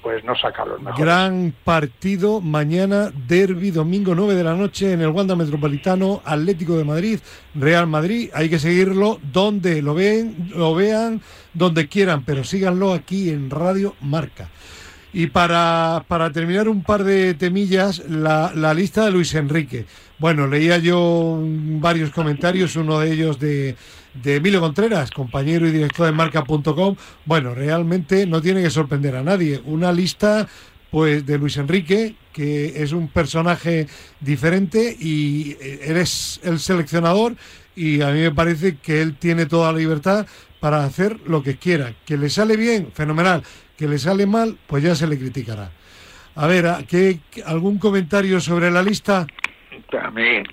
pues 0.02 0.24
no 0.24 0.34
saca 0.36 0.63
los 0.65 0.80
mejores. 0.80 1.06
Gran 1.06 1.54
partido 1.63 2.39
mañana, 2.39 3.12
derby, 3.28 3.72
domingo 3.72 4.15
9 4.15 4.34
de 4.34 4.44
la 4.44 4.56
noche 4.56 4.94
en 4.94 5.02
el 5.02 5.10
Wanda 5.10 5.36
Metropolitano, 5.36 6.22
Atlético 6.24 6.78
de 6.78 6.86
Madrid, 6.86 7.20
Real 7.54 7.86
Madrid. 7.86 8.30
Hay 8.34 8.50
que 8.50 8.60
seguirlo 8.60 9.20
donde 9.22 9.82
lo 9.82 9.94
ven, 9.94 10.52
lo 10.56 10.74
vean, 10.74 11.22
donde 11.54 11.89
quieran, 11.89 12.24
pero 12.24 12.46
síganlo 12.46 12.94
aquí 12.94 13.30
en 13.30 13.50
Radio 13.50 13.96
Marca. 14.00 14.50
Y 15.12 15.28
para, 15.28 16.06
para 16.08 16.32
terminar 16.32 16.69
un 16.69 16.84
par 16.84 17.04
de 17.04 17.34
temillas, 17.34 18.04
la, 18.08 18.52
la 18.56 18.74
lista 18.74 19.06
de 19.06 19.12
Luis 19.12 19.34
Enrique. 19.34 19.86
Bueno, 20.19 20.48
leía 20.48 20.78
yo 20.78 21.39
varios 21.41 22.12
comentarios, 22.12 22.76
uno 22.76 23.00
de 23.00 23.12
ellos 23.12 23.39
de, 23.39 23.76
de 24.13 24.36
Emilio 24.36 24.60
Contreras, 24.60 25.12
compañero 25.12 25.67
y 25.67 25.72
director 25.72 26.06
de 26.06 26.12
marca.com. 26.12 26.95
Bueno, 27.26 27.56
realmente 27.56 28.26
no 28.26 28.41
tiene 28.41 28.62
que 28.62 28.69
sorprender 28.69 29.15
a 29.15 29.24
nadie. 29.24 29.62
Una 29.65 29.91
lista 29.91 30.48
pues 30.91 31.26
de 31.26 31.38
Luis 31.38 31.58
Enrique, 31.58 32.15
que 32.34 32.82
es 32.84 32.91
un 32.91 33.08
personaje 33.08 33.88
diferente 34.19 34.95
y 35.00 35.56
eres 35.62 36.39
el 36.43 36.60
seleccionador 36.60 37.36
y 37.80 38.02
a 38.02 38.08
mí 38.08 38.20
me 38.20 38.32
parece 38.32 38.76
que 38.76 39.02
él 39.02 39.15
tiene 39.15 39.46
toda 39.46 39.72
la 39.72 39.78
libertad 39.80 40.28
para 40.60 40.84
hacer 40.84 41.18
lo 41.26 41.42
que 41.42 41.56
quiera. 41.56 41.94
Que 42.06 42.18
le 42.18 42.30
sale 42.30 42.58
bien, 42.58 42.92
fenomenal. 42.94 43.42
Que 43.78 43.88
le 43.88 43.98
sale 43.98 44.26
mal, 44.26 44.58
pues 44.68 44.84
ya 44.84 44.96
se 44.96 45.08
le 45.08 45.18
criticará. 45.18 45.72
A 46.36 46.46
ver, 46.46 46.65
¿qué, 46.89 47.20
¿algún 47.46 47.80
comentario 47.80 48.42
sobre 48.42 48.70
la 48.70 48.84
lista? 48.84 49.26
A 49.98 50.12
mí, 50.12 50.44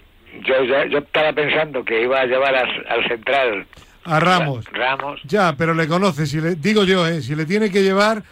yo, 0.46 0.54
yo 0.88 0.98
estaba 0.98 1.32
pensando 1.32 1.84
que 1.84 2.04
iba 2.04 2.20
a 2.20 2.26
llevar 2.26 2.54
al, 2.54 3.08
central. 3.08 3.66
A 4.04 4.20
Ramos. 4.20 4.64
Ramos. 4.70 5.20
Ya, 5.24 5.56
pero 5.56 5.74
le 5.74 5.88
conoce. 5.88 6.26
Si 6.26 6.40
le, 6.40 6.54
digo 6.54 6.84
yo, 6.84 7.08
eh, 7.08 7.22
si 7.22 7.34
le 7.34 7.44
tiene 7.44 7.72
que 7.72 7.82
llevar 7.82 8.22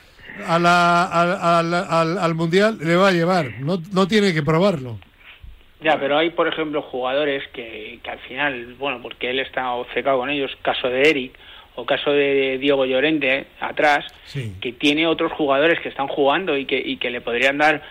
a 0.47 0.59
la, 0.61 1.05
al, 1.59 2.19
al, 2.19 2.35
Mundial, 2.37 2.79
le 2.81 2.95
va 2.95 3.09
a 3.09 3.13
llevar. 3.13 3.55
No, 3.59 3.83
no 3.91 4.07
tiene 4.07 4.33
que 4.33 4.45
probarlo. 4.45 5.01
Ya, 5.85 6.01
pero 6.01 6.17
hay, 6.17 6.31
por 6.31 6.49
ejemplo, 6.49 6.81
jugadores 6.81 7.47
que, 7.53 7.99
que 8.03 8.11
al 8.11 8.19
final, 8.21 8.75
bueno, 8.79 9.03
porque 9.03 9.29
él 9.29 9.39
está 9.39 9.73
obcecado 9.73 10.19
con 10.19 10.31
ellos, 10.31 10.51
caso 10.63 10.89
de 10.89 11.03
Eric 11.03 11.39
o 11.75 11.85
caso 11.85 12.11
de 12.11 12.57
Diego 12.59 12.87
Llorente 12.87 13.49
atrás, 13.61 14.07
que 14.61 14.73
tiene 14.73 15.07
otros 15.07 15.33
jugadores 15.33 15.81
que 15.81 15.91
están 15.91 16.09
jugando 16.09 16.57
y 16.57 16.65
que, 16.65 16.79
y 16.79 16.97
que 16.97 17.11
le 17.11 17.21
podrían 17.21 17.59
dar 17.59 17.83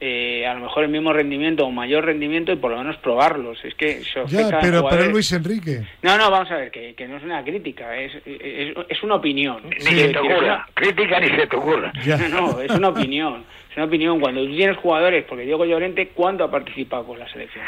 eh, 0.00 0.46
a 0.46 0.54
lo 0.54 0.60
mejor 0.60 0.84
el 0.84 0.90
mismo 0.90 1.12
rendimiento 1.12 1.64
o 1.64 1.70
mayor 1.70 2.04
rendimiento 2.04 2.52
y 2.52 2.56
por 2.56 2.70
lo 2.70 2.78
menos 2.78 2.96
probarlos. 2.98 3.64
Es 3.64 3.74
que 3.74 4.02
ya, 4.28 4.60
pero 4.60 4.82
para 4.82 5.06
Luis 5.06 5.32
Enrique. 5.32 5.82
No, 6.02 6.18
no, 6.18 6.30
vamos 6.30 6.50
a 6.50 6.56
ver, 6.56 6.70
que, 6.70 6.94
que 6.94 7.08
no 7.08 7.16
es 7.16 7.22
una 7.22 7.42
crítica, 7.42 7.96
es, 7.96 8.12
es, 8.26 9.02
una 9.02 9.14
opinión. 9.16 9.62
Ni 9.70 9.80
se 9.80 10.08
te 10.08 10.18
ocurra, 10.18 10.68
crítica 10.74 11.18
ni 11.18 11.28
se 11.28 11.46
te 11.46 11.56
ocurra. 11.56 11.92
No, 12.18 12.28
no, 12.28 12.60
es 12.60 12.70
una 12.70 12.88
opinión. 12.88 13.44
Una 13.78 13.86
opinión. 13.86 14.18
Cuando 14.18 14.44
tú 14.44 14.56
tienes 14.56 14.76
jugadores, 14.78 15.24
porque 15.28 15.44
Diego 15.44 15.64
Llorente, 15.64 16.08
¿cuándo 16.08 16.42
ha 16.42 16.50
participado 16.50 17.06
con 17.06 17.16
la 17.16 17.30
selección? 17.30 17.64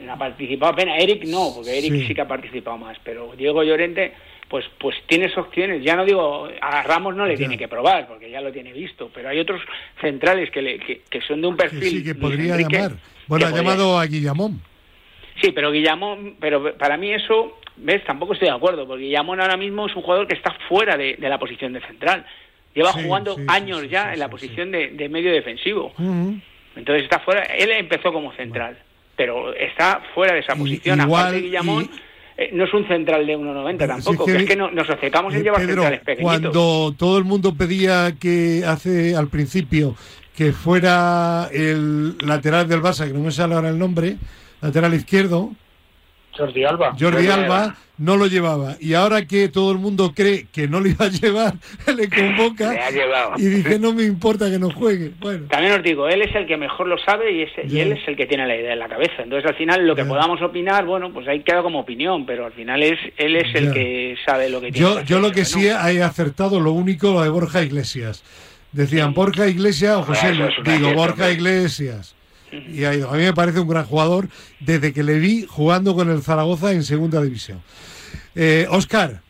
No 0.00 0.14
ha 0.14 0.16
participado 0.16 0.72
apenas. 0.72 1.02
Eric 1.02 1.24
no, 1.26 1.52
porque 1.54 1.76
Eric 1.76 2.06
sí 2.06 2.14
que 2.14 2.22
ha 2.22 2.26
participado 2.26 2.78
más, 2.78 2.96
pero 3.04 3.34
Diego 3.36 3.62
Llorente 3.62 4.14
pues 4.48 4.64
pues 4.78 4.96
tienes 5.06 5.36
opciones. 5.36 5.84
Ya 5.84 5.96
no 5.96 6.06
digo, 6.06 6.48
a 6.62 6.82
Ramos 6.82 7.14
no 7.14 7.26
le 7.26 7.36
tiene 7.36 7.58
que 7.58 7.68
probar, 7.68 8.08
porque 8.08 8.30
ya 8.30 8.40
lo 8.40 8.50
tiene 8.52 8.72
visto, 8.72 9.10
pero 9.12 9.28
hay 9.28 9.38
otros 9.38 9.60
centrales 10.00 10.50
que, 10.50 10.62
le, 10.62 10.78
que, 10.78 11.20
son 11.28 11.42
de 11.42 11.46
un 11.46 11.58
perfil. 11.58 11.90
sí, 11.90 12.02
que 12.02 12.14
podría 12.14 12.56
llamar. 12.56 12.92
Bueno, 13.26 13.48
ha 13.48 13.50
llamado 13.50 13.98
a 13.98 14.06
Guillamón. 14.06 14.62
Sí, 15.42 15.52
pero 15.52 15.72
Guillamón, 15.72 16.36
pero 16.40 16.74
para 16.78 16.96
mí 16.96 17.12
eso, 17.12 17.58
ves, 17.76 18.02
tampoco 18.04 18.32
estoy 18.32 18.48
de 18.48 18.54
acuerdo, 18.54 18.86
porque 18.86 19.04
Guillamón 19.04 19.42
ahora 19.42 19.58
mismo 19.58 19.86
es 19.88 19.94
un 19.94 20.02
jugador 20.02 20.26
que 20.26 20.36
está 20.36 20.56
fuera 20.70 20.96
de, 20.96 21.18
la 21.18 21.38
posición 21.38 21.74
de 21.74 21.80
central. 21.82 22.24
Lleva 22.76 22.92
jugando 22.92 23.36
años 23.48 23.88
ya 23.88 24.12
en 24.12 24.18
la 24.18 24.28
posición 24.28 24.70
de, 24.70 25.08
medio 25.08 25.32
defensivo. 25.32 25.92
Entonces 26.76 27.04
está 27.04 27.20
fuera. 27.20 27.42
Él 27.44 27.70
empezó 27.70 28.12
como 28.12 28.32
central, 28.34 28.76
pero 29.16 29.54
está 29.54 30.02
fuera 30.14 30.34
de 30.34 30.40
esa 30.40 30.54
posición. 30.54 31.00
Igual, 31.00 31.40
Guillamón. 31.40 31.90
Eh, 32.38 32.50
no 32.52 32.64
es 32.64 32.74
un 32.74 32.86
central 32.86 33.26
de 33.26 33.34
1,90 33.34 33.86
tampoco, 33.86 34.28
es 34.28 34.44
que, 34.44 34.56
nos 34.56 34.90
acercamos 34.90 35.34
en 35.34 35.42
llevar 35.42 35.62
centrales 35.62 36.00
pequeñitos. 36.00 36.50
Cuando 36.52 36.92
todo 36.92 37.16
el 37.16 37.24
mundo 37.24 37.54
pedía 37.54 38.12
que 38.20 38.62
hace 38.66 39.16
al 39.16 39.28
principio 39.28 39.96
que 40.36 40.52
fuera 40.52 41.48
el 41.50 42.18
lateral 42.18 42.68
del 42.68 42.82
Barça, 42.82 43.06
que 43.06 43.14
no 43.14 43.20
me 43.20 43.30
sale 43.30 43.54
ahora 43.54 43.70
el 43.70 43.78
nombre, 43.78 44.16
lateral 44.60 44.92
izquierdo, 44.92 45.52
Jordi 46.36 46.64
Alba. 46.64 46.94
Jordi 46.98 47.26
Alba 47.28 47.74
no 47.98 48.16
lo 48.16 48.26
llevaba. 48.26 48.76
Y 48.80 48.94
ahora 48.94 49.26
que 49.26 49.48
todo 49.48 49.72
el 49.72 49.78
mundo 49.78 50.12
cree 50.14 50.46
que 50.52 50.68
no 50.68 50.80
lo 50.80 50.88
iba 50.88 51.06
a 51.06 51.08
llevar, 51.08 51.54
le 51.96 52.08
convoca 52.08 52.74
y 53.36 53.44
dice 53.44 53.78
no 53.78 53.92
me 53.92 54.04
importa 54.04 54.50
que 54.50 54.58
no 54.58 54.70
juegue. 54.70 55.12
Bueno. 55.20 55.46
También 55.48 55.74
os 55.74 55.82
digo, 55.82 56.08
él 56.08 56.22
es 56.22 56.34
el 56.34 56.46
que 56.46 56.56
mejor 56.56 56.88
lo 56.88 56.98
sabe 56.98 57.32
y, 57.32 57.42
él 57.78 57.92
es 57.92 58.06
el 58.06 58.16
que 58.16 58.26
tiene 58.26 58.46
la 58.46 58.56
idea 58.56 58.72
en 58.72 58.78
la 58.78 58.88
cabeza. 58.88 59.22
Entonces 59.22 59.48
al 59.48 59.56
final 59.56 59.86
lo 59.86 59.94
que 59.94 60.04
podamos 60.04 60.40
opinar, 60.42 60.84
bueno, 60.84 61.12
pues 61.12 61.26
ahí 61.28 61.40
queda 61.40 61.62
como 61.62 61.80
opinión, 61.80 62.26
pero 62.26 62.46
al 62.46 62.52
final 62.52 62.82
es 62.82 62.98
él 63.16 63.36
es 63.36 63.54
el 63.54 63.72
que 63.72 64.16
sabe 64.24 64.48
lo 64.48 64.60
que 64.60 64.72
tiene. 64.72 64.94
Yo, 64.94 65.02
yo 65.02 65.18
lo 65.20 65.32
que 65.32 65.44
sí 65.44 65.66
he 65.66 66.02
acertado, 66.02 66.60
lo 66.60 66.72
único, 66.72 67.12
lo 67.12 67.22
de 67.22 67.28
Borja 67.28 67.62
Iglesias. 67.62 68.24
Decían 68.72 69.14
Borja 69.14 69.46
Iglesias 69.46 69.96
o 69.96 70.02
José, 70.02 70.34
digo 70.64 70.92
Borja 70.92 71.30
Iglesias 71.30 72.15
y 72.52 72.84
ha 72.84 72.94
ido. 72.94 73.10
A 73.10 73.16
mí 73.16 73.22
me 73.22 73.32
parece 73.32 73.60
un 73.60 73.68
gran 73.68 73.84
jugador 73.84 74.28
desde 74.60 74.92
que 74.92 75.02
le 75.02 75.18
vi 75.18 75.46
jugando 75.48 75.94
con 75.94 76.10
el 76.10 76.22
Zaragoza 76.22 76.72
en 76.72 76.82
segunda 76.82 77.22
división. 77.22 77.62
Eh, 78.34 78.66
Oscar. 78.70 79.20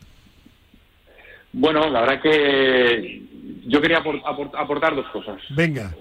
Bueno, 1.52 1.88
la 1.88 2.02
verdad 2.02 2.20
que 2.20 3.22
yo 3.66 3.80
quería 3.80 3.98
aportar 3.98 4.94
dos 4.94 5.08
cosas. 5.08 5.40
Venga. 5.50 5.94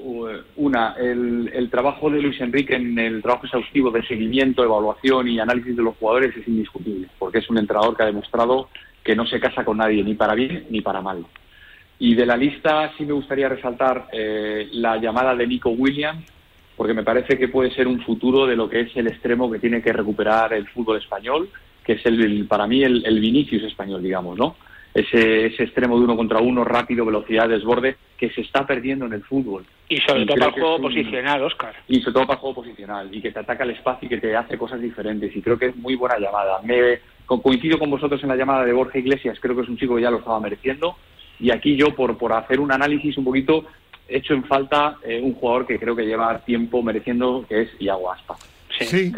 Una, 0.55 0.95
el, 0.99 1.49
el, 1.53 1.69
trabajo 1.69 2.09
de 2.09 2.21
Luis 2.21 2.39
Enrique 2.41 2.75
en 2.75 2.97
el 2.99 3.21
trabajo 3.21 3.45
exhaustivo 3.45 3.89
de 3.91 4.05
seguimiento, 4.05 4.63
evaluación 4.63 5.27
y 5.27 5.39
análisis 5.39 5.75
de 5.75 5.83
los 5.83 5.95
jugadores 5.97 6.35
es 6.35 6.47
indiscutible, 6.47 7.07
porque 7.17 7.39
es 7.39 7.49
un 7.49 7.57
entrenador 7.57 7.95
que 7.95 8.03
ha 8.03 8.07
demostrado 8.07 8.69
que 9.03 9.15
no 9.15 9.25
se 9.25 9.39
casa 9.39 9.63
con 9.63 9.77
nadie, 9.77 10.03
ni 10.03 10.15
para 10.15 10.35
bien 10.35 10.65
ni 10.69 10.81
para 10.81 11.01
mal. 11.01 11.25
Y 11.97 12.15
de 12.15 12.25
la 12.25 12.35
lista 12.35 12.91
sí 12.97 13.05
me 13.05 13.13
gustaría 13.13 13.47
resaltar 13.47 14.07
eh, 14.11 14.67
la 14.73 14.97
llamada 14.97 15.35
de 15.35 15.47
Nico 15.47 15.69
Williams, 15.69 16.25
porque 16.75 16.93
me 16.93 17.03
parece 17.03 17.37
que 17.37 17.47
puede 17.47 17.71
ser 17.71 17.87
un 17.87 18.01
futuro 18.01 18.45
de 18.45 18.55
lo 18.55 18.69
que 18.69 18.81
es 18.81 18.95
el 18.95 19.07
extremo 19.07 19.51
que 19.51 19.59
tiene 19.59 19.81
que 19.81 19.93
recuperar 19.93 20.53
el 20.53 20.67
fútbol 20.67 20.97
español, 20.97 21.49
que 21.83 21.93
es 21.93 22.05
el, 22.05 22.45
para 22.47 22.67
mí 22.67 22.83
el, 22.83 23.05
el 23.05 23.19
Vinicius 23.19 23.63
español, 23.63 24.01
digamos, 24.01 24.37
¿no? 24.37 24.55
ese, 24.95 25.47
ese 25.47 25.63
extremo 25.63 25.99
de 25.99 26.05
uno 26.05 26.15
contra 26.15 26.39
uno, 26.39 26.63
rápido, 26.63 27.05
velocidad, 27.05 27.49
desborde, 27.49 27.97
que 28.17 28.29
se 28.29 28.41
está 28.41 28.65
perdiendo 28.65 29.05
en 29.05 29.13
el 29.13 29.23
fútbol. 29.23 29.65
Y 29.89 29.97
sobre 29.97 30.25
todo 30.25 30.37
para 30.37 30.47
el 30.47 30.53
juego 30.53 30.81
posicional, 30.81 31.43
Oscar. 31.43 31.75
Y 31.89 31.99
sobre 31.99 32.13
todo 32.13 32.27
para 32.27 32.35
el 32.35 32.39
juego 32.39 32.55
posicional, 32.55 33.13
y 33.13 33.21
que 33.21 33.31
te 33.31 33.39
ataca 33.39 33.65
el 33.65 33.71
espacio 33.71 34.05
y 34.05 34.09
que 34.09 34.17
te 34.19 34.35
hace 34.35 34.57
cosas 34.57 34.81
diferentes. 34.81 35.35
Y 35.35 35.41
creo 35.41 35.59
que 35.59 35.67
es 35.67 35.75
muy 35.75 35.95
buena 35.95 36.17
llamada. 36.17 36.61
Me 36.63 36.99
coincido 37.25 37.77
con 37.77 37.91
vosotros 37.91 38.23
en 38.23 38.29
la 38.29 38.37
llamada 38.37 38.63
de 38.63 38.71
Borja 38.71 38.97
Iglesias, 38.97 39.37
creo 39.41 39.55
que 39.55 39.63
es 39.63 39.69
un 39.69 39.77
chico 39.77 39.97
que 39.97 40.03
ya 40.03 40.11
lo 40.11 40.19
estaba 40.19 40.39
mereciendo. 40.39 40.95
Y 41.41 41.51
aquí 41.51 41.75
yo, 41.75 41.93
por, 41.93 42.17
por 42.17 42.31
hacer 42.31 42.61
un 42.61 42.71
análisis 42.71 43.17
un 43.17 43.25
poquito, 43.25 43.65
hecho 44.07 44.33
en 44.33 44.43
falta 44.43 44.97
eh, 45.03 45.19
un 45.21 45.33
jugador 45.33 45.65
que 45.65 45.79
creo 45.79 45.95
que 45.95 46.05
lleva 46.05 46.39
tiempo 46.39 46.81
mereciendo, 46.81 47.45
que 47.47 47.63
es 47.63 47.69
Iago 47.79 48.11
Aspa. 48.11 48.37
Sí, 48.79 49.11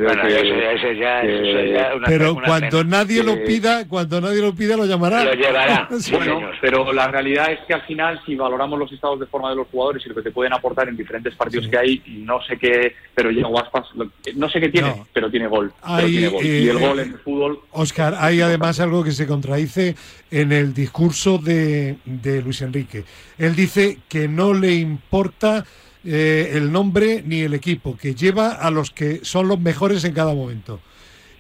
pero 2.06 2.36
cuando 2.46 2.84
nadie 2.84 3.24
lo 3.24 3.44
pida, 3.44 3.88
cuando 3.88 4.22
nadie 4.22 4.42
lo 4.42 4.54
pida 4.54 4.78
lo 4.78 4.86
llamará. 4.86 5.24
Lo 5.24 5.34
llevará. 5.34 5.88
bueno, 6.12 6.52
pero 6.62 6.94
la 6.94 7.08
realidad 7.08 7.52
es 7.52 7.60
que 7.68 7.74
al 7.74 7.82
final 7.84 8.22
si 8.26 8.36
valoramos 8.36 8.78
los 8.78 8.92
estados 8.92 9.20
de 9.20 9.26
forma 9.26 9.50
de 9.50 9.56
los 9.56 9.68
jugadores 9.68 10.06
y 10.06 10.10
lo 10.10 10.16
que 10.16 10.22
te 10.22 10.32
pueden 10.32 10.54
aportar 10.54 10.90
en 10.90 10.98
diferentes 10.98 11.36
partidos 11.36 11.68
que 11.68 11.78
hay, 11.78 12.04
no 12.08 12.42
sé 12.44 12.58
qué, 12.58 12.96
pero 13.16 13.32
llega 13.32 13.48
Aspas, 13.58 13.88
no 14.36 14.50
sé 14.50 14.60
qué 14.60 14.70
tiene, 14.70 15.04
pero 15.14 15.32
tiene 15.32 15.48
gol. 15.48 15.72
y 16.06 16.24
el 16.68 16.78
gol 16.78 17.00
en 17.00 17.14
el 17.14 17.20
fútbol. 17.20 17.60
Oscar, 17.72 18.16
hay 18.20 18.42
además 18.42 18.80
algo 18.80 19.04
que 19.04 19.12
se 19.12 19.26
contradice 19.26 19.96
en 20.30 20.52
el 20.52 20.74
discurso 20.74 21.38
de, 21.38 21.98
de 22.06 22.42
Luis 22.42 22.62
Enrique. 22.62 23.04
Él 23.38 23.56
dice 23.56 24.00
que 24.08 24.28
no 24.28 24.54
le 24.54 24.74
importa 24.74 25.66
eh, 26.10 26.52
el 26.54 26.72
nombre 26.72 27.22
ni 27.26 27.42
el 27.42 27.54
equipo, 27.54 27.98
que 27.98 28.16
lleva 28.16 28.52
a 28.52 28.72
los 28.72 28.92
que 28.92 29.26
son 29.26 29.50
los 29.50 29.60
mejores 29.60 30.06
en 30.06 30.14
cada 30.14 30.34
momento. 30.34 30.80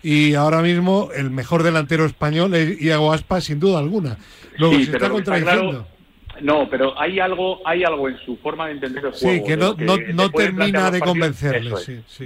Y 0.03 0.34
ahora 0.34 0.62
mismo 0.62 1.10
el 1.15 1.30
mejor 1.30 1.63
delantero 1.63 2.06
español 2.06 2.53
es 2.53 2.82
Iago 2.82 3.13
Aspa, 3.13 3.39
sin 3.39 3.62
duda 3.62 3.80
alguna. 3.80 4.17
Luego 4.58 4.75
se 4.75 4.91
está 4.91 5.10
contradiciendo. 5.10 5.88
no, 6.41 6.69
pero 6.69 6.99
hay 6.99 7.17
algo, 7.17 7.62
hay 7.65 7.86
algo 7.86 8.10
en 8.10 8.17
su 8.25 8.36
forma 8.38 8.67
de 8.67 8.73
entender 8.73 9.06
el 9.06 9.12
juego. 9.13 9.38
Sí, 9.38 9.43
que 9.43 9.56
no, 9.56 9.73
no, 10.13 10.30
termina 10.32 10.91
de 10.91 10.99
convencerle. 10.99 11.71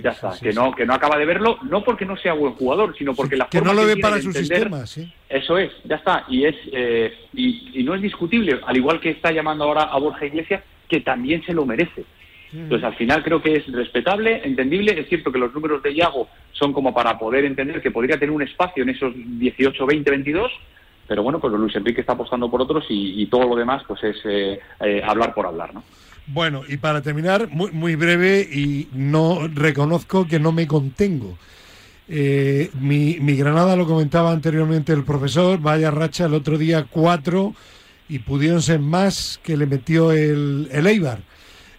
ya 0.01 0.09
está, 0.09 0.33
que 0.41 0.51
no, 0.51 0.71
que 0.71 0.85
no 0.87 0.95
acaba 0.95 1.19
de 1.19 1.25
verlo, 1.27 1.59
no 1.69 1.83
porque 1.83 2.05
no 2.05 2.17
sea 2.17 2.33
buen 2.33 2.53
jugador, 2.53 2.95
sino 2.97 3.13
porque 3.13 3.35
la 3.35 3.49
que 3.49 3.61
no 3.61 3.71
lo 3.71 3.85
ve 3.85 3.97
para 3.97 4.19
su 4.19 4.33
sistema, 4.33 4.87
sí. 4.87 5.13
Eso 5.29 5.59
es, 5.59 5.71
ya 5.83 5.97
está, 5.97 6.25
y 6.27 6.45
es 6.45 6.55
eh, 6.73 7.13
y, 7.33 7.79
y 7.79 7.83
no 7.83 7.93
es 7.93 8.01
discutible, 8.01 8.59
al 8.65 8.75
igual 8.75 8.99
que 8.99 9.11
está 9.11 9.31
llamando 9.31 9.63
ahora 9.65 9.83
a 9.83 9.99
Borja 9.99 10.25
Iglesias, 10.25 10.63
que 10.89 11.01
también 11.01 11.43
se 11.45 11.53
lo 11.53 11.67
merece. 11.67 12.03
Entonces, 12.53 12.85
al 12.85 12.95
final 12.95 13.23
creo 13.23 13.41
que 13.41 13.55
es 13.55 13.71
respetable, 13.71 14.41
entendible. 14.43 14.99
Es 14.99 15.07
cierto 15.07 15.31
que 15.31 15.39
los 15.39 15.53
números 15.53 15.81
de 15.83 15.93
Iago 15.93 16.27
son 16.51 16.73
como 16.73 16.93
para 16.93 17.17
poder 17.17 17.45
entender 17.45 17.81
que 17.81 17.91
podría 17.91 18.19
tener 18.19 18.31
un 18.31 18.41
espacio 18.41 18.83
en 18.83 18.89
esos 18.89 19.13
18, 19.15 19.85
20, 19.85 20.11
22, 20.11 20.51
pero 21.07 21.23
bueno, 21.23 21.39
pues 21.39 21.53
Luis 21.53 21.75
Enrique 21.75 22.01
está 22.01 22.13
apostando 22.13 22.49
por 22.49 22.61
otros 22.61 22.85
y, 22.89 23.25
todo 23.27 23.47
lo 23.47 23.55
demás 23.55 23.83
pues 23.87 24.03
es 24.03 24.17
eh, 24.25 24.59
eh, 24.79 25.01
hablar 25.05 25.33
por 25.33 25.45
hablar, 25.45 25.73
¿no? 25.73 25.83
Bueno, 26.27 26.61
y 26.67 26.77
para 26.77 27.01
terminar, 27.01 27.49
muy, 27.49 27.71
muy 27.71 27.95
breve 27.95 28.41
y 28.41 28.87
no 28.93 29.47
reconozco 29.53 30.27
que 30.27 30.39
no 30.39 30.51
me 30.51 30.67
contengo. 30.67 31.37
Eh, 32.07 32.69
mi, 32.79 33.17
mi, 33.19 33.35
Granada, 33.35 33.75
lo 33.75 33.87
comentaba 33.87 34.31
anteriormente 34.31 34.93
el 34.93 35.03
profesor, 35.03 35.59
vaya 35.59 35.91
racha 35.91 36.25
el 36.25 36.33
otro 36.33 36.57
día 36.57 36.85
cuatro 36.89 37.53
y 38.07 38.19
pudieron 38.19 38.61
ser 38.61 38.79
más 38.79 39.39
que 39.43 39.57
le 39.57 39.65
metió 39.65 40.11
el, 40.11 40.69
el 40.71 40.87
Eibar. 40.87 41.19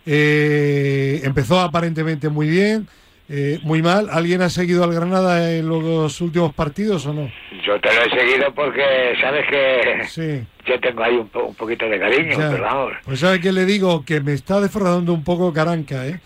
Eh, 0.07 1.21
empezó 1.23 1.61
aparentemente 1.61 2.29
muy 2.29 2.49
bien, 2.49 2.88
eh, 3.29 3.61
muy 3.62 3.83
mal. 3.83 4.09
¿Alguien 4.11 4.43
ha 4.43 4.51
seguido 4.51 4.85
al 4.85 4.93
Granada 4.93 5.53
en 5.53 5.69
los 5.69 6.21
últimos 6.21 6.53
partidos 6.55 7.07
o 7.07 7.12
no? 7.12 7.31
Yo 7.65 7.81
te 7.81 7.95
lo 7.95 8.03
he 8.03 8.11
seguido 8.11 8.53
porque 8.55 9.15
sabes 9.21 9.47
que 9.49 10.45
yo 10.67 10.81
tengo 10.81 11.03
ahí 11.03 11.15
un, 11.17 11.55
poquito 11.55 11.88
de 11.88 11.99
cariño, 11.99 12.37
Pues 13.05 13.21
sabe 13.21 13.41
que 13.41 13.53
le 13.53 13.65
digo 13.65 14.05
que 14.05 14.21
me 14.21 14.33
está 14.33 14.61
defraudando 14.61 15.12
un 15.12 15.25
poco 15.25 15.53
Caranca, 15.53 16.07
¿eh? 16.07 16.21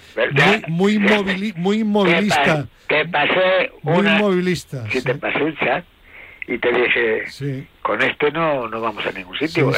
Muy, 0.69 0.99
muy, 0.99 1.53
muy 1.57 1.79
inmovilista. 1.81 2.67
Te, 2.89 3.05
pasé 3.07 3.73
una... 3.83 3.97
Muy 3.97 4.07
inmovilista. 4.09 4.91
Si 4.91 5.03
te 5.03 5.15
pasé 5.15 5.43
un 5.43 5.57
chat 5.57 5.85
y 6.49 6.59
te 6.59 6.73
dije, 6.73 7.67
con 7.83 8.01
esto 8.03 8.31
no, 8.31 8.69
no 8.69 8.81
vamos 8.81 9.05
a 9.05 9.13
ningún 9.13 9.37
sitio. 9.37 9.71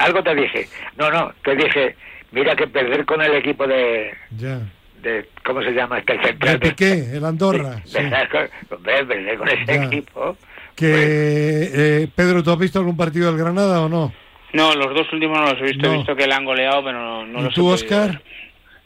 algo 0.00 0.22
te 0.22 0.34
dije. 0.34 0.68
No, 0.96 1.10
no, 1.10 1.32
te 1.42 1.56
dije 1.56 1.96
Mira 2.34 2.56
que 2.56 2.66
perder 2.66 3.06
con 3.06 3.22
el 3.22 3.34
equipo 3.34 3.66
de... 3.66 4.12
De, 4.30 5.28
¿Cómo 5.44 5.62
se 5.62 5.72
llama 5.72 5.98
este 5.98 6.20
central? 6.20 6.58
¿De 6.58 6.74
qué? 6.74 6.92
El 7.16 7.24
Andorra. 7.24 7.82
con, 8.30 8.82
perder 8.82 9.38
con 9.38 9.48
ese 9.48 9.84
equipo. 9.84 10.36
Que, 10.74 10.90
pues 10.90 11.78
eh, 11.78 12.08
Pedro, 12.14 12.42
¿tú 12.42 12.50
has 12.50 12.58
visto 12.58 12.80
algún 12.80 12.96
partido 12.96 13.30
del 13.30 13.38
Granada 13.38 13.82
o 13.82 13.88
no? 13.88 14.12
No, 14.52 14.74
los 14.74 14.94
dos 14.94 15.12
últimos 15.12 15.38
no 15.38 15.52
los 15.52 15.60
he 15.60 15.64
visto. 15.64 15.92
He 15.92 15.96
visto 15.96 16.16
que 16.16 16.26
le 16.26 16.34
han 16.34 16.44
goleado, 16.44 16.82
pero 16.82 16.98
no, 16.98 17.26
no 17.26 17.46
¿Y 17.48 17.52
tú, 17.52 17.68
Oscar? 17.68 18.20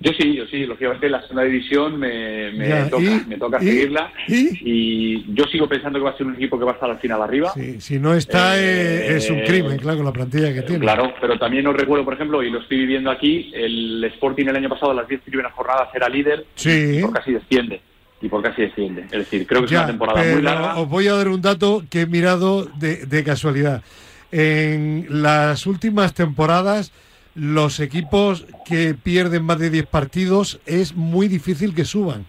Yo 0.00 0.12
sí, 0.12 0.36
yo 0.36 0.46
sí, 0.46 0.64
lógicamente 0.64 1.08
la 1.08 1.20
segunda 1.22 1.42
división 1.42 1.98
me, 1.98 2.52
toca, 2.88 3.24
me 3.26 3.36
toca 3.36 3.58
seguirla 3.58 4.12
¿Y? 4.28 5.24
yo 5.34 5.44
sigo 5.46 5.68
pensando 5.68 5.98
que 5.98 6.04
va 6.04 6.10
a 6.10 6.16
ser 6.16 6.26
un 6.26 6.36
equipo 6.36 6.56
que 6.56 6.64
va 6.64 6.70
a 6.70 6.74
estar 6.74 6.88
al 6.88 7.00
final 7.00 7.20
arriba. 7.20 7.52
Sí, 7.52 7.80
si 7.80 7.98
no 7.98 8.14
está 8.14 8.56
eh, 8.60 9.16
es 9.16 9.28
un 9.28 9.40
crimen, 9.40 9.76
claro, 9.78 9.96
con 9.98 10.06
la 10.06 10.12
plantilla 10.12 10.54
que 10.54 10.62
tiene. 10.62 10.82
Claro, 10.82 11.12
pero 11.20 11.36
también 11.36 11.66
os 11.66 11.74
recuerdo, 11.74 12.04
por 12.04 12.14
ejemplo, 12.14 12.44
y 12.44 12.50
lo 12.50 12.60
estoy 12.60 12.78
viviendo 12.78 13.10
aquí, 13.10 13.50
el 13.52 14.04
Sporting 14.04 14.46
el 14.46 14.56
año 14.56 14.68
pasado, 14.68 14.94
las 14.94 15.08
10 15.08 15.20
primeras 15.22 15.52
jornadas, 15.52 15.88
era 15.92 16.08
líder 16.08 16.46
sí. 16.54 16.98
y 16.98 17.02
por 17.02 17.12
casi 17.12 17.32
desciende. 17.32 17.80
Y 18.20 18.28
por 18.28 18.42
casi 18.42 18.62
desciende. 18.62 19.02
Es 19.02 19.10
decir, 19.10 19.46
creo 19.48 19.62
que 19.62 19.66
es 19.66 19.72
una 19.72 19.86
temporada 19.86 20.22
muy 20.22 20.42
larga. 20.42 20.76
Os 20.76 20.88
voy 20.88 21.08
a 21.08 21.14
dar 21.14 21.28
un 21.28 21.42
dato 21.42 21.82
que 21.90 22.02
he 22.02 22.06
mirado 22.06 22.66
de, 22.78 23.06
de 23.06 23.24
casualidad. 23.24 23.82
En 24.30 25.06
las 25.08 25.66
últimas 25.66 26.14
temporadas 26.14 26.92
los 27.38 27.78
equipos 27.78 28.46
que 28.64 28.94
pierden 28.94 29.44
más 29.44 29.58
de 29.58 29.70
10 29.70 29.86
partidos 29.86 30.60
es 30.66 30.94
muy 30.94 31.28
difícil 31.28 31.74
que 31.74 31.84
suban. 31.84 32.26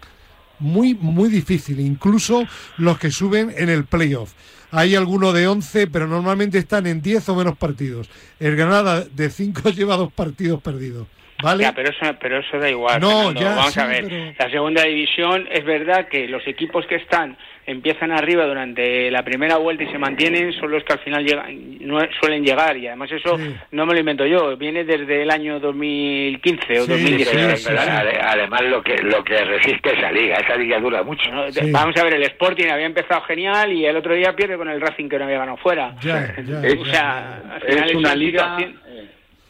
Muy, 0.58 0.94
muy 0.94 1.28
difícil. 1.28 1.80
Incluso 1.80 2.44
los 2.76 2.98
que 2.98 3.10
suben 3.10 3.52
en 3.56 3.70
el 3.70 3.84
playoff. 3.84 4.32
Hay 4.70 4.94
algunos 4.94 5.34
de 5.34 5.48
11, 5.48 5.88
pero 5.88 6.06
normalmente 6.06 6.58
están 6.58 6.86
en 6.86 7.02
10 7.02 7.28
o 7.30 7.34
menos 7.34 7.58
partidos. 7.58 8.08
El 8.38 8.54
Granada 8.54 9.04
de 9.04 9.30
5 9.30 9.70
lleva 9.76 9.96
dos 9.96 10.12
partidos 10.12 10.62
perdidos. 10.62 11.08
¿Vale? 11.42 11.64
Ya, 11.64 11.72
pero 11.72 11.90
eso, 11.90 12.16
pero 12.20 12.38
eso 12.38 12.58
da 12.58 12.68
igual. 12.68 13.00
No, 13.00 13.32
ya, 13.32 13.54
Vamos 13.54 13.76
a 13.76 13.86
ver. 13.86 14.34
La 14.38 14.50
segunda 14.50 14.82
división 14.84 15.48
es 15.50 15.64
verdad 15.64 16.08
que 16.08 16.28
los 16.28 16.46
equipos 16.46 16.86
que 16.86 16.96
están 16.96 17.36
empiezan 17.66 18.10
arriba 18.10 18.46
durante 18.46 19.10
la 19.10 19.22
primera 19.22 19.56
vuelta 19.56 19.84
y 19.84 19.90
se 19.90 19.98
mantienen 19.98 20.52
son 20.54 20.70
los 20.70 20.82
que 20.82 20.94
al 20.94 20.98
final 21.00 21.24
llegan, 21.24 21.78
no 21.80 22.00
suelen 22.20 22.44
llegar 22.44 22.76
y 22.76 22.88
además 22.88 23.12
eso 23.12 23.38
no 23.70 23.86
me 23.86 23.94
lo 23.94 24.00
invento 24.00 24.26
yo 24.26 24.56
viene 24.56 24.84
desde 24.84 25.22
el 25.22 25.30
año 25.30 25.60
2015 25.60 26.80
o 26.80 26.86
2016 26.86 27.68
además 27.68 28.62
lo 28.62 28.82
que 28.82 28.96
lo 29.02 29.22
que 29.22 29.44
resiste 29.44 29.92
esa 29.96 30.10
liga 30.10 30.36
esa 30.36 30.56
liga 30.56 30.80
dura 30.80 31.02
mucho 31.02 31.30
vamos 31.70 31.96
a 31.96 32.04
ver 32.04 32.14
el 32.14 32.22
Sporting 32.24 32.66
había 32.66 32.86
empezado 32.86 33.20
genial 33.22 33.72
y 33.72 33.86
el 33.86 33.96
otro 33.96 34.14
día 34.14 34.34
pierde 34.34 34.56
con 34.56 34.68
el 34.68 34.80
Racing 34.80 35.08
que 35.08 35.18
no 35.18 35.24
había 35.26 35.38
ganado 35.38 35.58
fuera 35.58 35.94
o 35.98 36.84
sea 36.86 37.60
es 37.66 37.94
una 37.94 38.14
liga 38.14 38.56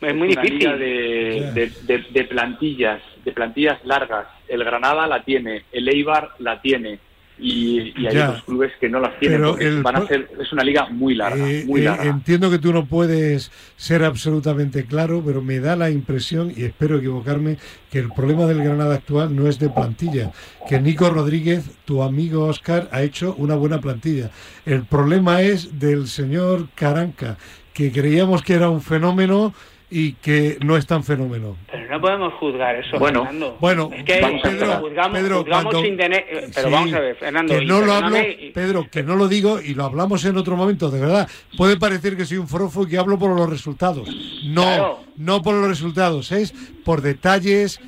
es 0.01 0.15
muy 0.15 0.29
difícil 0.29 0.79
de, 0.79 1.73
de 2.11 2.25
plantillas 2.25 3.01
de 3.25 3.33
plantillas 3.33 3.85
largas 3.85 4.27
el 4.49 4.65
Granada 4.65 5.07
la 5.07 5.25
tiene 5.25 5.65
el 5.73 5.89
Eibar 5.89 6.31
la 6.39 6.61
tiene 6.61 6.99
y, 7.41 8.07
hay 8.07 8.19
otros 8.19 8.43
clubes 8.45 8.73
que 8.81 8.89
no 8.89 9.01
las 9.01 9.19
tienen. 9.19 9.83
van 9.83 9.97
a 9.97 10.07
ser, 10.07 10.29
es 10.39 10.53
una 10.53 10.63
liga 10.63 10.89
muy 10.91 11.15
larga, 11.15 11.49
eh, 11.49 11.65
muy 11.67 11.81
eh, 11.81 11.85
larga. 11.85 12.05
entiendo 12.05 12.51
que 12.51 12.59
tú 12.59 12.73
no 12.73 12.87
puedes 12.87 13.51
ser 13.77 14.05
absolutamente 14.05 14.85
claro, 14.85 15.23
pero 15.25 15.43
me 15.43 15.59
da 15.59 15.77
la 15.77 15.91
impresión, 15.91 16.53
y 16.55 16.65
espero 16.65 16.99
equivocarme, 16.99 17.57
que 17.91 17.99
el 17.99 18.11
problema 18.11 18.47
del 18.47 18.63
Granada 18.63 18.95
actual 18.95 19.35
no 19.35 19.49
es 19.49 19.59
de 19.59 19.71
plantilla, 19.71 20.33
que 20.69 20.81
Nico 20.81 21.09
Rodríguez, 21.11 21.65
tu 21.85 22.03
amigo 22.03 22.45
Oscar, 22.45 22.89
ha 22.93 23.03
hecho 23.03 23.35
una 23.39 23.55
buena 23.55 23.81
plantilla. 23.81 24.31
El 24.67 24.85
problema 24.85 25.43
es 25.43 25.79
del 25.79 26.07
señor 26.09 26.69
Caranca, 26.75 27.39
que 27.73 27.91
creíamos 27.91 28.43
que 28.43 28.55
era 28.55 28.69
un 28.69 28.83
fenómeno 28.83 29.55
y 29.91 30.13
que 30.15 30.57
no 30.65 30.77
es 30.77 30.87
tan 30.87 31.03
fenómeno. 31.03 31.57
Pero 31.71 31.89
no 31.91 32.01
podemos 32.01 32.33
juzgar 32.35 32.77
eso, 32.77 32.99
bueno, 32.99 33.25
Fernando. 33.25 33.57
Bueno, 33.61 33.91
es 33.93 34.05
que 34.05 34.15
Pedro, 34.43 34.77
juzgamos, 34.81 35.19
Pedro, 35.19 35.39
juzgamos 35.41 35.65
cuando, 35.65 35.83
sin 35.83 35.97
tener... 35.97 36.25
Eh, 36.31 36.51
pero 36.55 36.69
sí, 36.69 36.73
vamos 36.75 36.93
a 36.93 37.01
ver, 37.01 37.17
Fernando... 37.17 37.59
Que 37.59 37.65
no 37.65 37.81
lo 37.81 37.93
hablo, 37.93 38.17
Pedro, 38.55 38.87
que 38.91 39.03
no 39.03 39.17
lo 39.17 39.27
digo 39.29 39.61
y 39.61 39.75
lo 39.75 39.85
hablamos 39.85 40.25
en 40.25 40.37
otro 40.37 40.57
momento, 40.57 40.91
de 40.91 41.01
verdad. 41.01 41.29
Puede 41.57 41.77
parecer 41.77 42.17
que 42.17 42.25
soy 42.25 42.39
un 42.39 42.47
forofo 42.49 42.85
y 42.85 42.89
que 42.91 42.99
hablo 42.99 43.19
por 43.19 43.35
los 43.37 43.51
resultados. 43.51 44.09
No, 44.47 44.63
Claro. 44.63 45.01
no 45.17 45.43
por 45.43 45.55
los 45.57 45.67
resultados, 45.69 46.31
es 46.33 46.53
por 46.85 47.03
detalles 47.03 47.81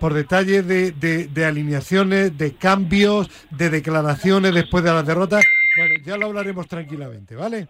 por 0.00 0.12
detalles 0.14 0.66
de, 0.66 0.92
de- 0.92 1.28
de 1.28 1.44
alineaciones, 1.46 2.36
de 2.36 2.52
cambios, 2.54 3.30
de 3.50 3.70
declaraciones 3.70 4.54
después 4.54 4.84
de 4.84 4.90
las 4.92 5.04
derrotas. 5.06 5.44
Bueno, 5.76 5.94
ya 6.04 6.16
lo 6.18 6.26
hablaremos 6.26 6.68
tranquilamente, 6.68 7.34
¿vale? 7.34 7.68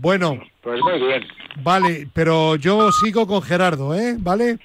Bueno, 0.00 0.38
Pues 0.62 0.80
muy 0.82 0.98
bien. 1.00 1.24
vale, 1.62 2.08
pero 2.14 2.56
yo 2.56 2.90
sigo 2.92 3.26
con 3.26 3.42
Gerardo, 3.42 3.94
¿eh? 3.94 4.14
¿Vale? 4.18 4.58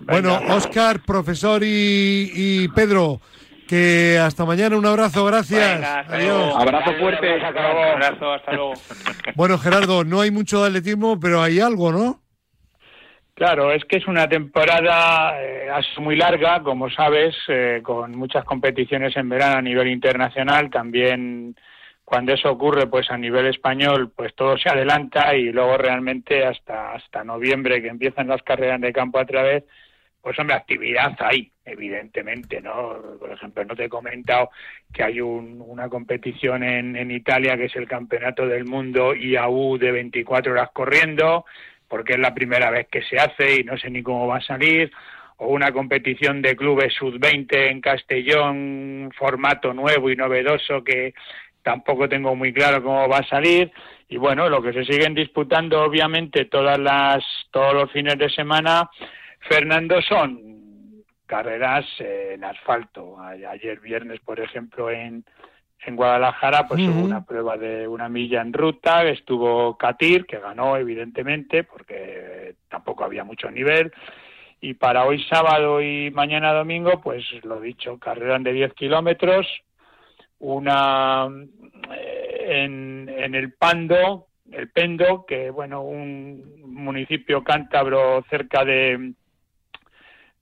Bueno, 0.00 0.38
Oscar, 0.48 1.00
profesor 1.06 1.62
y, 1.62 2.30
y 2.34 2.68
Pedro, 2.68 3.20
que 3.68 4.18
hasta 4.18 4.44
mañana, 4.44 4.76
un 4.76 4.86
abrazo, 4.86 5.24
gracias. 5.26 5.74
Venga, 5.74 6.00
hasta 6.00 6.16
Adiós. 6.16 6.36
luego. 6.38 6.58
Abrazo 6.58 6.92
fuerte. 6.98 7.36
Un 7.36 7.42
abrazo, 7.44 8.32
hasta 8.32 8.52
luego. 8.52 8.72
Bueno, 9.36 9.58
Gerardo, 9.58 10.04
no 10.04 10.20
hay 10.20 10.30
mucho 10.30 10.60
de 10.62 10.68
atletismo, 10.68 11.18
pero 11.20 11.42
hay 11.42 11.60
algo, 11.60 11.92
¿no? 11.92 12.20
Claro, 13.34 13.72
es 13.72 13.84
que 13.86 13.96
es 13.96 14.06
una 14.06 14.28
temporada 14.28 15.32
eh, 15.40 15.68
muy 15.98 16.16
larga, 16.16 16.62
como 16.62 16.90
sabes, 16.90 17.34
eh, 17.48 17.80
con 17.82 18.12
muchas 18.12 18.44
competiciones 18.44 19.16
en 19.16 19.28
verano 19.28 19.56
a 19.58 19.62
nivel 19.62 19.88
internacional. 19.88 20.70
También 20.70 21.56
cuando 22.04 22.32
eso 22.34 22.50
ocurre, 22.50 22.86
pues 22.88 23.10
a 23.10 23.16
nivel 23.16 23.46
español, 23.46 24.12
pues 24.14 24.34
todo 24.34 24.58
se 24.58 24.68
adelanta 24.68 25.34
y 25.36 25.50
luego 25.52 25.76
realmente 25.78 26.44
hasta 26.44 26.92
hasta 26.94 27.24
noviembre 27.24 27.80
que 27.80 27.88
empiezan 27.88 28.28
las 28.28 28.42
carreras 28.42 28.80
de 28.80 28.92
campo 28.92 29.18
otra 29.20 29.42
vez, 29.42 29.64
pues 30.20 30.38
hombre, 30.38 30.54
actividad 30.56 31.16
hay, 31.20 31.50
evidentemente, 31.64 32.60
¿no? 32.60 32.96
Por 33.18 33.32
ejemplo, 33.32 33.64
no 33.64 33.74
te 33.74 33.84
he 33.84 33.88
comentado 33.88 34.50
que 34.92 35.02
hay 35.02 35.20
un- 35.20 35.60
una 35.66 35.88
competición 35.88 36.62
en, 36.62 36.96
en 36.96 37.10
Italia 37.10 37.56
que 37.56 37.64
es 37.66 37.76
el 37.76 37.88
Campeonato 37.88 38.46
del 38.46 38.64
Mundo 38.64 39.14
IAU 39.14 39.78
de 39.78 39.90
24 39.92 40.52
horas 40.52 40.70
corriendo, 40.72 41.44
porque 41.88 42.12
es 42.14 42.18
la 42.20 42.34
primera 42.34 42.70
vez 42.70 42.86
que 42.88 43.02
se 43.02 43.18
hace 43.18 43.60
y 43.60 43.64
no 43.64 43.76
sé 43.78 43.90
ni 43.90 44.02
cómo 44.02 44.26
va 44.26 44.36
a 44.38 44.40
salir, 44.42 44.92
o 45.38 45.48
una 45.48 45.72
competición 45.72 46.40
de 46.40 46.54
clubes 46.56 46.94
sub-20 46.94 47.70
en 47.70 47.80
Castellón, 47.80 49.10
formato 49.16 49.72
nuevo 49.74 50.08
y 50.10 50.14
novedoso 50.16 50.84
que 50.84 51.14
tampoco 51.62 52.08
tengo 52.08 52.34
muy 52.34 52.52
claro 52.52 52.82
cómo 52.82 53.08
va 53.08 53.18
a 53.18 53.28
salir. 53.28 53.70
Y 54.08 54.16
bueno, 54.16 54.48
lo 54.48 54.62
que 54.62 54.72
se 54.72 54.84
siguen 54.84 55.14
disputando, 55.14 55.82
obviamente, 55.82 56.44
todas 56.44 56.78
las, 56.78 57.24
todos 57.50 57.74
los 57.74 57.90
fines 57.90 58.18
de 58.18 58.28
semana, 58.28 58.90
Fernando, 59.48 60.02
son 60.02 61.04
carreras 61.26 61.86
en 61.98 62.44
asfalto. 62.44 63.18
Ayer 63.20 63.80
viernes, 63.80 64.20
por 64.20 64.38
ejemplo, 64.38 64.90
en, 64.90 65.24
en 65.86 65.96
Guadalajara, 65.96 66.68
pues 66.68 66.82
hubo 66.82 67.04
una 67.04 67.24
prueba 67.24 67.56
de 67.56 67.88
una 67.88 68.08
milla 68.08 68.42
en 68.42 68.52
ruta, 68.52 69.02
estuvo 69.04 69.76
Katir, 69.78 70.26
que 70.26 70.38
ganó, 70.38 70.76
evidentemente, 70.76 71.64
porque 71.64 72.56
tampoco 72.68 73.04
había 73.04 73.24
mucho 73.24 73.50
nivel. 73.50 73.92
Y 74.60 74.74
para 74.74 75.04
hoy 75.06 75.24
sábado 75.24 75.80
y 75.80 76.10
mañana 76.10 76.52
domingo, 76.52 77.00
pues 77.00 77.24
lo 77.42 77.60
dicho, 77.60 77.98
carrera 77.98 78.38
de 78.38 78.52
10 78.52 78.74
kilómetros, 78.74 79.46
una 80.42 81.28
eh, 81.94 82.64
en, 82.64 83.08
en 83.08 83.34
el 83.34 83.52
Pando, 83.52 84.26
el 84.50 84.68
Pendo, 84.70 85.24
que 85.24 85.50
bueno, 85.50 85.82
un 85.82 86.60
municipio 86.64 87.42
cántabro 87.44 88.24
cerca 88.28 88.64
de, 88.64 89.12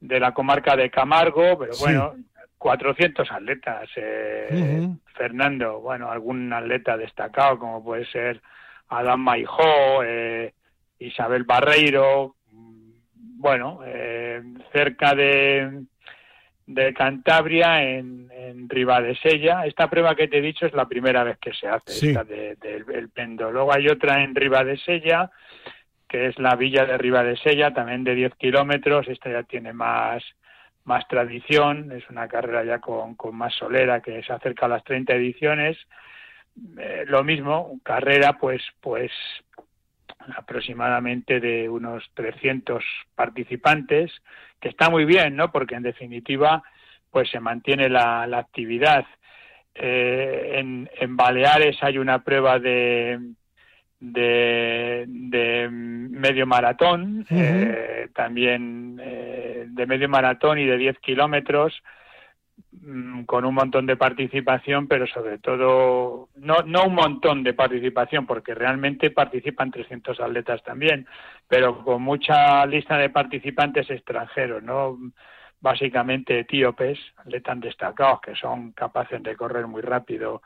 de 0.01 0.21
la 0.21 0.33
comarca 0.33 0.75
de 0.75 0.91
Camargo, 0.91 1.59
pero 1.59 1.75
Sí. 1.75 1.85
bueno, 1.85 2.15
400 2.59 3.31
atletas, 3.31 3.89
eh. 3.97 4.89
Fernando, 5.15 5.81
bueno, 5.81 6.11
algún 6.11 6.51
atleta 6.53 6.97
destacado 6.97 7.59
como 7.59 7.85
puede 7.85 8.07
ser 8.07 8.41
Adán 8.89 9.21
Maijó, 9.21 10.03
eh, 10.03 10.55
Isabel 10.99 11.45
Barreiro, 11.45 12.37
mm, 12.53 12.91
bueno, 13.39 13.81
eh, 13.85 14.43
cerca 14.73 15.15
de, 15.15 15.83
de 16.75 16.95
Cantabria, 16.95 17.83
en, 17.83 18.31
en 18.33 18.69
Ribadesella. 18.69 19.67
Esta 19.67 19.91
prueba 19.91 20.15
que 20.15 20.29
te 20.29 20.39
he 20.39 20.43
dicho 20.43 20.67
es 20.67 20.73
la 20.73 20.87
primera 20.87 21.25
vez 21.25 21.39
que 21.39 21.53
se 21.53 21.67
hace, 21.69 21.93
Sí. 21.93 22.09
esta 22.09 22.25
de- 22.25 22.55
del 22.57 22.85
el 22.95 23.09
Pendo. 23.09 23.51
Luego 23.51 23.75
hay 23.75 23.89
otra 23.89 24.23
en 24.23 24.35
Ribadesella, 24.35 25.31
que 26.09 26.27
es 26.27 26.39
la 26.39 26.55
villa 26.57 26.85
de 26.85 26.97
Ribadesella, 26.99 27.73
también 27.73 28.05
de 28.05 28.15
10 28.15 28.35
kilómetros. 28.37 29.09
Esta 29.09 29.31
ya 29.31 29.43
tiene 29.43 29.73
más, 29.73 30.23
más 30.85 31.07
tradición, 31.09 31.91
es 31.93 32.09
una 32.09 32.29
carrera 32.29 32.65
ya 32.65 32.79
con, 32.79 33.15
con 33.17 33.35
más 33.37 33.55
solera, 33.55 34.01
que 34.01 34.23
se 34.23 34.33
acerca 34.33 34.67
a 34.67 34.71
las 34.71 34.85
30 34.85 35.15
ediciones. 35.15 35.77
Eh, 36.79 37.05
lo 37.07 37.23
mismo, 37.25 37.79
carrera 37.83 38.35
pues, 38.35 38.63
pues 38.81 39.11
aproximadamente 40.37 41.41
de 41.41 41.69
unos 41.69 42.11
300 42.15 42.85
participantes, 43.15 44.13
que 44.61 44.69
está 44.69 44.91
muy 44.91 45.05
bien, 45.05 45.37
¿no? 45.37 45.51
Porque 45.51 45.75
en 45.75 45.83
definitiva, 45.83 46.63
pues 47.11 47.31
se 47.31 47.41
mantiene 47.41 47.89
la, 47.89 48.27
la 48.27 48.39
actividad. 48.39 49.05
Eh, 49.75 50.53
en, 50.57 50.91
en 50.99 51.17
Baleares 51.17 51.77
hay 51.83 51.99
una 51.99 52.23
prueba 52.23 52.59
de, 52.59 53.19
de, 54.01 55.05
de 55.07 55.69
medio 55.71 56.47
maratón, 56.47 57.27
eh, 57.31 58.09
también 58.15 59.01
eh, 59.03 59.67
de 59.69 59.87
medio 59.87 60.09
maratón 60.09 60.59
y 60.59 60.67
de 60.67 60.77
10 60.77 60.99
kilómetros, 60.99 61.83
con 63.27 63.45
un 63.45 63.55
montón 63.55 63.87
de 63.87 63.97
participación, 63.97 64.87
pero 64.87 65.07
sobre 65.07 65.39
todo, 65.39 66.29
no, 66.37 66.63
no 66.65 66.85
un 66.85 66.95
montón 66.95 67.43
de 67.43 67.53
participación, 67.53 68.27
porque 68.27 68.55
realmente 68.55 69.11
participan 69.11 69.71
300 69.71 70.21
atletas 70.21 70.63
también, 70.63 71.07
pero 71.49 71.83
con 71.83 72.03
mucha 72.03 72.65
lista 72.67 72.97
de 72.97 73.11
participantes 73.11 73.91
extranjeros, 73.91 74.63
¿no? 74.63 74.97
Básicamente 75.61 76.41
etíopes, 76.41 76.99
atletas 77.17 77.61
destacados 77.61 78.21
que 78.21 78.35
son 78.37 78.73
capaces 78.73 79.23
de 79.23 79.37
correr 79.37 79.67
muy 79.67 79.83
rápido 79.83 80.41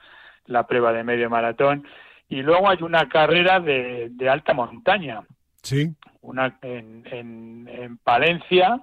la 0.46 0.66
prueba 0.66 0.92
de 0.92 1.04
medio 1.04 1.30
maratón. 1.30 1.86
Y 2.28 2.42
luego 2.42 2.68
hay 2.68 2.78
una 2.82 3.08
carrera 3.08 3.60
de, 3.60 4.08
de 4.10 4.28
alta 4.28 4.54
montaña, 4.54 5.20
Sí. 5.62 5.94
una 6.22 6.58
en, 6.62 7.04
en, 7.10 7.68
en 7.68 7.96
Palencia, 7.98 8.80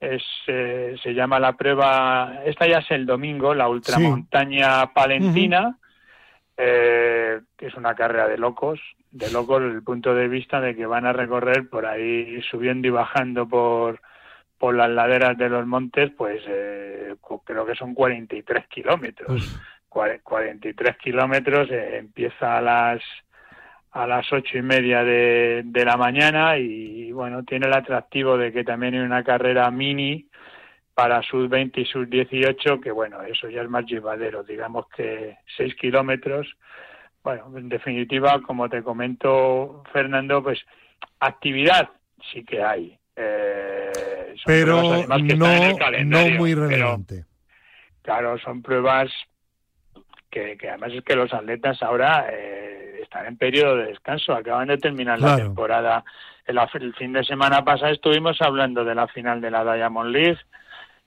es, 0.00 0.22
eh, 0.46 0.96
se 1.02 1.12
llama 1.14 1.38
la 1.40 1.54
prueba, 1.56 2.40
esta 2.44 2.66
ya 2.66 2.78
es 2.78 2.90
el 2.90 3.04
domingo, 3.06 3.54
la 3.54 3.68
ultramontaña 3.68 4.92
palentina, 4.92 5.76
eh, 6.56 7.40
que 7.56 7.66
es 7.66 7.74
una 7.74 7.94
carrera 7.94 8.26
de 8.28 8.38
locos, 8.38 8.80
de 9.10 9.30
locos 9.30 9.62
desde 9.62 9.76
el 9.76 9.82
punto 9.82 10.14
de 10.14 10.28
vista 10.28 10.60
de 10.60 10.74
que 10.76 10.86
van 10.86 11.06
a 11.06 11.12
recorrer 11.12 11.68
por 11.68 11.86
ahí 11.86 12.40
subiendo 12.42 12.88
y 12.88 12.90
bajando 12.90 13.48
por, 13.48 14.00
por 14.58 14.74
las 14.74 14.90
laderas 14.90 15.36
de 15.38 15.48
los 15.48 15.66
montes, 15.66 16.10
pues 16.16 16.42
eh, 16.46 17.14
creo 17.44 17.64
que 17.66 17.74
son 17.74 17.94
43 17.94 18.66
kilómetros. 18.68 19.30
Uf. 19.30 19.60
Cua- 19.88 20.20
43 20.22 20.96
kilómetros, 20.98 21.70
eh, 21.70 21.96
empieza 21.98 22.58
a 22.58 22.60
las 22.60 23.00
a 23.98 24.06
las 24.06 24.32
ocho 24.32 24.56
y 24.56 24.62
media 24.62 25.02
de, 25.02 25.62
de 25.64 25.84
la 25.84 25.96
mañana 25.96 26.56
y 26.56 27.10
bueno, 27.10 27.42
tiene 27.42 27.66
el 27.66 27.72
atractivo 27.74 28.36
de 28.38 28.52
que 28.52 28.62
también 28.62 28.94
hay 28.94 29.00
una 29.00 29.24
carrera 29.24 29.68
mini 29.72 30.26
para 30.94 31.20
sub 31.22 31.48
20 31.48 31.80
y 31.80 31.84
sub 31.84 32.08
18, 32.08 32.80
que 32.80 32.92
bueno, 32.92 33.22
eso 33.22 33.48
ya 33.48 33.62
es 33.62 33.68
más 33.68 33.84
llevadero, 33.86 34.44
digamos 34.44 34.86
que 34.96 35.36
6 35.56 35.74
kilómetros. 35.74 36.46
Bueno, 37.24 37.52
en 37.56 37.68
definitiva, 37.68 38.40
como 38.42 38.68
te 38.68 38.82
comento, 38.84 39.82
Fernando, 39.92 40.42
pues 40.44 40.60
actividad 41.18 41.88
sí 42.32 42.44
que 42.44 42.62
hay. 42.62 42.96
Eh, 43.16 44.34
Pero 44.46 44.78
pruebas, 44.80 45.22
que 45.26 45.34
no, 45.36 45.46
no 46.04 46.28
muy 46.38 46.54
pero- 46.54 46.68
relevante. 46.68 47.24
Claro, 48.02 48.38
son 48.38 48.62
pruebas 48.62 49.10
que, 50.30 50.56
que 50.56 50.68
además 50.68 50.92
es 50.94 51.02
que 51.04 51.16
los 51.16 51.32
atletas 51.34 51.82
ahora 51.82 52.26
eh, 52.32 52.87
están 53.08 53.26
en 53.26 53.38
periodo 53.38 53.76
de 53.76 53.86
descanso, 53.86 54.34
acaban 54.34 54.68
de 54.68 54.76
terminar 54.76 55.18
la 55.18 55.36
temporada. 55.36 56.04
El, 56.46 56.58
el 56.80 56.94
fin 56.94 57.12
de 57.14 57.24
semana 57.24 57.64
pasado 57.64 57.92
estuvimos 57.92 58.40
hablando 58.42 58.84
de 58.84 58.94
la 58.94 59.08
final 59.08 59.40
de 59.40 59.50
la 59.50 59.74
Diamond 59.74 60.10
League. 60.10 60.38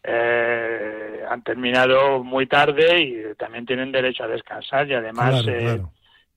Eh, 0.04 1.24
han 1.30 1.44
terminado 1.44 2.24
muy 2.24 2.48
tarde 2.48 3.00
y 3.00 3.36
también 3.36 3.68
tienen 3.68 3.92
derecho 3.92 4.24
a 4.24 4.28
descansar 4.28 4.88
y 4.90 4.96
además 4.96 5.44
Claro, 5.44 5.58
eh, 5.60 5.62
claro. 5.62 5.92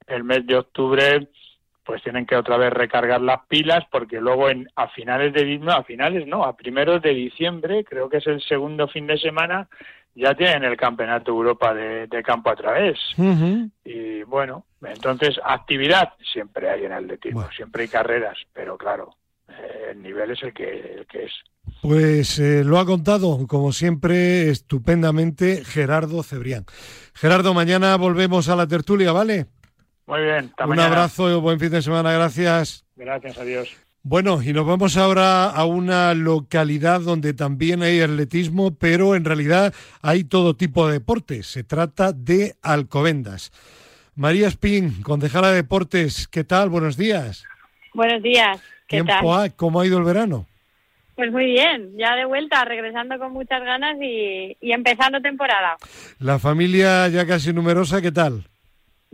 el 0.07 0.25
mes 0.25 0.47
de 0.47 0.57
octubre 0.57 1.29
pues 1.83 2.03
tienen 2.03 2.27
que 2.27 2.37
otra 2.37 2.59
vez 2.59 2.71
recargar 2.71 3.23
las 3.23 3.41
pilas 3.47 3.85
porque 3.91 4.21
luego 4.21 4.51
en 4.51 4.69
a 4.77 4.89
finales 4.89 5.33
de 5.33 5.59
no 5.59 5.73
a 5.73 5.83
finales 5.83 6.27
no 6.27 6.45
a 6.45 6.55
primeros 6.57 7.01
de 7.01 7.15
diciembre 7.15 7.85
creo 7.85 8.11
que 8.11 8.19
es 8.19 8.27
el 8.27 8.43
segundo 8.43 8.87
fin 8.87 9.07
de 9.07 9.17
semana 9.17 9.67
ya 10.15 10.35
tienen 10.35 10.65
el 10.65 10.77
Campeonato 10.77 11.33
Europa 11.33 11.75
de, 11.75 12.23
campo 12.23 12.51
a 12.51 12.57
través. 12.57 12.99
Y 13.85 14.23
bueno, 14.23 14.65
entonces 14.83 15.39
actividad 15.45 16.13
siempre 16.33 16.71
hay 16.71 16.85
en 16.85 16.93
el 16.93 17.05
atletismo, 17.05 17.49
siempre 17.57 17.83
hay 17.83 17.89
carreras, 17.89 18.39
pero 18.53 18.77
claro, 18.79 19.17
eh, 19.49 19.91
el 19.93 20.03
nivel 20.03 20.31
es 20.31 20.43
el 20.43 20.53
que, 20.53 21.07
es. 21.13 21.33
Pues 21.83 22.39
eh, 22.39 22.63
lo 22.65 22.79
ha 22.79 22.87
contado, 22.87 23.47
como 23.47 23.73
siempre, 23.73 24.51
estupendamente 24.51 25.65
Gerardo 25.65 26.23
Cebrián. 26.23 26.65
Gerardo, 27.15 27.55
mañana 27.55 27.97
volvemos 27.97 28.49
a 28.49 28.57
la 28.57 28.67
tertulia, 28.67 29.13
¿vale? 29.13 29.47
Muy 30.07 30.23
bien. 30.23 30.53
Un 30.67 30.79
abrazo 30.79 31.31
y 31.31 31.41
buen 31.41 31.59
fin 31.59 31.71
de 31.71 31.83
semana, 31.83 32.13
gracias. 32.13 32.85
Gracias, 32.97 33.39
adiós. 33.39 33.84
Bueno, 34.07 34.43
y 34.43 34.53
nos 34.53 34.67
vamos 34.67 34.99
ahora 34.99 35.47
a 35.47 35.65
una 35.65 36.13
localidad 36.13 37.01
donde 37.01 37.33
también 37.33 37.83
hay 37.83 38.03
atletismo, 38.03 38.75
pero 38.75 39.15
en 39.15 39.25
realidad 39.25 39.73
hay 40.03 40.25
todo 40.25 40.55
tipo 40.57 40.87
de 40.87 40.93
deportes. 40.93 41.47
Se 41.47 41.65
trata 41.65 42.13
de 42.13 42.55
Alcobendas. 42.61 43.51
María 44.15 44.49
Spin, 44.49 45.01
concejala 45.03 45.49
de 45.49 45.57
deportes, 45.57 46.29
¿qué 46.29 46.45
tal? 46.45 46.69
Buenos 46.69 46.99
días. 46.99 47.45
Buenos 47.95 48.23
días. 48.23 48.61
¿Qué 48.89 49.03
tal? 49.03 49.55
¿Cómo 49.57 49.81
ha 49.81 49.87
ido 49.87 49.97
el 49.97 50.05
verano? 50.05 50.45
Pues 51.17 51.33
muy 51.33 51.47
bien, 51.47 51.97
ya 51.97 52.15
de 52.15 52.27
vuelta, 52.27 52.63
regresando 52.67 53.19
con 53.19 53.33
muchas 53.33 53.63
ganas 53.63 53.97
y, 54.03 54.55
y 54.61 54.73
empezando 54.73 55.23
temporada. 55.23 55.79
La 56.19 56.39
familia 56.39 57.09
ya 57.09 57.27
casi 57.27 57.55
numerosa, 57.55 58.03
¿qué 58.03 58.13
tal? 58.13 58.45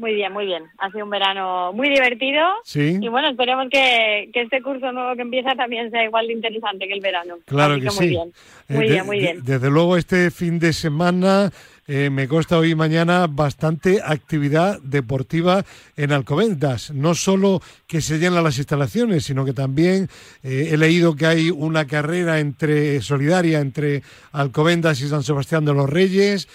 Muy 0.01 0.15
bien, 0.15 0.33
muy 0.33 0.47
bien. 0.47 0.63
Ha 0.79 0.91
sido 0.91 1.05
un 1.05 1.11
verano 1.11 1.75
muy 1.75 1.91
divertido. 1.91 2.41
Sí. 2.65 2.97
Y 2.99 3.09
bueno, 3.09 3.29
esperemos 3.29 3.67
que, 3.71 4.31
este 4.33 4.63
curso 4.63 4.91
nuevo 4.93 5.15
que 5.15 5.21
empieza 5.21 5.55
también 5.55 5.91
sea 5.91 6.03
igual 6.05 6.27
de 6.27 6.33
interesante 6.33 6.89
que 6.89 6.95
el 6.95 7.03
verano. 7.03 7.37
Claro 7.45 7.79
que, 7.79 7.91
sí. 7.91 7.99
Muy 7.99 8.09
bien, 8.09 8.33
eh, 8.71 8.75
muy 8.75 8.87
bien, 8.89 9.07
muy 9.07 9.19
bien. 9.19 9.41
desde 9.45 9.69
luego, 9.69 9.99
este 9.99 10.31
fin 10.31 10.59
de 10.59 10.73
semana 10.73 11.51
eh, 11.93 12.09
me 12.09 12.28
consta 12.28 12.57
hoy 12.57 12.70
y 12.70 12.74
mañana 12.76 13.26
bastante 13.28 14.01
actividad 14.01 14.78
deportiva 14.80 15.64
en 15.97 16.12
Alcobendas. 16.12 16.93
No 16.93 17.16
solo 17.16 17.61
que 17.88 18.01
se 18.01 18.20
llenan 18.20 18.45
las 18.45 18.59
instalaciones, 18.59 19.24
sino 19.24 19.45
que 19.45 19.53
también 19.53 20.09
eh, 20.45 20.68
he 20.70 20.76
leído 20.76 21.16
que 21.16 21.26
hay 21.26 21.51
una 21.51 21.88
carrera 21.88 22.38
entre 22.38 23.03
solidaria 23.03 23.59
entre 23.59 24.03
Alcobendas 24.30 25.01
y 25.01 25.09
San 25.09 25.24
Sebastián 25.24 25.64
de 25.64 25.74
los 25.74 25.91
Reyes, 25.91 26.49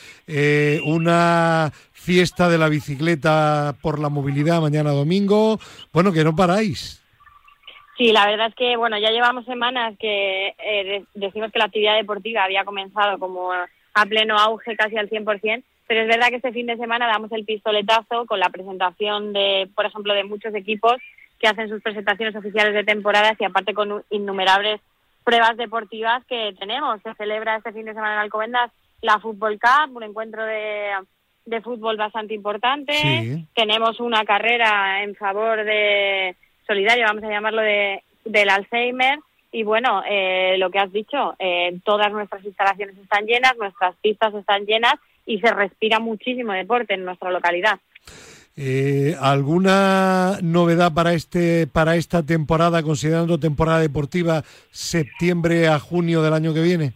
una 0.85 1.73
fiesta 1.91 2.47
de 2.47 2.57
la 2.57 2.69
bicicleta 2.69 3.75
por 3.81 3.99
la 3.99 4.07
movilidad 4.07 4.61
mañana 4.61 4.91
domingo. 4.91 5.59
Bueno, 5.91 6.13
que 6.13 6.23
no 6.23 6.33
paráis. 6.33 7.03
Sí, 7.97 8.11
la 8.11 8.25
verdad 8.27 8.47
es 8.47 8.55
que, 8.55 8.75
bueno, 8.75 8.97
ya 8.99 9.09
llevamos 9.09 9.45
semanas 9.45 9.95
que 9.97 10.49
eh, 10.49 11.05
decimos 11.13 11.51
que 11.51 11.59
la 11.59 11.65
actividad 11.65 11.95
deportiva 11.95 12.43
había 12.43 12.65
comenzado 12.65 13.17
como 13.19 13.51
a 13.95 14.05
pleno 14.05 14.37
auge, 14.37 14.75
casi 14.75 14.97
al 14.97 15.09
100%, 15.09 15.63
pero 15.87 16.01
es 16.01 16.07
verdad 16.07 16.29
que 16.29 16.35
este 16.37 16.51
fin 16.51 16.67
de 16.67 16.77
semana 16.77 17.07
damos 17.07 17.31
el 17.31 17.45
pistoletazo 17.45 18.25
con 18.25 18.39
la 18.39 18.49
presentación 18.49 19.33
de, 19.33 19.69
por 19.75 19.85
ejemplo, 19.85 20.13
de 20.13 20.23
muchos 20.23 20.53
equipos 20.53 20.95
que 21.39 21.47
hacen 21.47 21.69
sus 21.69 21.81
presentaciones 21.81 22.35
oficiales 22.35 22.73
de 22.73 22.83
temporadas 22.83 23.35
y 23.39 23.45
aparte 23.45 23.73
con 23.73 24.03
innumerables 24.09 24.81
pruebas 25.23 25.57
deportivas 25.57 26.23
que 26.25 26.53
tenemos. 26.59 27.01
Se 27.01 27.13
celebra 27.15 27.57
este 27.57 27.73
fin 27.73 27.85
de 27.85 27.93
semana 27.93 28.13
en 28.13 28.19
Alcobendas 28.19 28.71
la 29.01 29.19
Fútbol 29.19 29.59
Cup, 29.59 29.95
un 29.95 30.03
encuentro 30.03 30.43
de 30.43 30.91
de 31.45 31.61
fútbol 31.61 31.95
bastante 31.95 32.33
importante. 32.33 33.45
Tenemos 33.53 33.99
una 33.99 34.25
carrera 34.25 35.03
en 35.03 35.15
favor 35.15 35.63
de 35.63 36.35
solidario, 36.67 37.05
vamos 37.05 37.23
a 37.23 37.29
llamarlo 37.29 37.61
de 37.61 38.03
del 38.25 38.49
Alzheimer. 38.49 39.19
Y 39.55 39.63
bueno, 39.63 40.03
eh, 40.05 40.57
lo 40.57 40.69
que 40.69 40.79
has 40.79 40.91
dicho, 40.91 41.33
eh, 41.39 41.79
todas 41.85 42.11
nuestras 42.11 42.43
instalaciones 42.43 42.97
están 42.97 43.25
llenas, 43.25 43.55
nuestras 43.57 43.95
pistas 44.01 44.33
están 44.33 44.65
llenas 44.65 44.95
y 45.25 45.39
se 45.39 45.49
respira 45.49 46.01
muchísimo 46.01 46.51
deporte 46.51 46.93
en 46.93 47.05
nuestra 47.05 47.31
localidad. 47.31 47.79
Eh, 48.57 49.15
¿Alguna 49.17 50.39
novedad 50.43 50.93
para 50.93 51.13
este 51.13 51.67
para 51.67 51.95
esta 51.95 52.21
temporada, 52.21 52.83
considerando 52.83 53.39
temporada 53.39 53.79
deportiva 53.79 54.43
septiembre 54.71 55.69
a 55.69 55.79
junio 55.79 56.21
del 56.21 56.33
año 56.33 56.53
que 56.53 56.61
viene? 56.61 56.91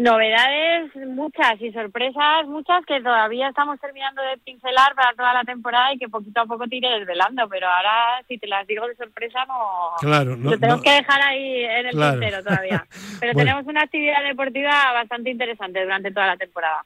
Novedades 0.00 0.96
muchas 1.08 1.60
y 1.60 1.70
sorpresas 1.72 2.46
muchas 2.46 2.86
que 2.86 3.02
todavía 3.02 3.50
estamos 3.50 3.78
terminando 3.78 4.22
de 4.22 4.38
pincelar 4.38 4.94
para 4.94 5.12
toda 5.12 5.34
la 5.34 5.44
temporada 5.44 5.92
y 5.92 5.98
que 5.98 6.08
poquito 6.08 6.40
a 6.40 6.46
poco 6.46 6.66
te 6.66 6.76
iré 6.76 6.88
desvelando, 7.00 7.46
pero 7.50 7.66
ahora 7.66 8.22
si 8.26 8.38
te 8.38 8.46
las 8.46 8.66
digo 8.66 8.88
de 8.88 8.96
sorpresa 8.96 9.44
no... 9.46 9.90
Claro, 10.00 10.38
no... 10.38 10.52
Lo 10.52 10.58
tenemos 10.58 10.80
que 10.80 10.92
dejar 10.92 11.20
ahí 11.20 11.64
en 11.64 11.86
el 11.88 11.92
claro. 11.92 12.42
todavía. 12.42 12.86
Pero 13.20 13.34
tenemos 13.34 13.66
una 13.66 13.82
actividad 13.82 14.24
deportiva 14.24 14.70
bastante 14.94 15.28
interesante 15.28 15.82
durante 15.82 16.10
toda 16.10 16.28
la 16.28 16.36
temporada. 16.38 16.82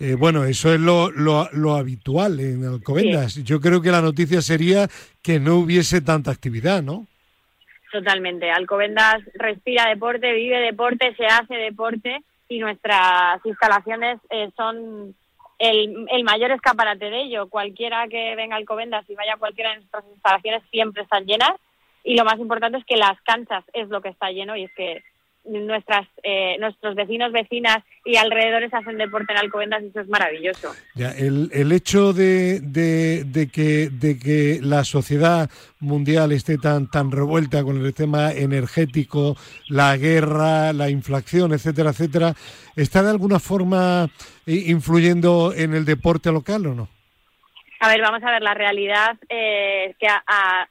Eh, 0.00 0.16
bueno, 0.18 0.42
eso 0.44 0.74
es 0.74 0.80
lo, 0.80 1.12
lo, 1.12 1.74
habitual 1.76 2.40
en 2.40 2.64
Alcobendas. 2.64 3.36
Yo 3.44 3.60
creo 3.60 3.80
que 3.80 3.92
la 3.92 4.02
noticia 4.02 4.42
sería 4.42 4.88
que 5.22 5.38
no 5.38 5.58
hubiese 5.58 6.00
tanta 6.00 6.32
actividad, 6.32 6.82
¿no? 6.82 7.06
Totalmente. 7.92 8.50
Alcobendas 8.50 9.22
respira 9.34 9.88
deporte, 9.88 10.32
vive 10.32 10.58
deporte, 10.58 11.14
se 11.14 11.26
hace 11.26 11.54
deporte 11.54 12.24
y 12.48 12.58
nuestras 12.58 13.44
instalaciones 13.44 14.18
eh, 14.30 14.50
son 14.56 15.14
el, 15.58 16.06
el, 16.10 16.24
mayor 16.24 16.50
escaparate 16.50 17.10
de 17.10 17.22
ello. 17.22 17.48
Cualquiera 17.48 18.08
que 18.08 18.34
venga 18.36 18.56
al 18.56 18.64
Covendas 18.64 19.08
y 19.08 19.14
vaya 19.14 19.34
a 19.34 19.38
cualquiera 19.38 19.70
de 19.70 19.76
nuestras 19.76 20.04
instalaciones 20.12 20.62
siempre 20.70 21.02
están 21.02 21.26
llenas 21.26 21.52
y 22.04 22.16
lo 22.16 22.24
más 22.24 22.38
importante 22.38 22.78
es 22.78 22.84
que 22.84 22.96
las 22.96 23.20
canchas 23.22 23.64
es 23.72 23.88
lo 23.88 24.00
que 24.00 24.08
está 24.08 24.30
lleno 24.30 24.56
y 24.56 24.64
es 24.64 24.72
que 24.74 25.02
nuestras 25.48 26.06
eh, 26.22 26.56
nuestros 26.58 26.94
vecinos, 26.94 27.32
vecinas 27.32 27.78
y 28.04 28.16
alrededores 28.16 28.72
hacen 28.72 28.98
deporte 28.98 29.32
en 29.32 29.38
Alcobendas 29.38 29.82
y 29.82 29.86
eso 29.86 30.00
es 30.00 30.08
maravilloso. 30.08 30.72
Ya, 30.94 31.10
el, 31.10 31.50
el 31.52 31.72
hecho 31.72 32.12
de, 32.12 32.60
de, 32.60 33.48
que, 33.50 33.88
de 33.90 34.18
que 34.18 34.60
la 34.62 34.84
sociedad 34.84 35.50
mundial 35.80 36.32
esté 36.32 36.58
tan, 36.58 36.90
tan 36.90 37.10
revuelta 37.10 37.62
con 37.62 37.84
el 37.84 37.94
tema 37.94 38.32
energético, 38.32 39.36
la 39.68 39.96
guerra, 39.96 40.72
la 40.72 40.90
inflación, 40.90 41.52
etcétera, 41.52 41.90
etcétera, 41.90 42.34
¿está 42.76 43.02
de 43.02 43.10
alguna 43.10 43.38
forma 43.38 44.08
eh, 44.46 44.64
influyendo 44.66 45.52
en 45.54 45.74
el 45.74 45.84
deporte 45.84 46.32
local 46.32 46.66
o 46.66 46.74
no? 46.74 46.88
A 47.80 47.88
ver, 47.88 48.00
vamos 48.00 48.22
a 48.24 48.32
ver, 48.32 48.42
la 48.42 48.54
realidad 48.54 49.16
eh, 49.28 49.86
es 49.90 49.96
que 49.98 50.08
a, 50.08 50.68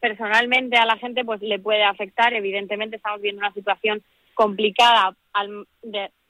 personalmente 0.00 0.76
a 0.76 0.84
la 0.84 0.96
gente 0.96 1.24
pues 1.24 1.40
le 1.40 1.58
puede 1.58 1.84
afectar. 1.84 2.34
Evidentemente 2.34 2.96
estamos 2.96 3.20
viendo 3.20 3.40
una 3.40 3.52
situación 3.52 4.02
complicada 4.40 5.14
al, 5.34 5.66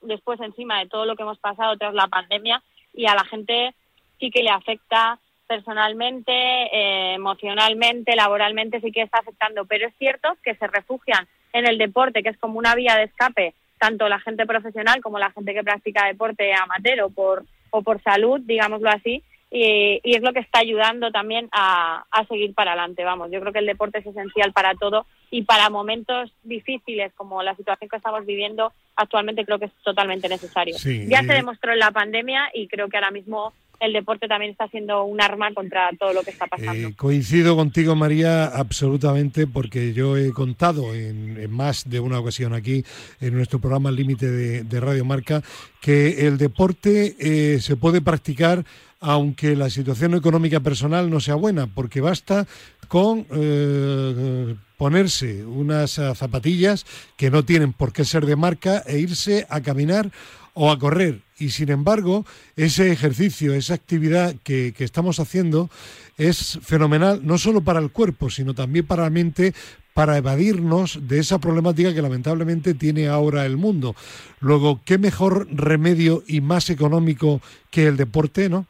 después 0.00 0.40
encima 0.40 0.80
de 0.80 0.88
todo 0.88 1.06
lo 1.06 1.14
que 1.14 1.22
hemos 1.22 1.38
pasado 1.38 1.76
tras 1.76 1.94
la 1.94 2.08
pandemia 2.08 2.60
y 2.92 3.06
a 3.06 3.14
la 3.14 3.24
gente 3.24 3.72
sí 4.18 4.32
que 4.32 4.42
le 4.42 4.50
afecta 4.50 5.20
personalmente, 5.46 6.32
eh, 6.32 7.14
emocionalmente, 7.14 8.16
laboralmente, 8.16 8.80
sí 8.80 8.90
que 8.90 9.02
está 9.02 9.18
afectando. 9.18 9.64
Pero 9.64 9.86
es 9.86 9.94
cierto 9.96 10.36
que 10.42 10.56
se 10.56 10.66
refugian 10.66 11.28
en 11.52 11.68
el 11.68 11.78
deporte, 11.78 12.24
que 12.24 12.30
es 12.30 12.38
como 12.38 12.58
una 12.58 12.74
vía 12.74 12.96
de 12.96 13.04
escape, 13.04 13.54
tanto 13.78 14.08
la 14.08 14.18
gente 14.18 14.44
profesional 14.44 15.00
como 15.00 15.20
la 15.20 15.30
gente 15.30 15.54
que 15.54 15.62
practica 15.62 16.08
deporte 16.08 16.52
amateur 16.52 17.02
o 17.02 17.10
por, 17.10 17.44
o 17.70 17.82
por 17.82 18.02
salud, 18.02 18.40
digámoslo 18.42 18.90
así, 18.90 19.22
y, 19.50 20.00
es 20.04 20.22
lo 20.22 20.32
que 20.32 20.40
está 20.40 20.60
ayudando 20.60 21.10
también 21.10 21.48
a, 21.52 22.04
seguir 22.28 22.54
para 22.54 22.72
adelante. 22.72 23.04
Vamos, 23.04 23.30
yo 23.32 23.40
creo 23.40 23.52
que 23.52 23.58
el 23.58 23.66
deporte 23.66 23.98
es 23.98 24.06
esencial 24.06 24.52
para 24.52 24.74
todo 24.74 25.06
y 25.30 25.42
para 25.42 25.70
momentos 25.70 26.32
difíciles 26.42 27.12
como 27.14 27.42
la 27.42 27.56
situación 27.56 27.88
que 27.88 27.96
estamos 27.96 28.24
viviendo 28.26 28.72
actualmente 28.96 29.44
creo 29.44 29.58
que 29.58 29.66
es 29.66 29.72
totalmente 29.82 30.28
necesario. 30.28 30.76
ya 30.76 31.22
se 31.22 31.32
demostró 31.32 31.72
en 31.72 31.78
la 31.78 31.90
pandemia 31.90 32.50
y 32.54 32.68
creo 32.68 32.88
que 32.88 32.96
ahora 32.96 33.10
mismo 33.10 33.52
el 33.80 33.94
deporte 33.94 34.28
también 34.28 34.52
está 34.52 34.68
siendo 34.68 35.04
un 35.04 35.22
arma 35.22 35.52
contra 35.54 35.90
todo 35.98 36.12
lo 36.12 36.22
que 36.22 36.30
está 36.30 36.46
pasando. 36.46 36.88
Eh, 36.88 36.94
coincido 36.94 37.56
contigo, 37.56 37.96
María, 37.96 38.44
absolutamente, 38.44 39.46
porque 39.46 39.94
yo 39.94 40.18
he 40.18 40.32
contado 40.32 40.94
en, 40.94 41.50
más 41.50 41.88
de 41.88 41.98
una 41.98 42.20
ocasión 42.20 42.52
aquí 42.52 42.84
en 43.20 43.34
nuestro 43.34 43.58
programa 43.58 43.90
Límite 43.90 44.26
de, 44.30 44.80
Radio 44.80 45.04
Marca 45.04 45.42
que 45.80 46.26
el 46.26 46.38
deporte 46.38 47.16
eh, 47.18 47.60
se 47.60 47.76
puede 47.76 48.00
practicar 48.00 48.64
aunque 49.00 49.56
la 49.56 49.70
situación 49.70 50.14
económica 50.14 50.60
personal 50.60 51.10
no 51.10 51.20
sea 51.20 51.34
buena, 51.34 51.66
porque 51.66 52.00
basta 52.00 52.46
con 52.86 53.26
eh, 53.30 54.54
ponerse 54.76 55.44
unas 55.44 55.92
zapatillas 55.92 56.84
que 57.16 57.30
no 57.30 57.44
tienen 57.44 57.72
por 57.72 57.92
qué 57.92 58.04
ser 58.04 58.26
de 58.26 58.36
marca 58.36 58.82
e 58.86 58.98
irse 58.98 59.46
a 59.48 59.60
caminar 59.62 60.10
o 60.54 60.70
a 60.70 60.78
correr. 60.78 61.22
Y 61.38 61.50
sin 61.50 61.70
embargo, 61.70 62.26
ese 62.56 62.92
ejercicio, 62.92 63.54
esa 63.54 63.74
actividad 63.74 64.34
que, 64.44 64.74
que, 64.76 64.84
estamos 64.84 65.18
haciendo 65.18 65.70
es 66.18 66.58
fenomenal, 66.62 67.20
no 67.24 67.38
solo 67.38 67.62
para 67.62 67.80
el 67.80 67.90
cuerpo, 67.90 68.28
sino 68.28 68.54
también 68.54 68.86
para 68.86 69.04
la 69.04 69.10
mente, 69.10 69.54
para 69.94 70.18
evadirnos 70.18 70.98
de 71.08 71.18
esa 71.18 71.38
problemática 71.38 71.94
que 71.94 72.02
lamentablemente 72.02 72.74
tiene 72.74 73.08
ahora 73.08 73.46
el 73.46 73.56
mundo. 73.56 73.94
Luego, 74.40 74.80
¿qué 74.84 74.98
mejor 74.98 75.48
remedio 75.50 76.22
y 76.26 76.40
más 76.40 76.68
económico 76.68 77.40
que 77.70 77.86
el 77.86 77.96
deporte, 77.96 78.48
no? 78.48 78.66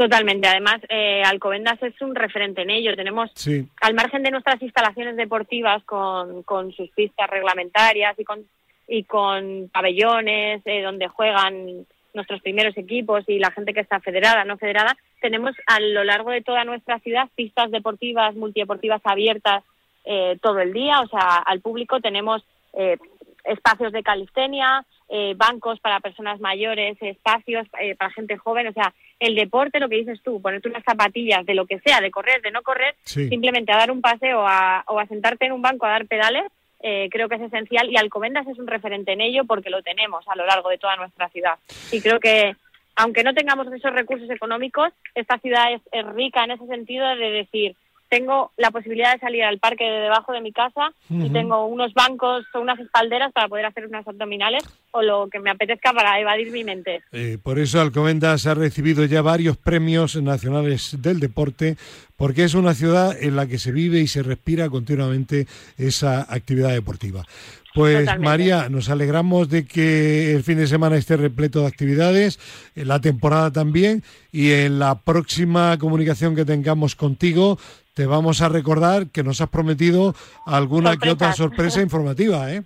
Totalmente. 0.00 0.48
Además, 0.48 0.80
eh, 0.88 1.22
Alcobendas 1.22 1.82
es 1.82 2.00
un 2.00 2.14
referente 2.14 2.62
en 2.62 2.70
ello. 2.70 2.96
Tenemos, 2.96 3.30
al 3.82 3.92
margen 3.92 4.22
de 4.22 4.30
nuestras 4.30 4.62
instalaciones 4.62 5.14
deportivas 5.14 5.84
con, 5.84 6.42
con 6.44 6.72
sus 6.72 6.88
pistas 6.92 7.28
reglamentarias 7.28 8.18
y 8.18 8.24
con 8.24 8.46
y 8.88 9.04
con 9.04 9.68
pabellones 9.70 10.62
eh, 10.64 10.80
donde 10.80 11.06
juegan 11.08 11.84
nuestros 12.14 12.40
primeros 12.40 12.78
equipos 12.78 13.24
y 13.28 13.38
la 13.38 13.50
gente 13.50 13.74
que 13.74 13.80
está 13.80 14.00
federada, 14.00 14.46
no 14.46 14.56
federada, 14.56 14.96
tenemos 15.20 15.54
a 15.66 15.78
lo 15.80 16.02
largo 16.02 16.30
de 16.30 16.40
toda 16.40 16.64
nuestra 16.64 16.98
ciudad 17.00 17.28
pistas 17.34 17.70
deportivas, 17.70 18.34
multideportivas 18.34 19.02
abiertas 19.04 19.62
eh, 20.06 20.38
todo 20.40 20.60
el 20.60 20.72
día, 20.72 21.02
o 21.02 21.08
sea, 21.08 21.36
al 21.36 21.60
público 21.60 22.00
tenemos 22.00 22.42
eh, 22.72 22.96
espacios 23.44 23.92
de 23.92 24.02
calistenia, 24.02 24.86
eh, 25.10 25.34
bancos 25.36 25.78
para 25.78 26.00
personas 26.00 26.40
mayores, 26.40 26.96
espacios 27.02 27.68
para 27.98 28.10
gente 28.12 28.38
joven, 28.38 28.68
o 28.68 28.72
sea, 28.72 28.94
el 29.20 29.34
deporte, 29.34 29.78
lo 29.78 29.88
que 29.88 29.96
dices 29.96 30.20
tú, 30.22 30.42
ponerte 30.42 30.68
unas 30.68 30.82
zapatillas 30.82 31.46
de 31.46 31.54
lo 31.54 31.66
que 31.66 31.78
sea, 31.80 32.00
de 32.00 32.10
correr, 32.10 32.42
de 32.42 32.50
no 32.50 32.62
correr, 32.62 32.96
simplemente 33.04 33.70
a 33.72 33.76
dar 33.76 33.90
un 33.90 34.00
paseo 34.00 34.40
o 34.40 34.98
a 34.98 35.06
sentarte 35.08 35.46
en 35.46 35.52
un 35.52 35.62
banco 35.62 35.86
a 35.86 35.90
dar 35.90 36.06
pedales, 36.06 36.44
eh, 36.82 37.08
creo 37.10 37.28
que 37.28 37.34
es 37.34 37.42
esencial 37.42 37.90
y 37.90 37.96
Alcobendas 37.98 38.46
es 38.46 38.58
un 38.58 38.66
referente 38.66 39.12
en 39.12 39.20
ello 39.20 39.44
porque 39.44 39.68
lo 39.68 39.82
tenemos 39.82 40.26
a 40.26 40.34
lo 40.34 40.46
largo 40.46 40.70
de 40.70 40.78
toda 40.78 40.96
nuestra 40.96 41.28
ciudad. 41.28 41.56
Y 41.92 42.00
creo 42.00 42.18
que, 42.20 42.56
aunque 42.96 43.22
no 43.22 43.34
tengamos 43.34 43.70
esos 43.70 43.92
recursos 43.92 44.30
económicos, 44.30 44.90
esta 45.14 45.38
ciudad 45.38 45.74
es, 45.74 45.82
es 45.92 46.06
rica 46.06 46.44
en 46.44 46.52
ese 46.52 46.66
sentido 46.66 47.06
de 47.16 47.30
decir, 47.30 47.76
tengo 48.10 48.50
la 48.56 48.72
posibilidad 48.72 49.14
de 49.14 49.20
salir 49.20 49.44
al 49.44 49.60
parque 49.60 49.84
de 49.84 50.00
debajo 50.00 50.32
de 50.32 50.40
mi 50.40 50.52
casa 50.52 50.92
y 51.08 51.30
tengo 51.30 51.64
unos 51.66 51.94
bancos 51.94 52.44
o 52.52 52.60
unas 52.60 52.78
espalderas 52.80 53.32
para 53.32 53.48
poder 53.48 53.64
hacer 53.66 53.86
unas 53.86 54.06
abdominales 54.06 54.64
o 54.90 55.00
lo 55.00 55.28
que 55.30 55.38
me 55.38 55.48
apetezca 55.48 55.92
para 55.92 56.20
evadir 56.20 56.50
mi 56.50 56.64
mente. 56.64 57.02
Eh, 57.12 57.38
por 57.40 57.60
eso 57.60 57.80
Alcobendas 57.80 58.46
ha 58.46 58.54
recibido 58.54 59.04
ya 59.04 59.22
varios 59.22 59.56
premios 59.56 60.20
nacionales 60.20 61.00
del 61.00 61.20
deporte 61.20 61.76
porque 62.16 62.44
es 62.44 62.54
una 62.54 62.74
ciudad 62.74 63.16
en 63.18 63.36
la 63.36 63.46
que 63.46 63.58
se 63.58 63.70
vive 63.70 64.00
y 64.00 64.08
se 64.08 64.24
respira 64.24 64.68
continuamente 64.68 65.46
esa 65.78 66.26
actividad 66.28 66.72
deportiva. 66.72 67.24
Pues 67.74 68.08
María, 68.18 68.68
nos 68.68 68.88
alegramos 68.88 69.48
de 69.48 69.64
que 69.64 70.34
el 70.34 70.42
fin 70.42 70.58
de 70.58 70.66
semana 70.66 70.96
esté 70.96 71.16
repleto 71.16 71.60
de 71.60 71.68
actividades, 71.68 72.40
en 72.74 72.88
la 72.88 73.00
temporada 73.00 73.52
también, 73.52 74.02
y 74.32 74.50
en 74.50 74.80
la 74.80 74.96
próxima 74.96 75.78
comunicación 75.78 76.34
que 76.34 76.44
tengamos 76.44 76.96
contigo 76.96 77.58
te 77.94 78.06
vamos 78.06 78.42
a 78.42 78.48
recordar 78.48 79.10
que 79.12 79.22
nos 79.22 79.40
has 79.40 79.48
prometido 79.48 80.14
alguna 80.46 80.96
que 80.96 81.10
otra 81.10 81.32
sorpresa 81.32 81.80
informativa, 81.80 82.52
¿eh? 82.52 82.62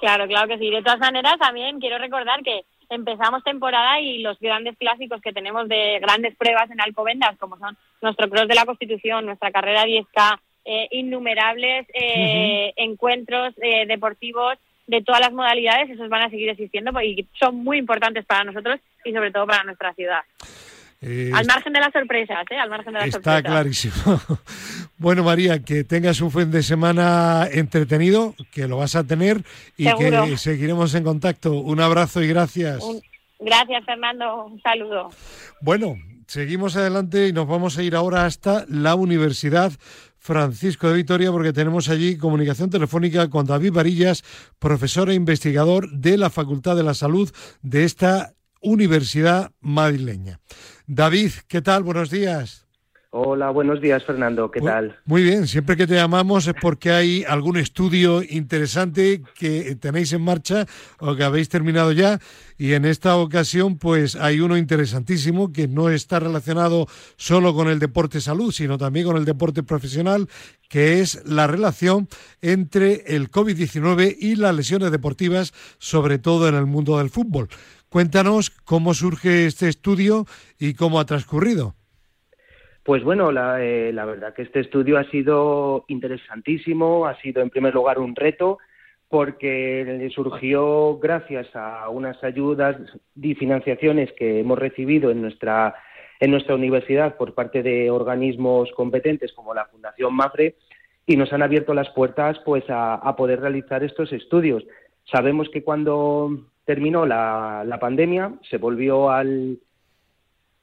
Claro, 0.00 0.26
claro 0.26 0.48
que 0.48 0.58
sí. 0.58 0.70
De 0.70 0.82
todas 0.82 0.98
maneras, 0.98 1.38
también 1.38 1.78
quiero 1.78 1.98
recordar 1.98 2.42
que 2.42 2.64
empezamos 2.88 3.44
temporada 3.44 4.00
y 4.00 4.18
los 4.18 4.38
grandes 4.40 4.76
clásicos 4.76 5.20
que 5.20 5.32
tenemos 5.32 5.68
de 5.68 5.98
grandes 6.00 6.34
pruebas 6.36 6.70
en 6.70 6.80
Alcobendas, 6.80 7.36
como 7.38 7.58
son 7.58 7.76
nuestro 8.02 8.28
Cross 8.28 8.48
de 8.48 8.54
la 8.54 8.64
Constitución, 8.64 9.26
nuestra 9.26 9.50
carrera 9.50 9.84
10K, 9.84 10.40
eh, 10.64 10.88
innumerables 10.90 11.86
eh, 11.94 12.72
encuentros 12.76 13.54
eh, 13.62 13.86
deportivos 13.86 14.58
de 14.86 15.02
todas 15.02 15.20
las 15.20 15.32
modalidades, 15.32 15.90
esos 15.90 16.08
van 16.08 16.22
a 16.22 16.30
seguir 16.30 16.48
existiendo 16.48 16.90
y 17.00 17.26
son 17.38 17.56
muy 17.56 17.78
importantes 17.78 18.24
para 18.26 18.44
nosotros 18.44 18.80
y 19.04 19.12
sobre 19.12 19.30
todo 19.30 19.46
para 19.46 19.62
nuestra 19.62 19.94
ciudad. 19.94 20.22
Eh, 21.02 21.30
al 21.32 21.46
margen 21.46 21.72
de 21.72 21.80
las 21.80 21.92
sorpresas, 21.92 22.44
¿eh? 22.50 22.58
Al 22.58 22.68
margen 22.68 22.92
de 22.92 22.98
las 22.98 23.08
está 23.08 23.42
clarísimo. 23.42 23.94
bueno, 24.98 25.24
María, 25.24 25.62
que 25.62 25.82
tengas 25.82 26.20
un 26.20 26.30
fin 26.30 26.50
de 26.50 26.62
semana 26.62 27.48
entretenido, 27.50 28.34
que 28.52 28.68
lo 28.68 28.76
vas 28.76 28.96
a 28.96 29.04
tener 29.04 29.42
y 29.78 29.86
que 29.94 30.36
seguiremos 30.36 30.94
en 30.94 31.04
contacto. 31.04 31.54
Un 31.54 31.80
abrazo 31.80 32.22
y 32.22 32.28
gracias. 32.28 32.84
Gracias, 33.38 33.84
Fernando. 33.86 34.44
Un 34.44 34.60
saludo. 34.60 35.08
Bueno, 35.62 35.96
seguimos 36.26 36.76
adelante 36.76 37.28
y 37.28 37.32
nos 37.32 37.48
vamos 37.48 37.78
a 37.78 37.82
ir 37.82 37.96
ahora 37.96 38.26
hasta 38.26 38.66
la 38.68 38.94
Universidad 38.94 39.72
Francisco 40.18 40.88
de 40.88 40.96
Vitoria 40.96 41.32
porque 41.32 41.54
tenemos 41.54 41.88
allí 41.88 42.18
comunicación 42.18 42.68
telefónica 42.68 43.30
con 43.30 43.46
David 43.46 43.72
Varillas, 43.72 44.22
profesor 44.58 45.08
e 45.08 45.14
investigador 45.14 45.90
de 45.90 46.18
la 46.18 46.28
Facultad 46.28 46.76
de 46.76 46.82
la 46.82 46.92
Salud 46.92 47.32
de 47.62 47.84
esta 47.84 48.34
Universidad 48.60 49.52
Madrileña. 49.60 50.38
David, 50.92 51.30
¿qué 51.46 51.62
tal? 51.62 51.84
Buenos 51.84 52.10
días. 52.10 52.66
Hola, 53.10 53.50
buenos 53.50 53.80
días, 53.80 54.04
Fernando. 54.04 54.50
¿Qué 54.50 54.60
tal? 54.60 54.98
Muy 55.04 55.22
bien, 55.22 55.46
siempre 55.46 55.76
que 55.76 55.86
te 55.86 55.94
llamamos 55.94 56.48
es 56.48 56.54
porque 56.60 56.90
hay 56.90 57.24
algún 57.28 57.56
estudio 57.56 58.24
interesante 58.28 59.22
que 59.36 59.76
tenéis 59.76 60.12
en 60.12 60.22
marcha 60.22 60.66
o 60.98 61.14
que 61.14 61.22
habéis 61.22 61.48
terminado 61.48 61.92
ya. 61.92 62.18
Y 62.58 62.72
en 62.72 62.84
esta 62.84 63.16
ocasión, 63.16 63.78
pues 63.78 64.16
hay 64.16 64.40
uno 64.40 64.56
interesantísimo 64.56 65.52
que 65.52 65.68
no 65.68 65.90
está 65.90 66.18
relacionado 66.18 66.88
solo 67.16 67.54
con 67.54 67.68
el 67.68 67.78
deporte 67.78 68.20
salud, 68.20 68.50
sino 68.50 68.76
también 68.76 69.06
con 69.06 69.16
el 69.16 69.24
deporte 69.24 69.62
profesional, 69.62 70.28
que 70.68 71.00
es 71.00 71.24
la 71.24 71.46
relación 71.46 72.08
entre 72.42 73.04
el 73.14 73.30
COVID-19 73.30 74.16
y 74.18 74.34
las 74.34 74.56
lesiones 74.56 74.90
deportivas, 74.90 75.52
sobre 75.78 76.18
todo 76.18 76.48
en 76.48 76.56
el 76.56 76.66
mundo 76.66 76.98
del 76.98 77.10
fútbol. 77.10 77.48
Cuéntanos 77.90 78.50
cómo 78.50 78.94
surge 78.94 79.46
este 79.46 79.68
estudio 79.68 80.24
y 80.60 80.74
cómo 80.74 81.00
ha 81.00 81.06
transcurrido. 81.06 81.74
Pues 82.84 83.02
bueno, 83.02 83.30
eh, 83.58 83.90
la, 83.92 84.04
verdad 84.04 84.32
que 84.32 84.42
este 84.42 84.60
estudio 84.60 84.96
ha 84.96 85.10
sido 85.10 85.84
interesantísimo, 85.88 87.06
ha 87.06 87.20
sido 87.20 87.42
en 87.42 87.50
primer 87.50 87.74
lugar 87.74 87.98
un 87.98 88.14
reto 88.14 88.58
porque 89.08 90.08
surgió 90.14 90.98
gracias 90.98 91.48
a 91.54 91.88
unas 91.88 92.22
ayudas 92.22 92.76
y 93.20 93.34
financiaciones 93.34 94.12
que 94.12 94.38
hemos 94.38 94.56
recibido 94.56 95.10
en 95.10 95.22
nuestra 95.22 95.74
en 96.20 96.30
nuestra 96.30 96.54
universidad 96.54 97.16
por 97.16 97.34
parte 97.34 97.64
de 97.64 97.90
organismos 97.90 98.70
competentes 98.76 99.32
como 99.32 99.52
la 99.52 99.64
Fundación 99.64 100.14
MAFRE 100.14 100.54
y 101.06 101.16
nos 101.16 101.32
han 101.32 101.42
abierto 101.42 101.74
las 101.74 101.88
puertas 101.90 102.38
pues 102.44 102.62
a 102.68 103.16
poder 103.16 103.40
realizar 103.40 103.82
estos 103.82 104.12
estudios. 104.12 104.62
Sabemos 105.10 105.48
que 105.48 105.64
cuando 105.64 106.50
terminó 106.70 107.04
la, 107.04 107.78
pandemia, 107.80 108.34
se 108.48 108.58
volvió 108.58 109.10
al, 109.10 109.58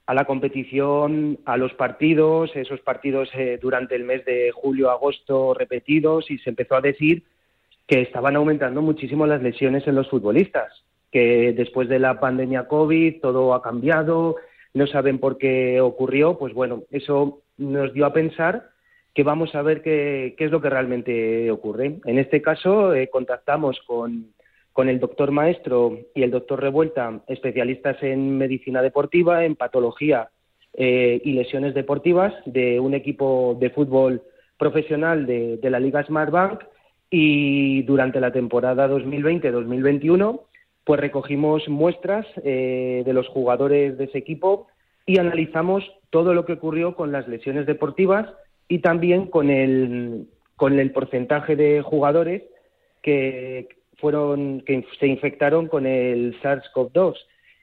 a 0.06 0.14
la 0.14 0.24
competición, 0.24 1.38
a 1.44 1.58
los 1.58 1.74
partidos, 1.74 2.56
esos 2.56 2.80
partidos 2.80 3.30
eh, 3.34 3.60
durante 3.62 3.96
el 3.96 4.06
mes 4.06 4.24
de 4.24 4.52
julio, 4.54 4.90
agosto 4.90 5.54
repetidos 5.54 6.32
y 6.32 6.38
se 6.38 6.52
empezó 6.52 6.76
a 6.76 6.82
decir 6.82 7.24
que 7.88 8.00
estaban 8.00 8.38
aumentando 8.38 8.82
muchísimo 8.82 9.28
las 9.28 9.44
lesiones 9.44 9.86
en 9.86 9.96
los 9.96 10.08
futbolistas, 10.08 10.72
que 11.12 11.52
después 11.52 11.90
de 11.90 12.00
la 12.00 12.22
pandemia 12.22 12.70
COVID 12.70 13.20
todo 13.20 13.54
ha 13.54 13.62
cambiado, 13.62 14.38
no 14.74 14.88
saben 14.88 15.20
por 15.20 15.38
qué 15.38 15.82
ocurrió, 15.82 16.38
pues 16.38 16.54
bueno, 16.54 16.84
eso 16.90 17.42
nos 17.58 17.92
dio 17.92 18.06
a 18.06 18.14
pensar 18.14 18.70
que 19.14 19.24
vamos 19.24 19.56
a 19.56 19.62
ver 19.62 19.82
qué, 19.82 20.36
qué 20.38 20.46
es 20.46 20.52
lo 20.52 20.62
que 20.62 20.70
realmente 20.70 21.52
ocurre. 21.52 22.00
En 22.06 22.18
este 22.18 22.42
caso, 22.42 22.94
eh, 22.94 23.10
contactamos 23.10 23.82
con 23.86 24.37
con 24.78 24.90
el 24.90 25.00
doctor 25.00 25.32
Maestro 25.32 25.98
y 26.14 26.22
el 26.22 26.30
doctor 26.30 26.62
Revuelta, 26.62 27.22
especialistas 27.26 27.98
en 28.04 28.38
medicina 28.38 28.84
deportiva, 28.84 29.44
en 29.44 29.56
patología 29.56 30.30
eh, 30.76 31.20
y 31.26 31.32
lesiones 31.32 31.74
deportivas 31.74 32.36
de 32.46 32.80
un 32.80 32.94
equipo 32.94 33.58
de 33.60 33.72
fútbol 33.72 34.22
profesional 34.56 35.26
de, 35.26 35.60
la 35.64 35.80
Liga 35.80 36.04
Smartbank 36.04 36.64
y 37.10 37.82
durante 37.88 38.20
la 38.20 38.32
temporada 38.32 38.88
2020-2021 38.88 40.42
pues 40.84 41.00
recogimos 41.00 41.68
muestras 41.68 42.28
eh, 42.44 43.02
de 43.04 43.14
los 43.14 43.28
jugadores 43.30 43.98
de 43.98 44.04
ese 44.04 44.20
equipo 44.20 44.68
y 45.08 45.18
analizamos 45.18 45.84
todo 46.12 46.36
lo 46.36 46.46
que 46.46 46.54
ocurrió 46.54 46.96
con 46.96 47.12
las 47.12 47.28
lesiones 47.28 47.66
deportivas 47.66 48.32
y 48.68 48.78
también 48.78 49.26
con 49.26 49.50
el, 49.50 50.28
con 50.56 50.78
el 50.78 50.92
porcentaje 50.92 51.56
de 51.56 51.82
jugadores 51.82 52.44
que, 53.02 53.77
fueron 53.98 54.62
que 54.62 54.86
se 55.00 55.08
infectaron 55.08 55.68
con 55.68 55.86
el 55.86 56.40
SARS-CoV-2. 56.42 57.16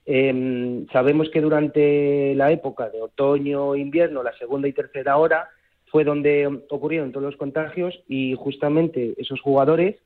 Em, 0.07 0.87
sabemos 0.89 1.31
que 1.31 1.41
durante 1.41 2.35
la 2.35 2.53
época 2.53 2.91
de 2.91 3.01
otoño, 3.01 3.75
invierno, 3.75 4.23
la 4.23 4.37
segunda 4.37 4.69
y 4.69 4.73
tercera 4.73 5.17
hora 5.17 5.49
fue 5.87 6.05
donde 6.05 6.47
ocurrieron 6.69 7.13
todos 7.13 7.25
los 7.25 7.37
contagios 7.37 8.03
y 8.09 8.35
justamente 8.35 9.15
esos 9.17 9.41
jugadores 9.41 9.97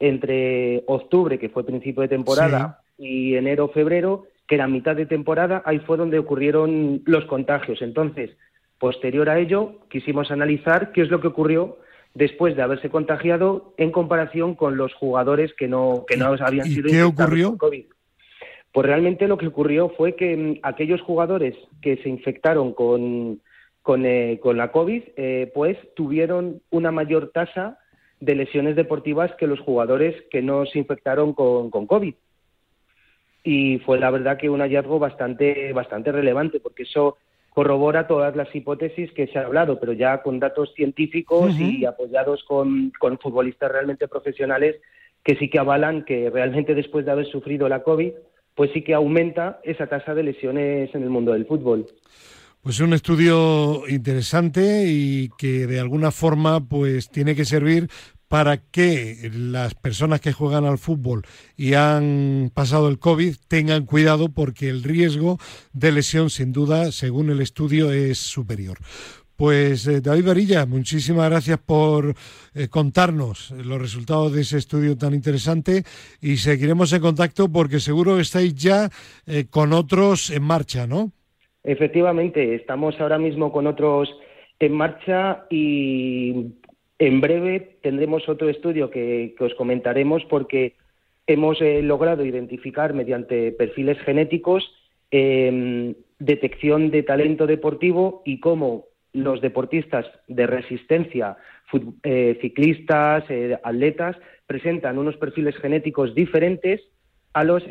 entre 0.00 0.84
octubre, 0.86 1.38
que 1.38 1.48
fue 1.48 1.64
principio 1.64 2.02
de 2.02 2.08
temporada, 2.08 2.80
y 2.98 3.36
enero, 3.36 3.68
febrero, 3.68 4.26
que 4.46 4.56
era 4.56 4.66
mitad 4.66 4.96
de 4.96 5.06
temporada, 5.06 5.62
ahí 5.64 5.78
fue 5.80 5.96
donde 5.96 6.18
ocurrieron 6.18 7.02
los 7.04 7.24
contagios. 7.26 7.82
Entonces, 7.82 8.30
posterior 8.78 9.28
a 9.28 9.38
ello, 9.38 9.80
quisimos 9.88 10.30
analizar 10.30 10.92
qué 10.92 11.02
es 11.02 11.10
lo 11.10 11.20
que 11.20 11.28
ocurrió 11.28 11.78
después 12.14 12.56
de 12.56 12.62
haberse 12.62 12.90
contagiado 12.90 13.74
en 13.76 13.92
comparación 13.92 14.54
con 14.54 14.76
los 14.76 14.94
jugadores 14.94 15.52
que 15.54 15.68
no, 15.68 16.04
que 16.06 16.16
no 16.16 16.34
habían 16.40 16.66
¿Y 16.66 16.70
sido 16.70 16.90
¿Qué 16.90 17.02
ocurrió? 17.02 17.48
Con 17.50 17.58
COVID. 17.58 17.84
Pues 18.72 18.86
realmente 18.86 19.28
lo 19.28 19.38
que 19.38 19.46
ocurrió 19.46 19.90
fue 19.90 20.14
que 20.14 20.36
mm, 20.36 20.60
aquellos 20.62 21.00
jugadores 21.00 21.56
que 21.80 21.96
se 21.98 22.08
infectaron 22.08 22.72
con, 22.72 23.40
con, 23.82 24.04
eh, 24.04 24.38
con 24.42 24.56
la 24.56 24.72
COVID, 24.72 25.02
eh, 25.16 25.50
pues 25.54 25.78
tuvieron 25.94 26.60
una 26.70 26.90
mayor 26.90 27.30
tasa 27.32 27.78
de 28.20 28.34
lesiones 28.34 28.76
deportivas 28.76 29.34
que 29.36 29.46
los 29.46 29.60
jugadores 29.60 30.14
que 30.30 30.42
no 30.42 30.66
se 30.66 30.78
infectaron 30.78 31.32
con, 31.32 31.70
con 31.70 31.86
COVID. 31.86 32.14
Y 33.44 33.78
fue 33.78 33.98
la 33.98 34.10
verdad 34.10 34.36
que 34.36 34.50
un 34.50 34.60
hallazgo 34.60 34.98
bastante, 34.98 35.72
bastante 35.72 36.12
relevante, 36.12 36.60
porque 36.60 36.82
eso 36.82 37.16
corrobora 37.50 38.06
todas 38.06 38.36
las 38.36 38.54
hipótesis 38.54 39.10
que 39.12 39.26
se 39.26 39.38
ha 39.38 39.46
hablado, 39.46 39.80
pero 39.80 39.92
ya 39.92 40.22
con 40.22 40.38
datos 40.38 40.72
científicos 40.74 41.58
y 41.58 41.84
apoyados 41.84 42.44
con, 42.44 42.92
con 42.98 43.18
futbolistas 43.18 43.72
realmente 43.72 44.08
profesionales 44.08 44.76
que 45.24 45.36
sí 45.36 45.50
que 45.50 45.58
avalan 45.58 46.04
que 46.04 46.30
realmente 46.30 46.74
después 46.74 47.04
de 47.04 47.12
haber 47.12 47.26
sufrido 47.26 47.68
la 47.68 47.82
COVID, 47.82 48.12
pues 48.54 48.70
sí 48.72 48.82
que 48.82 48.94
aumenta 48.94 49.60
esa 49.62 49.86
tasa 49.86 50.14
de 50.14 50.22
lesiones 50.22 50.94
en 50.94 51.02
el 51.02 51.10
mundo 51.10 51.32
del 51.32 51.46
fútbol. 51.46 51.86
Pues 52.60 52.80
un 52.80 52.92
estudio 52.92 53.88
interesante 53.88 54.84
y 54.86 55.28
que 55.38 55.66
de 55.66 55.80
alguna 55.80 56.10
forma 56.10 56.60
pues 56.66 57.08
tiene 57.08 57.34
que 57.34 57.44
servir 57.44 57.88
para 58.28 58.58
que 58.58 59.30
las 59.32 59.74
personas 59.74 60.20
que 60.20 60.32
juegan 60.32 60.64
al 60.64 60.78
fútbol 60.78 61.22
y 61.56 61.74
han 61.74 62.50
pasado 62.54 62.88
el 62.88 62.98
COVID 62.98 63.34
tengan 63.48 63.86
cuidado 63.86 64.28
porque 64.28 64.68
el 64.68 64.82
riesgo 64.82 65.38
de 65.72 65.92
lesión 65.92 66.30
sin 66.30 66.52
duda, 66.52 66.92
según 66.92 67.30
el 67.30 67.40
estudio, 67.40 67.90
es 67.90 68.18
superior. 68.18 68.78
Pues 69.38 69.86
eh, 69.86 70.00
David 70.00 70.26
Varilla, 70.26 70.66
muchísimas 70.66 71.30
gracias 71.30 71.58
por 71.58 72.12
eh, 72.56 72.66
contarnos 72.68 73.52
los 73.52 73.80
resultados 73.80 74.34
de 74.34 74.40
ese 74.40 74.58
estudio 74.58 74.98
tan 74.98 75.14
interesante 75.14 75.84
y 76.20 76.38
seguiremos 76.38 76.92
en 76.92 77.00
contacto 77.00 77.48
porque 77.48 77.78
seguro 77.78 78.18
estáis 78.18 78.52
ya 78.56 78.88
eh, 79.28 79.44
con 79.48 79.72
otros 79.72 80.30
en 80.30 80.42
marcha, 80.42 80.88
¿no? 80.88 81.12
Efectivamente, 81.62 82.56
estamos 82.56 83.00
ahora 83.00 83.18
mismo 83.18 83.52
con 83.52 83.68
otros 83.68 84.08
en 84.58 84.72
marcha 84.72 85.44
y 85.50 86.54
en 86.98 87.20
breve 87.20 87.78
tendremos 87.82 88.28
otro 88.28 88.48
estudio 88.48 88.90
que, 88.90 89.34
os 89.38 89.54
comentaremos 89.54 90.24
porque 90.24 90.74
hemos 91.26 91.60
eh, 91.60 91.82
logrado 91.82 92.24
identificar 92.24 92.92
mediante 92.92 93.52
perfiles 93.52 93.98
genéticos 94.00 94.72
em, 95.10 95.94
detección 96.18 96.90
de 96.90 97.02
talento 97.04 97.46
deportivo 97.46 98.22
y 98.24 98.40
cómo 98.40 98.86
los 99.12 99.40
deportistas 99.40 100.06
de 100.26 100.46
resistencia, 100.46 101.36
eh, 102.02 102.38
ciclistas, 102.40 103.24
eh, 103.30 103.58
atletas, 103.62 104.16
presentan 104.46 104.98
unos 104.98 105.16
perfiles 105.16 105.56
genéticos 105.56 106.14
diferentes 106.14 106.82
a 107.34 107.44
los 107.44 107.62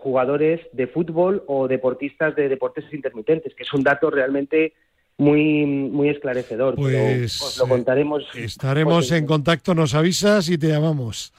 jugadores 0.00 0.60
de 0.72 0.86
fútbol 0.88 1.44
o 1.46 1.68
deportistas 1.68 2.34
de 2.34 2.48
deportes 2.48 2.92
intermitentes, 2.92 3.54
que 3.54 3.62
es 3.62 3.72
un 3.72 3.84
dato 3.84 4.10
realmente 4.10 4.72
muy, 5.20 5.66
muy 5.66 6.08
esclarecedor. 6.08 6.76
Pues 6.76 7.58
lo 7.58 7.68
contaremos. 7.68 8.24
Eh, 8.34 8.44
estaremos 8.44 9.12
en 9.12 9.26
contacto, 9.26 9.74
nos 9.74 9.94
avisas 9.94 10.48
y 10.48 10.56
te 10.56 10.68
llamamos. 10.68 11.32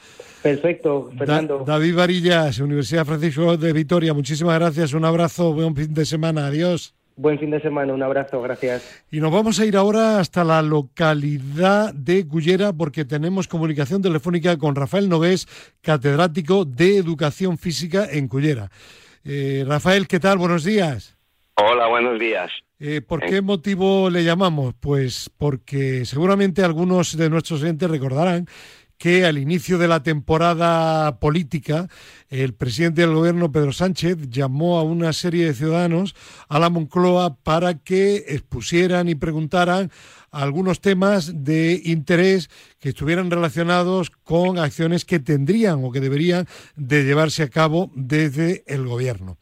Perfecto, 0.43 1.11
Fernando. 1.17 1.63
David 1.65 1.95
Varillas, 1.95 2.59
Universidad 2.59 3.05
Francisco 3.05 3.57
de 3.57 3.73
Vitoria, 3.73 4.13
muchísimas 4.13 4.59
gracias, 4.59 4.93
un 4.93 5.03
abrazo, 5.03 5.53
buen 5.53 5.75
fin 5.75 5.93
de 5.93 6.05
semana, 6.05 6.47
adiós. 6.47 6.93
Buen 7.15 7.39
fin 7.39 7.51
de 7.51 7.59
semana, 7.59 7.93
un 7.93 8.01
abrazo, 8.01 8.41
gracias. 8.41 9.03
Y 9.11 9.19
nos 9.19 9.31
vamos 9.31 9.59
a 9.59 9.65
ir 9.65 9.75
ahora 9.75 10.19
hasta 10.19 10.43
la 10.43 10.61
localidad 10.61 11.93
de 11.93 12.27
Cullera 12.27 12.73
porque 12.73 13.03
tenemos 13.03 13.47
comunicación 13.47 14.01
telefónica 14.01 14.57
con 14.57 14.75
Rafael 14.75 15.09
Nogués, 15.09 15.47
catedrático 15.81 16.65
de 16.65 16.97
Educación 16.97 17.57
Física 17.57 18.07
en 18.09 18.27
Cullera. 18.27 18.69
Eh, 19.23 19.63
Rafael, 19.67 20.07
¿qué 20.07 20.19
tal? 20.19 20.37
Buenos 20.37 20.63
días. 20.63 21.20
Hola, 21.55 21.87
buenos 21.87 22.19
días. 22.19 22.51
Eh, 22.79 23.01
¿Por 23.01 23.21
qué 23.21 23.41
motivo 23.41 24.09
le 24.09 24.23
llamamos? 24.23 24.73
Pues 24.79 25.29
porque 25.37 26.05
seguramente 26.05 26.63
algunos 26.63 27.15
de 27.15 27.29
nuestros 27.29 27.61
oyentes 27.61 27.89
recordarán 27.89 28.47
que 29.01 29.25
al 29.25 29.39
inicio 29.39 29.79
de 29.79 29.87
la 29.87 30.03
temporada 30.03 31.19
política, 31.19 31.87
el 32.29 32.53
presidente 32.53 33.01
del 33.01 33.15
gobierno, 33.15 33.51
Pedro 33.51 33.71
Sánchez, 33.71 34.29
llamó 34.29 34.77
a 34.77 34.83
una 34.83 35.11
serie 35.11 35.45
de 35.45 35.55
ciudadanos 35.55 36.13
a 36.47 36.59
la 36.59 36.69
Moncloa 36.69 37.35
para 37.35 37.79
que 37.79 38.17
expusieran 38.27 39.09
y 39.09 39.15
preguntaran 39.15 39.91
algunos 40.29 40.81
temas 40.81 41.43
de 41.43 41.81
interés 41.83 42.51
que 42.79 42.89
estuvieran 42.89 43.31
relacionados 43.31 44.11
con 44.11 44.59
acciones 44.59 45.03
que 45.03 45.19
tendrían 45.19 45.83
o 45.83 45.91
que 45.91 45.99
deberían 45.99 46.47
de 46.75 47.03
llevarse 47.03 47.41
a 47.41 47.49
cabo 47.49 47.91
desde 47.95 48.63
el 48.67 48.85
gobierno. 48.85 49.37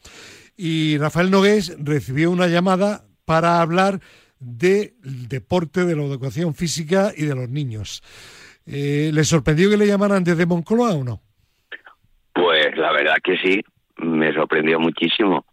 Y 0.62 0.98
Rafael 0.98 1.32
Nogués 1.32 1.74
recibió 1.80 2.30
una 2.30 2.48
llamada 2.48 3.06
para 3.24 3.62
hablar 3.62 4.02
del 4.42 4.92
deporte, 5.30 5.86
de 5.86 5.96
la 5.96 6.04
educación 6.04 6.54
física 6.54 7.14
y 7.16 7.24
de 7.24 7.34
los 7.34 7.48
niños. 7.48 8.04
Eh, 8.66 9.10
¿Le 9.14 9.24
sorprendió 9.24 9.70
que 9.70 9.78
le 9.78 9.88
llamaran 9.88 10.22
desde 10.22 10.46
Moncloa 10.46 10.96
o 10.96 11.06
no? 11.06 11.22
Pues 12.34 12.76
la 12.76 12.92
verdad 12.92 13.16
que 13.24 13.38
sí, 13.38 13.62
me 14.00 14.34
sorprendió 14.34 14.82
muchísimo. 14.82 15.46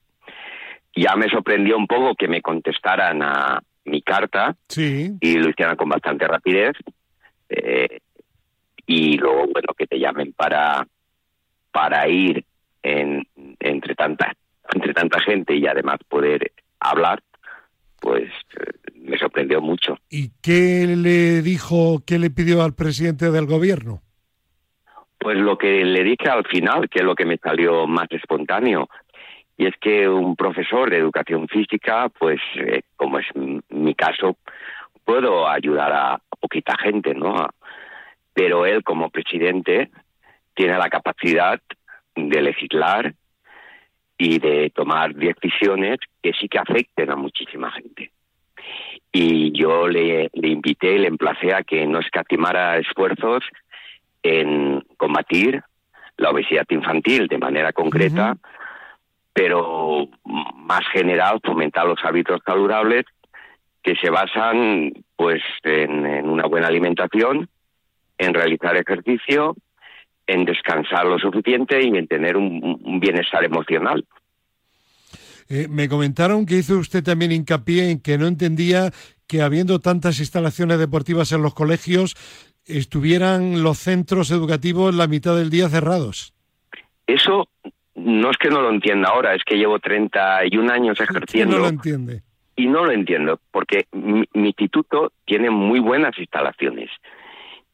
Ya 0.97 1.15
me 1.15 1.29
sorprendió 1.29 1.77
un 1.77 1.87
poco 1.87 2.17
que 2.17 2.27
me 2.27 2.43
contestaran 2.43 3.23
a 3.23 3.63
mi 3.85 4.03
carta 4.03 4.57
sí. 4.67 5.13
y 5.21 5.35
lo 5.35 5.51
hicieran 5.51 5.77
con 5.77 5.89
bastante 5.89 6.27
rapidez. 6.27 6.73
Eh, 7.49 8.01
y 8.89 9.19
luego, 9.19 9.47
bueno, 9.53 9.73
que 9.79 9.87
te 9.87 10.01
llamen 10.01 10.33
para, 10.33 10.85
para 11.71 12.09
ir 12.09 12.45
en, 12.83 13.25
entre, 13.61 13.95
tanta, 13.95 14.35
entre 14.77 14.95
tanta 14.95 15.21
gente 15.21 15.55
y 15.55 15.67
además 15.67 15.99
poder 16.09 16.53
hablar, 16.81 17.23
pues 18.01 18.31
eh, 18.61 18.93
me 18.95 19.19
sorprendió 19.19 19.61
mucho. 19.61 19.99
¿Y 20.09 20.31
qué 20.43 20.87
le 20.87 21.43
dijo, 21.43 22.03
qué 22.07 22.19
le 22.19 22.31
pidió 22.31 22.63
al 22.63 22.75
presidente 22.75 23.31
del 23.31 23.47
gobierno? 23.47 24.03
Pues 25.19 25.39
lo 25.39 25.57
que 25.57 25.85
le 25.85 26.05
dije 26.05 26.29
al 26.29 26.45
final, 26.47 26.89
que 26.89 27.01
es 27.01 27.05
lo 27.05 27.15
que 27.15 27.25
me 27.25 27.39
salió 27.39 27.87
más 27.87 28.07
espontáneo, 28.11 28.89
y 29.57 29.67
es 29.67 29.75
que 29.81 30.09
un 30.09 30.37
profesor 30.37 30.91
de 30.91 30.99
educación 30.99 31.49
física, 31.49 32.11
pues 32.11 32.39
eh, 32.57 32.83
como 32.97 33.19
es 33.19 33.27
mi 33.71 33.95
caso, 33.95 34.37
puedo 35.05 35.49
ayudar 35.49 35.93
a 35.93 36.21
poquita 36.39 36.77
gente, 36.77 37.15
¿no? 37.15 37.49
Pero 38.35 38.67
él 38.67 38.85
como 38.85 39.09
presidente 39.09 39.91
tiene 40.55 40.77
la 40.77 40.91
capacidad 40.91 41.59
de 42.15 42.43
legislar 42.43 43.15
y 44.19 44.39
de 44.39 44.71
tomar 44.71 45.15
decisiones 45.15 45.99
que 46.23 46.33
sí 46.33 46.49
que 46.49 46.59
afecten 46.59 47.11
a 47.11 47.17
muchísima 47.17 47.71
gente. 47.73 48.11
Y 49.13 49.53
yo 49.53 49.89
le, 49.89 50.31
le 50.33 50.49
invité, 50.49 50.99
le 50.99 51.09
emplacé 51.09 51.55
a 51.55 51.63
que 51.63 51.87
no 51.87 52.01
escatimara 52.01 52.79
esfuerzos 52.79 53.45
en 54.23 54.83
combatir 54.97 55.63
la 56.17 56.31
obesidad 56.31 56.67
infantil 56.71 57.29
de 57.29 57.39
manera 57.39 57.73
concreta, 57.73 58.37
pero 59.33 60.09
más 60.25 60.87
general 60.93 61.41
fomentar 61.45 61.87
los 61.87 62.03
hábitos 62.03 62.41
saludables 62.45 63.05
que 63.83 63.95
se 63.97 64.11
basan 64.11 64.93
pues 65.15 65.43
en, 65.63 66.07
en 66.07 66.29
una 66.29 66.47
buena 66.47 66.69
alimentación, 66.69 67.49
en 68.19 68.35
realizar 68.35 68.77
ejercicio 68.77 69.55
en 70.27 70.45
descansar 70.45 71.07
lo 71.07 71.19
suficiente 71.19 71.83
y 71.83 71.97
en 71.97 72.07
tener 72.07 72.37
un, 72.37 73.01
bienestar 73.01 73.45
emocional. 73.45 74.05
Eh, 75.49 75.69
me 75.69 75.89
comentaron 75.89 76.45
que 76.45 76.57
hizo 76.57 76.79
usted 76.79 77.05
también 77.05 77.33
hincapié 77.33 77.91
en 77.91 78.01
que 78.01 78.19
no 78.19 78.27
entendía 78.27 78.91
que 79.29 79.43
habiendo 79.43 79.81
tantas 79.81 80.19
instalaciones 80.19 80.79
deportivas 80.79 81.31
en 81.33 81.43
los 81.43 81.55
colegios, 81.55 82.15
estuvieran 82.65 83.63
los 83.63 83.79
centros 83.79 84.31
educativos 84.31 84.95
la 84.95 85.07
mitad 85.07 85.37
del 85.37 85.51
día 85.51 85.69
cerrados. 85.69 86.35
Eso 87.07 87.49
no 87.95 88.31
es 88.31 88.37
que 88.39 88.51
no 88.51 88.61
lo 88.61 88.71
entienda 88.71 89.11
ahora, 89.11 89.35
es 89.35 89.43
que 89.45 89.57
llevo 89.57 89.79
31 89.79 90.73
años 90.73 91.01
ejerciendo. 91.01 91.57
no 91.57 91.63
lo 91.63 91.69
entiende? 91.69 92.23
Y 92.57 92.67
no 92.67 92.85
lo 92.85 92.93
entiendo, 92.93 93.39
porque 93.51 93.87
mi 93.93 94.27
instituto 94.35 95.13
tiene 95.25 95.51
muy 95.51 95.79
buenas 95.79 96.19
instalaciones. 96.19 96.91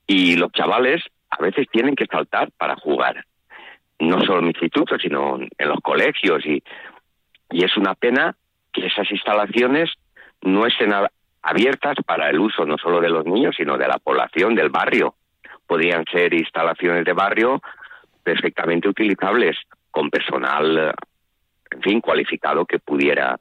Y 0.07 0.37
los 0.37 0.51
chavales 0.53 1.03
a 1.33 1.43
veces 1.43 1.67
tienen 1.71 1.97
que 1.97 2.07
saltar 2.07 2.51
para 2.53 2.77
jugar. 2.77 3.25
No 3.99 4.21
solo 4.21 4.39
en 4.39 4.45
mi 4.45 4.51
instituto, 4.51 4.99
sino 4.99 5.39
en 5.41 5.69
los 5.69 5.81
colegios. 5.81 6.45
Y, 6.45 6.63
y 7.51 7.65
es 7.65 7.77
una 7.77 7.95
pena 7.95 8.37
que 8.73 8.87
esas 8.87 9.11
instalaciones 9.11 9.91
no 10.43 10.67
estén 10.67 10.93
abiertas 11.43 11.97
para 12.05 12.29
el 12.29 12.39
uso 12.39 12.65
no 12.67 12.77
solo 12.77 13.01
de 13.01 13.09
los 13.09 13.25
niños, 13.25 13.55
sino 13.57 13.79
de 13.79 13.89
la 13.89 13.99
población 13.99 14.55
del 14.55 14.69
barrio. 14.69 15.15
Podrían 15.67 16.05
ser 16.13 16.35
instalaciones 16.35 17.05
de 17.05 17.13
barrio 17.13 17.63
perfectamente 18.23 18.89
utilizables 18.89 19.57
con 19.91 20.11
personal, 20.11 20.95
en 21.71 21.83
fin, 21.83 22.01
cualificado 22.01 22.67
que 22.67 22.79
pudiera 22.79 23.39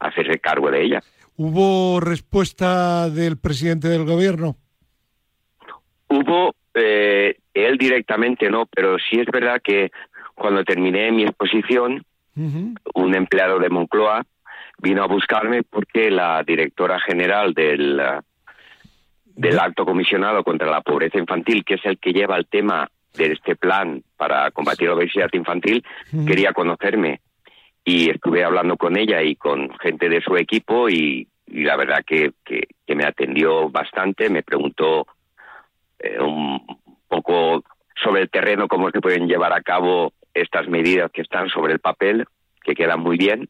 hacerse 0.00 0.38
cargo 0.38 0.70
de 0.70 0.82
ella. 0.82 1.02
¿Hubo 1.36 2.00
respuesta 2.00 3.10
del 3.10 3.38
presidente 3.38 3.88
del 3.88 4.04
gobierno? 4.04 4.56
Hubo 6.08 6.54
eh, 6.80 7.36
él 7.54 7.78
directamente 7.78 8.50
no, 8.50 8.66
pero 8.66 8.96
sí 8.98 9.20
es 9.20 9.26
verdad 9.26 9.60
que 9.62 9.90
cuando 10.34 10.64
terminé 10.64 11.10
mi 11.10 11.24
exposición, 11.24 12.04
un 12.94 13.14
empleado 13.16 13.58
de 13.58 13.68
Moncloa 13.68 14.24
vino 14.80 15.02
a 15.02 15.08
buscarme 15.08 15.64
porque 15.64 16.10
la 16.10 16.42
directora 16.44 17.00
general 17.00 17.52
del, 17.52 18.00
del 19.24 19.58
alto 19.58 19.84
comisionado 19.84 20.44
contra 20.44 20.70
la 20.70 20.80
pobreza 20.80 21.18
infantil, 21.18 21.64
que 21.64 21.74
es 21.74 21.84
el 21.84 21.98
que 21.98 22.12
lleva 22.12 22.36
el 22.36 22.46
tema 22.46 22.88
de 23.16 23.32
este 23.32 23.56
plan 23.56 24.02
para 24.16 24.50
combatir 24.50 24.88
la 24.88 24.94
obesidad 24.94 25.28
infantil, 25.32 25.84
quería 26.26 26.52
conocerme. 26.52 27.20
Y 27.84 28.10
estuve 28.10 28.44
hablando 28.44 28.76
con 28.76 28.96
ella 28.96 29.22
y 29.22 29.34
con 29.36 29.70
gente 29.78 30.08
de 30.08 30.20
su 30.20 30.36
equipo 30.36 30.88
y, 30.88 31.26
la 31.46 31.76
verdad 31.76 32.04
que, 32.06 32.32
que, 32.44 32.66
me 32.94 33.04
atendió 33.04 33.70
bastante, 33.70 34.28
me 34.28 34.42
preguntó 34.42 35.06
eh, 35.98 36.20
un 36.20 36.60
poco 37.08 37.64
sobre 38.02 38.22
el 38.22 38.30
terreno 38.30 38.68
cómo 38.68 38.90
se 38.90 39.00
pueden 39.00 39.26
llevar 39.26 39.52
a 39.52 39.62
cabo 39.62 40.12
estas 40.34 40.68
medidas 40.68 41.10
que 41.12 41.22
están 41.22 41.48
sobre 41.48 41.72
el 41.72 41.80
papel, 41.80 42.24
que 42.62 42.74
quedan 42.74 43.00
muy 43.00 43.16
bien, 43.16 43.48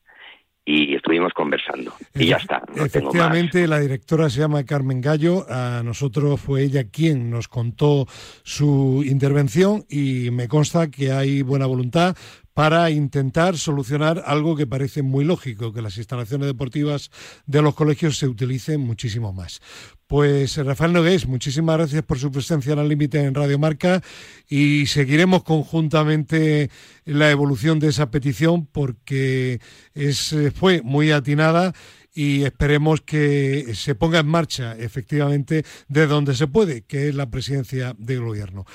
y 0.64 0.94
estuvimos 0.94 1.32
conversando. 1.32 1.94
Y 2.14 2.26
ya 2.26 2.36
está. 2.36 2.62
Efectivamente, 2.76 3.66
la 3.66 3.80
directora 3.80 4.28
se 4.28 4.40
llama 4.40 4.64
Carmen 4.64 5.00
Gallo. 5.00 5.46
A 5.48 5.82
nosotros 5.82 6.38
fue 6.38 6.62
ella 6.62 6.84
quien 6.90 7.30
nos 7.30 7.48
contó 7.48 8.04
su 8.42 9.02
intervención 9.06 9.84
y 9.88 10.30
me 10.30 10.46
consta 10.46 10.90
que 10.90 11.10
hay 11.10 11.40
buena 11.40 11.64
voluntad 11.64 12.14
para 12.58 12.90
intentar 12.90 13.56
solucionar 13.56 14.24
algo 14.26 14.56
que 14.56 14.66
parece 14.66 15.02
muy 15.02 15.24
lógico, 15.24 15.72
que 15.72 15.80
las 15.80 15.96
instalaciones 15.96 16.48
deportivas 16.48 17.08
de 17.46 17.62
los 17.62 17.72
colegios 17.72 18.18
se 18.18 18.26
utilicen 18.26 18.80
muchísimo 18.80 19.32
más. 19.32 19.60
Pues 20.08 20.56
Rafael 20.56 20.92
Nogués, 20.92 21.28
muchísimas 21.28 21.76
gracias 21.76 22.02
por 22.02 22.18
su 22.18 22.32
presencia 22.32 22.72
en 22.72 22.80
el 22.80 22.88
límite 22.88 23.20
en 23.20 23.36
Radio 23.36 23.60
Marca 23.60 24.02
y 24.48 24.86
seguiremos 24.86 25.44
conjuntamente 25.44 26.68
la 27.04 27.30
evolución 27.30 27.78
de 27.78 27.90
esa 27.90 28.10
petición 28.10 28.66
porque 28.66 29.60
es, 29.94 30.34
fue 30.56 30.82
muy 30.82 31.12
atinada 31.12 31.72
y 32.12 32.42
esperemos 32.42 33.02
que 33.02 33.72
se 33.76 33.94
ponga 33.94 34.18
en 34.18 34.26
marcha 34.26 34.74
efectivamente 34.76 35.64
de 35.86 36.08
donde 36.08 36.34
se 36.34 36.48
puede, 36.48 36.82
que 36.82 37.08
es 37.08 37.14
la 37.14 37.30
presidencia 37.30 37.94
del 37.98 38.22
gobierno 38.22 38.66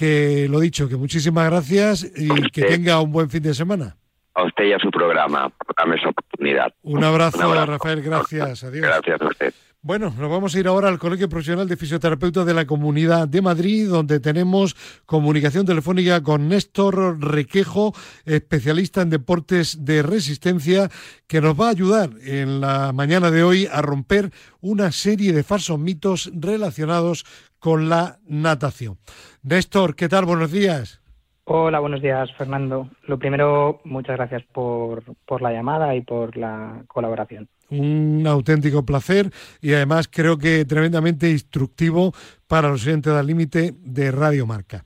que 0.00 0.48
lo 0.48 0.60
dicho, 0.60 0.88
que 0.88 0.96
muchísimas 0.96 1.50
gracias 1.50 2.10
y 2.16 2.50
que 2.52 2.62
tenga 2.62 3.02
un 3.02 3.12
buen 3.12 3.28
fin 3.28 3.42
de 3.42 3.52
semana. 3.52 3.98
A 4.32 4.44
usted 4.44 4.64
y 4.64 4.72
a 4.72 4.78
su 4.78 4.90
programa, 4.90 5.50
por 5.50 5.76
darme 5.76 5.96
esa 5.96 6.08
oportunidad. 6.08 6.72
Un 6.82 7.04
abrazo, 7.04 7.66
Rafael, 7.66 8.00
gracias. 8.00 8.64
Adiós. 8.64 8.86
Gracias 8.86 9.20
a 9.20 9.26
usted. 9.26 9.54
Bueno, 9.82 10.14
nos 10.18 10.30
vamos 10.30 10.54
a 10.54 10.60
ir 10.60 10.68
ahora 10.68 10.88
al 10.88 10.98
Colegio 10.98 11.28
Profesional 11.28 11.68
de 11.68 11.76
Fisioterapeutas 11.76 12.46
de 12.46 12.54
la 12.54 12.66
Comunidad 12.66 13.28
de 13.28 13.42
Madrid, 13.42 13.88
donde 13.90 14.20
tenemos 14.20 14.74
comunicación 15.04 15.66
telefónica 15.66 16.22
con 16.22 16.48
Néstor 16.48 17.18
Requejo, 17.18 17.94
especialista 18.24 19.02
en 19.02 19.10
deportes 19.10 19.84
de 19.84 20.02
resistencia, 20.02 20.90
que 21.26 21.42
nos 21.42 21.60
va 21.60 21.66
a 21.66 21.70
ayudar 21.70 22.10
en 22.22 22.60
la 22.62 22.92
mañana 22.92 23.30
de 23.30 23.42
hoy 23.42 23.68
a 23.70 23.82
romper 23.82 24.30
una 24.60 24.92
serie 24.92 25.32
de 25.32 25.42
falsos 25.42 25.78
mitos 25.78 26.30
relacionados 26.34 27.24
con 27.60 27.88
la 27.88 28.18
natación. 28.26 28.98
Néstor, 29.42 29.94
¿qué 29.94 30.08
tal? 30.08 30.24
Buenos 30.24 30.50
días. 30.50 31.00
Hola, 31.44 31.78
buenos 31.80 32.02
días, 32.02 32.30
Fernando. 32.36 32.88
Lo 33.06 33.18
primero, 33.18 33.80
muchas 33.84 34.16
gracias 34.16 34.42
por, 34.52 35.02
por 35.26 35.42
la 35.42 35.52
llamada 35.52 35.94
y 35.94 36.00
por 36.00 36.36
la 36.36 36.82
colaboración 36.88 37.48
un 37.70 38.26
auténtico 38.26 38.84
placer 38.84 39.32
y 39.60 39.72
además 39.72 40.08
creo 40.10 40.38
que 40.38 40.64
tremendamente 40.64 41.30
instructivo 41.30 42.12
para 42.46 42.68
los 42.68 42.86
oyentes 42.86 43.14
del 43.14 43.26
límite 43.26 43.74
de 43.78 44.10
Radio 44.10 44.46
Marca. 44.46 44.84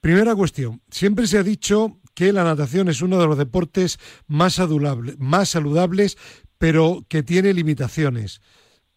Primera 0.00 0.34
cuestión, 0.34 0.80
siempre 0.90 1.26
se 1.26 1.38
ha 1.38 1.42
dicho 1.42 1.98
que 2.14 2.32
la 2.32 2.44
natación 2.44 2.88
es 2.88 3.02
uno 3.02 3.18
de 3.18 3.26
los 3.26 3.38
deportes 3.38 3.98
más, 4.26 4.54
saludables, 4.54 5.18
más 5.18 5.48
saludables, 5.48 6.16
pero 6.58 7.04
que 7.08 7.22
tiene 7.22 7.52
limitaciones. 7.52 8.40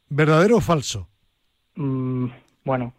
¿Verdadero 0.10 0.58
o 0.58 0.62
falso? 0.62 1.08
Mm, 1.76 2.28
bueno, 2.66 2.94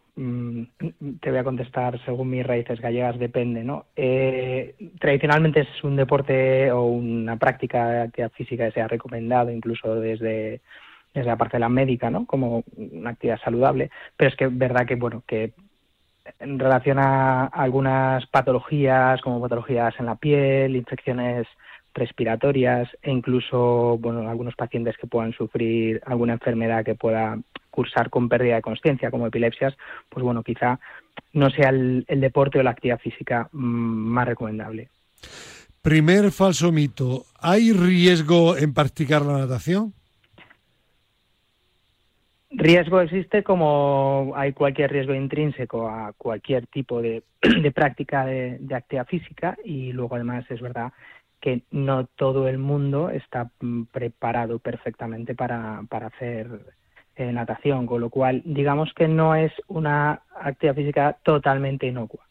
te 1.20 1.30
voy 1.30 1.38
a 1.38 1.44
contestar 1.44 1.98
según 2.04 2.30
mis 2.30 2.46
raíces 2.46 2.80
gallegas, 2.80 3.18
depende, 3.18 3.64
¿no? 3.64 3.86
Eh, 3.96 4.74
tradicionalmente 4.98 5.60
es 5.60 5.84
un 5.84 5.96
deporte 5.96 6.70
o 6.72 6.84
una 6.84 7.36
práctica 7.36 8.02
actividad 8.02 8.32
física 8.32 8.66
que 8.66 8.72
se 8.72 8.80
ha 8.80 8.88
recomendado 8.88 9.50
incluso 9.50 9.94
desde, 9.96 10.60
desde 11.14 11.28
la 11.28 11.36
parte 11.36 11.56
de 11.56 11.60
la 11.60 11.68
médica, 11.68 12.10
¿no? 12.10 12.26
Como 12.26 12.64
una 12.76 13.10
actividad 13.10 13.40
saludable, 13.42 13.90
pero 14.16 14.30
es 14.30 14.36
que 14.36 14.44
es 14.44 14.58
verdad 14.58 14.86
que, 14.86 14.96
bueno, 14.96 15.22
que 15.26 15.52
en 16.38 16.58
relación 16.58 16.98
a 16.98 17.46
algunas 17.46 18.26
patologías 18.26 19.20
como 19.22 19.40
patologías 19.40 19.94
en 19.98 20.06
la 20.06 20.16
piel, 20.16 20.76
infecciones 20.76 21.46
respiratorias 21.94 22.88
e 23.02 23.10
incluso 23.10 23.98
bueno 23.98 24.28
algunos 24.28 24.54
pacientes 24.54 24.96
que 24.96 25.06
puedan 25.06 25.32
sufrir 25.32 26.00
alguna 26.06 26.34
enfermedad 26.34 26.84
que 26.84 26.94
pueda 26.94 27.38
cursar 27.72 28.08
con 28.10 28.28
pérdida 28.28 28.56
de 28.56 28.62
conciencia 28.62 29.10
como 29.10 29.26
epilepsias 29.26 29.74
pues 30.08 30.22
bueno 30.22 30.44
quizá 30.44 30.78
no 31.32 31.50
sea 31.50 31.70
el, 31.70 32.04
deporte 32.06 32.60
o 32.60 32.62
la 32.62 32.70
actividad 32.70 33.00
física 33.00 33.48
mm, 33.52 33.58
más 33.58 34.28
recomendable. 34.28 34.88
Primer 35.82 36.30
falso 36.30 36.70
mito. 36.70 37.24
Hay 37.40 37.72
riesgo 37.72 38.56
en 38.56 38.72
practicar 38.72 39.22
la 39.22 39.38
natación 39.38 39.92
Riesgo 42.54 43.00
existe 43.00 43.42
como 43.42 44.34
hay 44.36 44.52
cualquier 44.52 44.92
riesgo 44.92 45.14
intrínseco 45.14 45.88
a 45.88 46.12
cualquier 46.12 46.66
tipo 46.66 47.00
de, 47.00 47.22
práctica 47.74 48.26
de, 48.26 48.58
de, 48.60 48.74
actividad 48.74 49.06
física 49.06 49.56
y 49.64 49.92
luego 49.92 50.16
además 50.16 50.44
es 50.50 50.60
verdad 50.60 50.92
que 51.40 51.62
no 51.70 52.06
todo 52.06 52.48
el 52.48 52.58
mundo 52.58 53.08
está 53.08 53.50
mm, 53.60 53.84
preparado 53.84 54.58
perfectamente 54.58 55.34
para, 55.34 55.82
para 55.88 56.08
hacer 56.08 56.60
eh, 57.16 57.32
natación, 57.32 57.86
con 57.86 58.00
lo 58.00 58.10
cual 58.10 58.42
digamos 58.44 58.92
que 58.94 59.08
no 59.08 59.34
es 59.34 59.52
una 59.68 60.22
actividad 60.40 60.74
física 60.74 61.18
totalmente 61.22 61.86
inocua. 61.86 62.26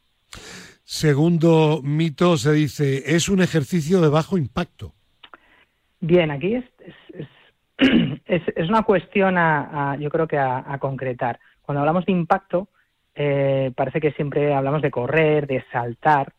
Segundo 0.83 1.81
mito 1.83 2.37
se 2.37 2.51
dice, 2.53 3.15
es 3.15 3.29
un 3.29 3.41
ejercicio 3.41 4.01
de 4.01 4.09
bajo 4.09 4.37
impacto. 4.37 4.93
Bien, 5.99 6.31
aquí 6.31 6.55
es, 6.55 6.65
es, 7.13 7.27
es, 8.25 8.57
una 8.69 8.83
cuestión 8.83 9.37
a, 9.37 9.95
yo 9.99 10.09
creo 10.09 10.27
que 10.27 10.37
a, 10.37 10.77
concretar. 10.79 11.39
Cuando 11.61 11.81
hablamos 11.81 12.05
de 12.05 12.11
impacto, 12.11 12.69
eh, 13.13 13.71
parece 13.75 14.01
que 14.01 14.11
siempre 14.13 14.53
hablamos 14.53 14.81
de 14.81 14.91
correr, 14.91 15.47
de 15.47 15.63
saltar, 15.71 16.33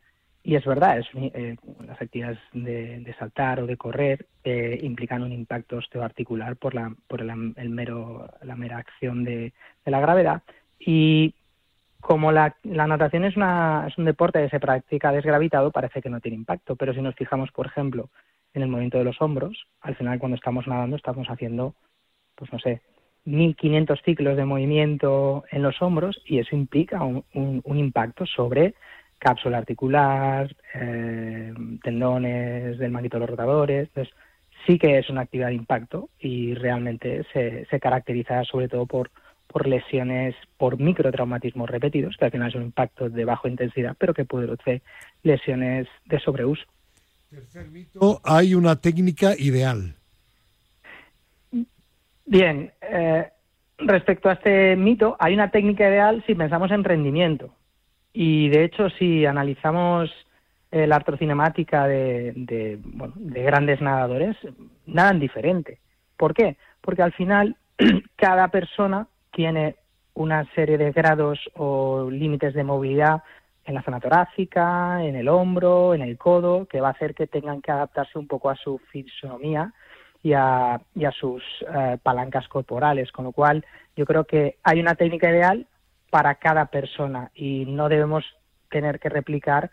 y 0.44 0.56
es 0.56 0.64
verdad, 0.64 1.00
eh, 1.14 1.56
las 1.86 2.02
actividades 2.02 2.38
de, 2.52 3.14
saltar 3.16 3.60
o 3.60 3.66
de 3.66 3.76
correr 3.76 4.26
eh, 4.42 4.78
implican 4.82 5.22
un 5.22 5.32
impacto 5.32 5.76
osteoarticular 5.76 6.56
por 6.56 6.74
la, 6.74 6.92
por 7.06 7.20
el, 7.20 7.70
mero, 7.70 8.28
la 8.42 8.56
mera 8.56 8.78
acción 8.78 9.22
de, 9.22 9.52
la 9.86 10.00
gravedad. 10.00 10.42
Y 10.80 11.34
como 12.00 12.32
la, 12.32 12.56
la 12.64 12.88
natación 12.88 13.24
es, 13.24 13.36
una, 13.36 13.86
es 13.86 13.96
un 13.98 14.04
deporte 14.04 14.42
que 14.42 14.48
se 14.48 14.58
practica 14.58 15.12
desgravitado, 15.12 15.70
parece 15.70 16.02
que 16.02 16.10
no 16.10 16.20
tiene 16.20 16.38
impacto. 16.38 16.74
Pero 16.74 16.92
si 16.92 17.00
nos 17.00 17.14
fijamos, 17.14 17.52
por 17.52 17.66
ejemplo, 17.66 18.10
en 18.52 18.62
el 18.62 18.68
movimiento 18.68 18.98
de 18.98 19.04
los 19.04 19.22
hombros, 19.22 19.68
al 19.80 19.94
final 19.94 20.18
cuando 20.18 20.34
estamos 20.34 20.66
nadando 20.66 20.96
estamos 20.96 21.28
haciendo, 21.28 21.76
pues 22.34 22.52
no 22.52 22.58
sé, 22.58 22.80
1500 23.26 24.02
ciclos 24.02 24.36
de 24.36 24.44
movimiento 24.44 25.44
en 25.52 25.62
los 25.62 25.80
hombros 25.80 26.20
y 26.26 26.40
eso 26.40 26.56
implica 26.56 27.04
un 27.04 27.78
impacto 27.78 28.26
sobre 28.26 28.74
cápsula 29.22 29.58
articular, 29.58 30.54
eh, 30.74 31.54
tendones 31.82 32.76
del 32.78 32.90
manguito 32.90 33.16
de 33.16 33.20
los 33.20 33.30
rotadores. 33.30 33.88
Entonces, 33.88 34.12
sí 34.66 34.78
que 34.78 34.98
es 34.98 35.08
una 35.08 35.20
actividad 35.20 35.48
de 35.48 35.54
impacto 35.54 36.08
y 36.18 36.54
realmente 36.54 37.24
se, 37.32 37.64
se 37.66 37.78
caracteriza 37.78 38.42
sobre 38.44 38.68
todo 38.68 38.86
por, 38.86 39.10
por 39.46 39.68
lesiones, 39.68 40.34
por 40.58 40.80
microtraumatismos 40.80 41.70
repetidos, 41.70 42.16
que 42.16 42.24
al 42.24 42.30
final 42.32 42.50
son 42.50 42.62
impactos 42.62 43.12
de 43.12 43.24
baja 43.24 43.48
intensidad, 43.48 43.94
pero 43.96 44.12
que 44.12 44.24
pueden 44.24 44.56
ser 44.64 44.82
lesiones 45.22 45.86
de 46.06 46.18
sobreuso. 46.18 46.64
Tercer 47.30 47.70
mito, 47.70 48.20
hay 48.24 48.54
una 48.54 48.80
técnica 48.80 49.34
ideal. 49.38 49.94
Bien, 52.26 52.72
eh, 52.82 53.28
respecto 53.78 54.28
a 54.28 54.34
este 54.34 54.74
mito, 54.74 55.16
hay 55.20 55.34
una 55.34 55.50
técnica 55.50 55.88
ideal 55.88 56.24
si 56.26 56.34
pensamos 56.34 56.72
en 56.72 56.82
rendimiento. 56.82 57.54
Y 58.12 58.48
de 58.48 58.64
hecho, 58.64 58.90
si 58.90 59.24
analizamos 59.26 60.10
eh, 60.70 60.86
la 60.86 60.96
artrocinemática 60.96 61.86
de, 61.86 62.32
de, 62.34 62.78
bueno, 62.82 63.14
de 63.16 63.42
grandes 63.42 63.80
nadadores, 63.80 64.36
nadan 64.86 65.20
diferente. 65.20 65.78
¿Por 66.16 66.34
qué? 66.34 66.56
Porque 66.80 67.02
al 67.02 67.12
final 67.12 67.56
cada 68.16 68.48
persona 68.48 69.06
tiene 69.32 69.76
una 70.14 70.44
serie 70.54 70.78
de 70.78 70.92
grados 70.92 71.38
o 71.54 72.10
límites 72.10 72.54
de 72.54 72.64
movilidad 72.64 73.22
en 73.64 73.74
la 73.74 73.82
zona 73.82 74.00
torácica, 74.00 75.04
en 75.04 75.16
el 75.16 75.28
hombro, 75.28 75.94
en 75.94 76.02
el 76.02 76.18
codo, 76.18 76.66
que 76.66 76.80
va 76.80 76.88
a 76.88 76.92
hacer 76.92 77.14
que 77.14 77.26
tengan 77.26 77.62
que 77.62 77.70
adaptarse 77.70 78.18
un 78.18 78.26
poco 78.26 78.50
a 78.50 78.56
su 78.56 78.78
fisonomía 78.90 79.72
y 80.22 80.32
a, 80.34 80.80
sus 81.18 81.42
eh, 81.74 81.98
palancas 82.02 82.46
corporales, 82.48 83.10
con 83.12 83.24
lo 83.24 83.32
cual 83.32 83.64
yo 83.96 84.04
creo 84.04 84.24
que 84.24 84.56
hay 84.62 84.80
una 84.80 84.94
técnica 84.94 85.30
ideal 85.30 85.66
para 86.12 86.34
cada 86.34 86.66
persona 86.66 87.30
y 87.34 87.64
no 87.64 87.88
debemos 87.88 88.22
tener 88.70 89.00
que 89.00 89.08
replicar 89.08 89.70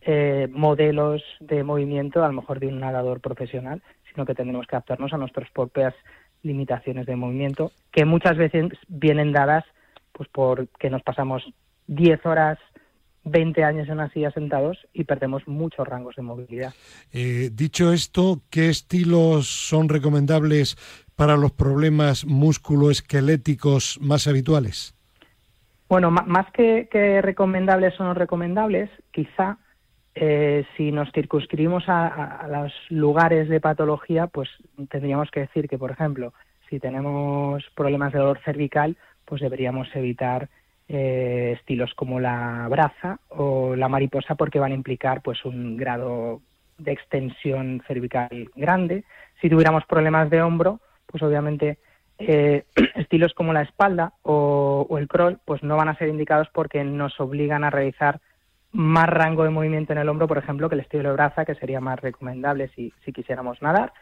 eh, 0.00 0.48
modelos 0.50 1.22
de 1.38 1.62
movimiento 1.64 2.24
a 2.24 2.28
lo 2.28 2.32
mejor 2.32 2.60
de 2.60 2.68
un 2.68 2.80
nadador 2.80 3.20
profesional, 3.20 3.82
sino 4.10 4.24
que 4.24 4.34
tendremos 4.34 4.66
que 4.66 4.74
adaptarnos 4.74 5.12
a 5.12 5.18
nuestras 5.18 5.50
propias 5.50 5.92
limitaciones 6.42 7.04
de 7.04 7.14
movimiento, 7.14 7.72
que 7.90 8.06
muchas 8.06 8.38
veces 8.38 8.70
vienen 8.88 9.32
dadas 9.32 9.64
pues 10.12 10.30
porque 10.32 10.88
nos 10.88 11.02
pasamos 11.02 11.42
10 11.88 12.24
horas 12.24 12.58
20 13.24 13.62
años 13.62 13.86
en 13.88 13.94
una 13.94 14.10
silla 14.12 14.30
sentados 14.30 14.78
y 14.94 15.04
perdemos 15.04 15.46
muchos 15.46 15.86
rangos 15.86 16.16
de 16.16 16.22
movilidad. 16.22 16.72
Eh, 17.12 17.50
dicho 17.52 17.92
esto, 17.92 18.40
¿qué 18.48 18.70
estilos 18.70 19.46
son 19.46 19.90
recomendables 19.90 20.78
para 21.16 21.36
los 21.36 21.52
problemas 21.52 22.24
musculoesqueléticos 22.24 23.98
más 24.00 24.26
habituales? 24.26 24.94
Bueno, 25.92 26.10
más 26.10 26.50
que, 26.52 27.20
recomendables 27.20 28.00
o 28.00 28.04
no 28.04 28.14
recomendables, 28.14 28.88
quizá 29.10 29.58
eh, 30.14 30.64
si 30.74 30.90
nos 30.90 31.12
circunscribimos 31.12 31.84
a, 31.86 32.48
los 32.50 32.72
lugares 32.88 33.46
de 33.50 33.60
patología, 33.60 34.26
pues 34.26 34.48
tendríamos 34.88 35.30
que 35.30 35.40
decir 35.40 35.68
que, 35.68 35.76
por 35.76 35.90
ejemplo, 35.90 36.32
si 36.70 36.80
tenemos 36.80 37.62
problemas 37.76 38.14
de 38.14 38.20
dolor 38.20 38.40
cervical, 38.42 38.96
pues 39.26 39.42
deberíamos 39.42 39.86
evitar 39.94 40.48
eh, 40.88 41.56
estilos 41.58 41.92
como 41.92 42.20
la 42.20 42.68
braza 42.70 43.18
o 43.28 43.76
la 43.76 43.90
mariposa 43.90 44.34
porque 44.34 44.58
van 44.58 44.72
a 44.72 44.76
implicar 44.76 45.20
pues 45.20 45.44
un 45.44 45.76
grado 45.76 46.40
de 46.78 46.92
extensión 46.92 47.82
cervical 47.86 48.48
grande. 48.56 49.04
Si 49.42 49.50
tuviéramos 49.50 49.84
problemas 49.84 50.30
de 50.30 50.40
hombro, 50.40 50.80
pues 51.04 51.22
obviamente 51.22 51.76
eh, 52.28 52.64
estilos 52.96 53.34
como 53.34 53.52
la 53.52 53.62
espalda 53.62 54.12
o, 54.22 54.86
el 54.98 55.08
crawl, 55.08 55.38
pues 55.44 55.62
no 55.62 55.76
van 55.76 55.88
a 55.88 55.96
ser 55.96 56.08
indicados 56.08 56.48
porque 56.52 56.82
nos 56.84 57.18
obligan 57.20 57.64
a 57.64 57.70
realizar 57.70 58.20
más 58.72 59.08
rango 59.08 59.44
de 59.44 59.50
movimiento 59.50 59.92
en 59.92 59.98
el 59.98 60.08
hombro, 60.08 60.26
por 60.26 60.38
ejemplo, 60.38 60.68
que 60.68 60.76
el 60.76 60.80
estilo 60.80 61.10
de 61.10 61.14
braza, 61.14 61.44
que 61.44 61.54
sería 61.54 61.80
más 61.80 62.00
recomendable 62.00 62.68
si, 62.74 62.92
si 63.04 63.12
quisiéramos 63.12 63.60
nadar. 63.60 63.92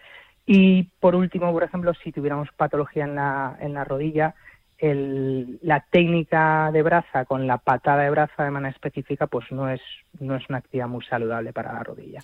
Y 0.47 0.85
por 1.01 1.15
último, 1.15 1.53
por 1.53 1.65
ejemplo, 1.65 1.93
si 2.03 2.13
tuviéramos 2.13 2.49
patología 2.57 3.05
en 3.05 3.15
la, 3.17 3.57
en 3.61 3.75
la 3.75 3.85
rodilla, 3.85 4.35
la 4.83 5.85
técnica 5.91 6.71
de 6.73 6.83
braza 6.83 7.25
con 7.27 7.47
la 7.47 7.59
patada 7.59 8.03
de 8.03 8.11
braza 8.11 8.45
de 8.45 8.51
manera 8.51 8.73
específica 8.73 9.27
pues 9.27 9.45
no 9.51 9.69
es 9.69 9.81
no 10.19 10.37
es 10.37 10.43
una 10.49 10.59
actividad 10.59 10.89
muy 10.89 11.05
saludable 11.05 11.53
para 11.53 11.73
la 11.73 11.83
rodilla. 11.83 12.21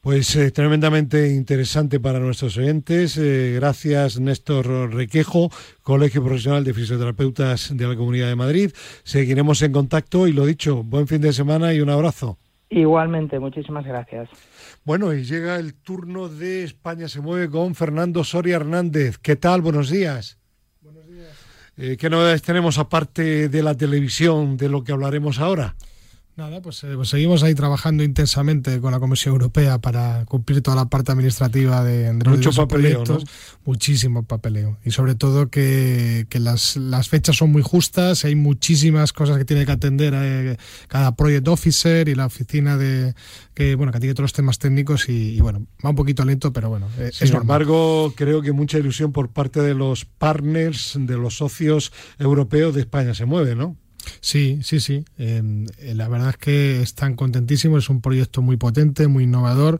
Pues 0.00 0.34
eh, 0.36 0.50
tremendamente 0.50 1.28
interesante 1.28 2.00
para 2.00 2.18
nuestros 2.18 2.56
oyentes. 2.56 3.16
Eh, 3.18 3.52
gracias 3.54 4.18
Néstor 4.18 4.92
Requejo, 4.92 5.50
Colegio 5.82 6.24
Profesional 6.24 6.64
de 6.64 6.74
Fisioterapeutas 6.74 7.76
de 7.76 7.86
la 7.86 7.96
Comunidad 7.96 8.28
de 8.28 8.36
Madrid. 8.36 8.70
Seguiremos 9.04 9.62
en 9.62 9.72
contacto 9.72 10.26
y 10.26 10.32
lo 10.32 10.46
dicho, 10.46 10.82
buen 10.82 11.06
fin 11.06 11.20
de 11.20 11.32
semana 11.32 11.72
y 11.74 11.80
un 11.80 11.90
abrazo. 11.90 12.38
Igualmente, 12.70 13.38
muchísimas 13.40 13.84
gracias. 13.84 14.30
Bueno, 14.84 15.12
y 15.12 15.24
llega 15.24 15.56
el 15.56 15.74
turno 15.74 16.28
de 16.28 16.64
España 16.64 17.08
se 17.08 17.20
mueve 17.20 17.50
con 17.50 17.74
Fernando 17.74 18.24
Soria 18.24 18.56
Hernández. 18.56 19.18
¿Qué 19.18 19.36
tal? 19.36 19.60
Buenos 19.60 19.90
días. 19.90 20.39
Eh, 21.82 21.96
¿Qué 21.96 22.10
novedades 22.10 22.42
tenemos 22.42 22.76
aparte 22.76 23.48
de 23.48 23.62
la 23.62 23.74
televisión, 23.74 24.58
de 24.58 24.68
lo 24.68 24.84
que 24.84 24.92
hablaremos 24.92 25.38
ahora? 25.38 25.76
Nada, 26.40 26.62
pues, 26.62 26.82
eh, 26.84 26.92
pues, 26.94 27.10
seguimos 27.10 27.42
ahí 27.42 27.54
trabajando 27.54 28.02
intensamente 28.02 28.80
con 28.80 28.92
la 28.92 28.98
Comisión 28.98 29.34
Europea 29.34 29.76
para 29.76 30.24
cumplir 30.24 30.62
toda 30.62 30.74
la 30.74 30.86
parte 30.86 31.12
administrativa 31.12 31.84
de, 31.84 32.14
de 32.14 32.30
Mucho 32.30 32.50
papeleo, 32.52 33.04
proyectos. 33.04 33.30
Muchísimo 33.66 34.22
papeleo. 34.22 34.78
Y 34.82 34.90
sobre 34.90 35.14
todo 35.14 35.50
que, 35.50 36.26
las, 36.32 36.78
fechas 37.10 37.36
son 37.36 37.52
muy 37.52 37.60
justas, 37.60 38.24
hay 38.24 38.36
muchísimas 38.36 39.12
cosas 39.12 39.36
que 39.36 39.44
tiene 39.44 39.66
que 39.66 39.72
atender 39.72 40.14
eh, 40.16 40.56
cada 40.88 41.14
project 41.14 41.46
officer 41.48 42.08
y 42.08 42.14
la 42.14 42.24
oficina 42.24 42.78
de 42.78 43.14
que 43.52 43.74
bueno 43.74 43.92
que 43.92 44.00
tiene 44.00 44.14
todos 44.14 44.24
los 44.24 44.32
temas 44.32 44.58
técnicos 44.58 45.10
y, 45.10 45.38
bueno, 45.42 45.66
va 45.84 45.90
un 45.90 45.96
poquito 45.96 46.24
lento, 46.24 46.54
pero 46.54 46.70
bueno. 46.70 46.88
Eh, 46.98 47.10
Sin 47.12 47.36
embargo, 47.36 48.14
creo 48.16 48.40
que 48.40 48.52
mucha 48.52 48.78
ilusión 48.78 49.12
por 49.12 49.28
parte 49.28 49.60
de 49.60 49.74
los 49.74 50.06
partners, 50.06 50.94
de 50.98 51.18
los 51.18 51.36
socios 51.36 51.92
europeos 52.18 52.74
de 52.74 52.80
España 52.80 53.12
se 53.12 53.26
mueve, 53.26 53.54
¿no? 53.54 53.76
Sí, 54.20 54.60
sí, 54.62 54.80
sí. 54.80 55.04
Em, 55.18 55.66
eh, 55.78 55.94
la 55.94 56.08
verdad 56.08 56.30
es 56.30 56.36
que 56.36 56.82
están 56.82 57.14
contentísimos. 57.14 57.84
Es 57.84 57.90
un 57.90 58.00
proyecto 58.00 58.42
muy 58.42 58.56
potente, 58.56 59.08
muy 59.08 59.24
innovador. 59.24 59.78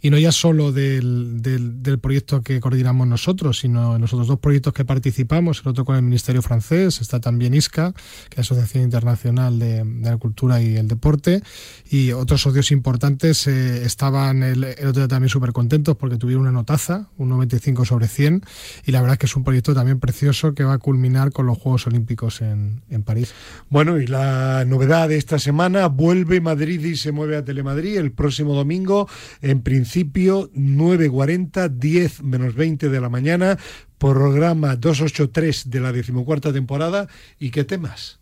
Y 0.00 0.10
no 0.10 0.18
ya 0.18 0.32
solo 0.32 0.72
del, 0.72 1.42
del, 1.42 1.98
proyecto 1.98 2.42
que 2.42 2.60
coordinamos 2.60 3.06
nosotros, 3.06 3.60
sino 3.60 3.94
en 3.96 4.00
los 4.00 4.12
otros 4.12 4.28
dos 4.28 4.40
proyectos 4.40 4.72
que 4.72 4.84
participamos. 4.84 5.60
El 5.60 5.68
otro 5.68 5.84
con 5.84 5.96
el 5.96 6.02
Ministerio 6.02 6.42
francés. 6.42 7.00
Está 7.00 7.20
también 7.20 7.54
ISCA, 7.54 7.92
que 8.28 8.40
es 8.40 8.50
la 8.50 8.56
Asociación 8.56 8.84
Internacional 8.84 9.58
de, 9.58 9.84
la 10.02 10.16
Cultura 10.16 10.60
y 10.60 10.76
el 10.76 10.88
Deporte. 10.88 11.42
Y 11.90 12.12
otros 12.12 12.42
socios 12.42 12.72
importantes 12.72 13.46
eh, 13.46 13.84
estaban 13.84 14.42
el, 14.42 14.64
otro 14.64 14.92
día 14.92 15.08
también 15.08 15.28
súper 15.28 15.52
contentos 15.52 15.96
porque 15.96 16.16
tuvieron 16.16 16.42
una 16.42 16.52
notaza, 16.52 17.08
un 17.18 17.28
95 17.28 17.84
sobre 17.84 18.08
100. 18.08 18.42
Y 18.86 18.92
la 18.92 19.00
verdad 19.00 19.14
es 19.14 19.18
que 19.18 19.26
es 19.26 19.36
un 19.36 19.44
proyecto 19.44 19.74
también 19.74 20.00
precioso 20.00 20.54
que 20.54 20.64
va 20.64 20.74
a 20.74 20.78
culminar 20.78 21.32
con 21.32 21.46
los 21.46 21.58
Juegos 21.58 21.86
Olímpicos 21.86 22.40
en, 22.40 22.82
en 22.90 23.02
París. 23.02 23.32
Bueno, 23.72 23.98
y 23.98 24.06
la 24.06 24.66
novedad 24.66 25.08
de 25.08 25.16
esta 25.16 25.38
semana, 25.38 25.86
vuelve 25.86 26.42
Madrid 26.42 26.84
y 26.84 26.94
se 26.94 27.10
mueve 27.10 27.38
a 27.38 27.44
Telemadrid 27.46 27.96
el 27.96 28.12
próximo 28.12 28.54
domingo, 28.54 29.08
en 29.40 29.62
principio 29.62 30.50
9.40, 30.52 31.70
10 31.70 32.22
menos 32.22 32.54
20 32.54 32.90
de 32.90 33.00
la 33.00 33.08
mañana, 33.08 33.58
programa 33.96 34.76
283 34.76 35.70
de 35.70 35.80
la 35.80 35.90
decimocuarta 35.90 36.52
temporada. 36.52 37.08
¿Y 37.38 37.50
qué 37.50 37.64
temas? 37.64 38.21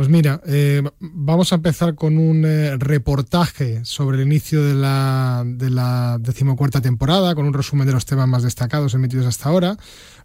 Pues 0.00 0.08
mira, 0.08 0.40
eh, 0.46 0.82
vamos 0.98 1.52
a 1.52 1.56
empezar 1.56 1.94
con 1.94 2.16
un 2.16 2.46
eh, 2.46 2.74
reportaje 2.78 3.84
sobre 3.84 4.16
el 4.16 4.26
inicio 4.26 4.64
de 4.64 4.72
la, 4.72 5.44
de 5.44 5.68
la 5.68 6.16
decimocuarta 6.18 6.80
temporada, 6.80 7.34
con 7.34 7.44
un 7.44 7.52
resumen 7.52 7.86
de 7.86 7.92
los 7.92 8.06
temas 8.06 8.26
más 8.26 8.42
destacados 8.42 8.94
emitidos 8.94 9.26
hasta 9.26 9.50
ahora. 9.50 9.76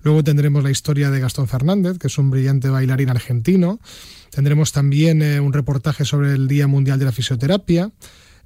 Luego 0.02 0.24
tendremos 0.24 0.64
la 0.64 0.72
historia 0.72 1.12
de 1.12 1.20
Gastón 1.20 1.50
Fernández, 1.50 1.98
que 1.98 2.08
es 2.08 2.18
un 2.18 2.30
brillante 2.30 2.70
bailarín 2.70 3.10
argentino. 3.10 3.82
Tendremos 4.30 4.72
también 4.72 5.22
eh, 5.22 5.42
un 5.42 5.52
reportaje 5.52 6.06
sobre 6.06 6.32
el 6.32 6.48
Día 6.48 6.68
Mundial 6.68 6.98
de 6.98 7.04
la 7.04 7.12
Fisioterapia. 7.12 7.92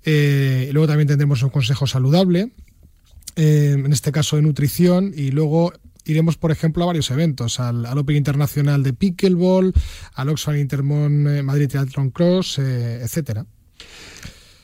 Y 0.03 0.71
luego 0.71 0.88
también 0.88 1.09
tendremos 1.09 1.43
un 1.43 1.51
consejo 1.51 1.86
saludable, 1.86 2.49
en 3.36 3.93
este 3.93 4.11
caso 4.11 4.38
de 4.38 4.41
nutrición. 4.41 5.13
Y 5.15 5.30
luego 5.30 5.73
iremos, 6.06 6.38
por 6.38 6.52
ejemplo, 6.52 6.84
a 6.84 6.88
varios 6.88 7.12
eventos, 7.12 7.60
al, 7.60 7.86
al 7.86 7.97
Open 7.97 8.16
Internacional 8.16 8.84
de 8.84 8.93
Pickleball, 8.93 9.74
al 10.14 10.30
Oxfam 10.30 10.58
Intermon 10.58 11.45
Madrid 11.45 11.68
Triathlon 11.68 12.12
Cross, 12.12 12.60
etcétera. 12.60 13.45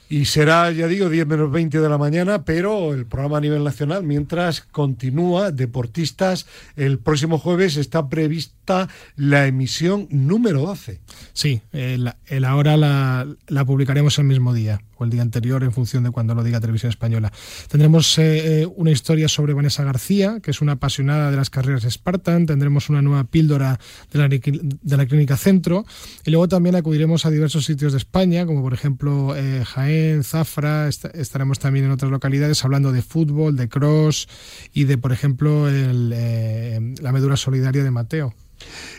Y 0.08 0.26
será, 0.26 0.72
ya 0.72 0.88
digo, 0.88 1.10
10 1.10 1.26
menos 1.26 1.52
20 1.52 1.80
de 1.80 1.90
la 1.90 1.98
mañana, 1.98 2.46
pero 2.46 2.94
el 2.94 3.08
programa 3.08 3.38
a 3.38 3.42
nivel 3.42 3.64
nacional, 3.64 4.04
mientras 4.04 4.62
continúa 4.62 5.52
Deportistas, 5.52 6.46
el 6.76 7.00
próximo 7.00 7.40
jueves 7.40 7.76
está 7.76 8.08
prevista 8.08 8.88
la 9.16 9.48
emisión 9.48 10.08
número 10.12 10.62
12. 10.62 11.02
Sí, 11.34 11.62
el, 11.72 12.14
el 12.28 12.46
ahora 12.46 12.78
la, 12.78 13.28
la 13.48 13.66
publicaremos 13.66 14.20
el 14.20 14.26
mismo 14.26 14.54
día 14.54 14.80
o 14.98 15.04
el 15.04 15.10
día 15.10 15.22
anterior 15.22 15.64
en 15.64 15.72
función 15.72 16.04
de 16.04 16.12
cuando 16.12 16.36
lo 16.36 16.44
diga 16.44 16.60
Televisión 16.60 16.90
Española. 16.90 17.32
Tendremos 17.70 18.18
eh, 18.18 18.62
eh, 18.62 18.68
una 18.76 18.92
historia 18.92 19.28
sobre 19.28 19.54
Vanessa 19.54 19.84
García, 19.84 20.40
que 20.42 20.52
es 20.52 20.62
una 20.62 20.74
apasionada 20.74 21.32
de 21.32 21.38
las 21.38 21.50
carreras 21.50 21.84
Spartan, 21.90 22.46
tendremos 22.46 22.90
una 22.90 23.02
nueva 23.02 23.24
píldora 23.26 23.80
de 24.12 24.20
la, 24.20 24.28
de 24.28 24.98
la 24.98 25.06
Clínica 25.06 25.38
Centro. 25.38 25.86
Y 26.26 26.32
luego 26.32 26.48
también 26.48 26.76
acudiremos 26.76 27.26
a 27.26 27.30
diversos 27.30 27.66
sitios 27.66 27.92
de 27.94 27.98
España, 27.98 28.46
como 28.46 28.62
por 28.62 28.74
ejemplo 28.74 29.36
eh, 29.36 29.64
Jaén, 29.66 30.24
Zafra, 30.24 30.88
estaremos 30.88 31.60
también 31.60 31.86
en 31.86 31.92
otras 31.92 32.12
localidades 32.12 32.64
hablando 32.64 32.92
de 32.92 33.02
fútbol, 33.02 33.56
de 33.56 33.70
cross 33.70 34.28
y 34.74 34.86
de, 34.86 34.98
por 34.98 35.12
ejemplo, 35.12 35.70
la 35.70 37.12
medura 37.12 37.38
solidaria 37.38 37.84
de 37.84 37.92
Mateo 37.92 38.34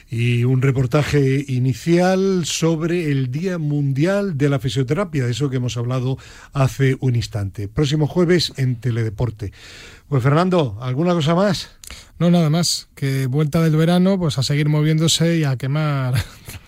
y 0.09 0.44
un 0.44 0.62
reportaje 0.62 1.44
inicial 1.48 2.44
sobre 2.44 3.11
el 3.11 3.30
Día 3.30 3.59
Mundial 3.59 4.38
de 4.38 4.48
la 4.48 4.59
Fisioterapia, 4.59 5.24
de 5.24 5.32
eso 5.32 5.50
que 5.50 5.57
hemos 5.57 5.76
hablado 5.76 6.16
hace 6.52 6.96
un 7.00 7.16
instante. 7.16 7.68
Próximo 7.68 8.07
jueves 8.07 8.52
en 8.57 8.76
Teledeporte. 8.76 9.52
Pues 10.09 10.22
Fernando, 10.22 10.78
¿alguna 10.80 11.14
cosa 11.14 11.34
más? 11.34 11.70
No, 12.18 12.30
nada 12.30 12.50
más. 12.50 12.88
Que 12.94 13.26
vuelta 13.26 13.61
del 13.62 13.76
verano, 13.76 14.18
pues 14.18 14.38
a 14.38 14.42
seguir 14.42 14.68
moviéndose 14.68 15.38
y 15.38 15.44
a 15.44 15.57
quemar 15.57 16.14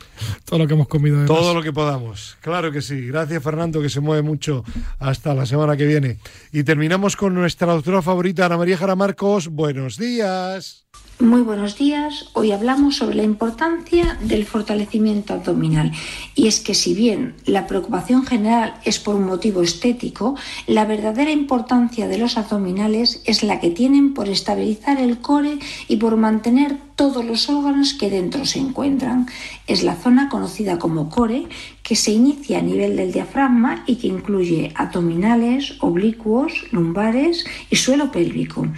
todo 0.45 0.59
lo 0.59 0.67
que 0.67 0.75
hemos 0.75 0.89
comido. 0.89 1.25
Todo 1.25 1.55
lo 1.55 1.63
que 1.63 1.73
podamos, 1.73 2.37
claro 2.41 2.73
que 2.73 2.83
sí. 2.83 3.07
Gracias 3.07 3.43
Fernando, 3.43 3.81
que 3.81 3.89
se 3.89 4.01
mueve 4.01 4.23
mucho 4.23 4.65
hasta 4.99 5.35
la 5.35 5.47
semana 5.47 5.77
que 5.77 5.87
viene. 5.87 6.19
Y 6.53 6.65
terminamos 6.65 7.15
con 7.15 7.35
nuestra 7.35 7.73
autora 7.73 8.03
favorita, 8.03 8.47
Ana 8.47 8.57
María 8.57 8.77
Jara 8.77 8.97
Marcos. 8.97 9.47
Buenos 9.47 9.97
días. 9.97 10.87
Muy 11.21 11.41
buenos 11.41 11.77
días. 11.77 12.27
Hoy 12.33 12.53
hablamos 12.53 12.99
sobre 12.99 13.17
la 13.17 13.25
importancia 13.25 14.17
del 14.23 14.47
fortalecimiento 14.47 15.35
abdominal. 15.35 15.91
Y 16.37 16.47
es 16.47 16.61
que 16.61 16.75
si 16.75 16.95
bien 16.95 17.35
la 17.45 17.67
preocupación 17.67 18.25
general 18.25 18.75
es 18.85 19.01
por 19.01 19.17
un 19.17 19.27
motivo 19.27 19.63
estético, 19.63 20.37
la 20.69 20.85
verdadera 20.85 21.33
importancia 21.33 22.07
de 22.07 22.19
los 22.19 22.39
abdominales 22.39 23.21
es 23.25 23.43
la 23.43 23.59
que 23.59 23.71
tienen 23.71 24.15
por 24.15 24.29
estabilizar 24.29 25.01
el 25.01 25.19
core 25.19 25.59
y 25.89 25.97
por 25.97 26.17
mantener 26.17 26.77
todos 26.95 27.25
los 27.25 27.49
órganos 27.49 27.95
que 27.95 28.11
dentro 28.11 28.45
se 28.45 28.61
encuentran. 28.61 29.27
Es 29.67 29.83
la 29.83 29.97
zona 29.97 30.29
conocida 30.29 30.79
como 30.79 31.11
core 31.11 31.49
que 31.83 31.97
se 31.97 32.13
inicia 32.13 32.61
a 32.61 32.63
nivel 32.63 32.95
del 32.95 33.11
diafragma 33.11 33.83
y 33.87 33.97
que 33.97 34.07
incluye 34.07 34.73
abdominales, 34.77 35.79
oblicuos, 35.81 36.53
lumbares 36.71 37.45
y 37.71 37.75
suelo 37.77 38.13
pélvico 38.13 38.69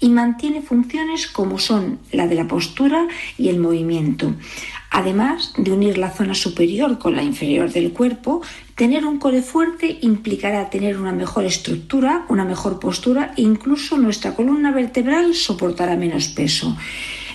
y 0.00 0.08
mantiene 0.08 0.62
funciones 0.62 1.26
como 1.26 1.58
son 1.58 1.98
la 2.10 2.26
de 2.26 2.34
la 2.34 2.48
postura 2.48 3.06
y 3.38 3.48
el 3.48 3.58
movimiento. 3.58 4.34
Además 4.90 5.52
de 5.56 5.70
unir 5.70 5.98
la 5.98 6.10
zona 6.10 6.34
superior 6.34 6.98
con 6.98 7.14
la 7.14 7.22
inferior 7.22 7.70
del 7.70 7.92
cuerpo, 7.92 8.42
tener 8.74 9.06
un 9.06 9.18
core 9.18 9.42
fuerte 9.42 9.98
implicará 10.00 10.68
tener 10.68 10.98
una 10.98 11.12
mejor 11.12 11.44
estructura, 11.44 12.24
una 12.28 12.44
mejor 12.44 12.80
postura 12.80 13.32
e 13.36 13.42
incluso 13.42 13.98
nuestra 13.98 14.34
columna 14.34 14.72
vertebral 14.72 15.34
soportará 15.34 15.96
menos 15.96 16.28
peso. 16.28 16.76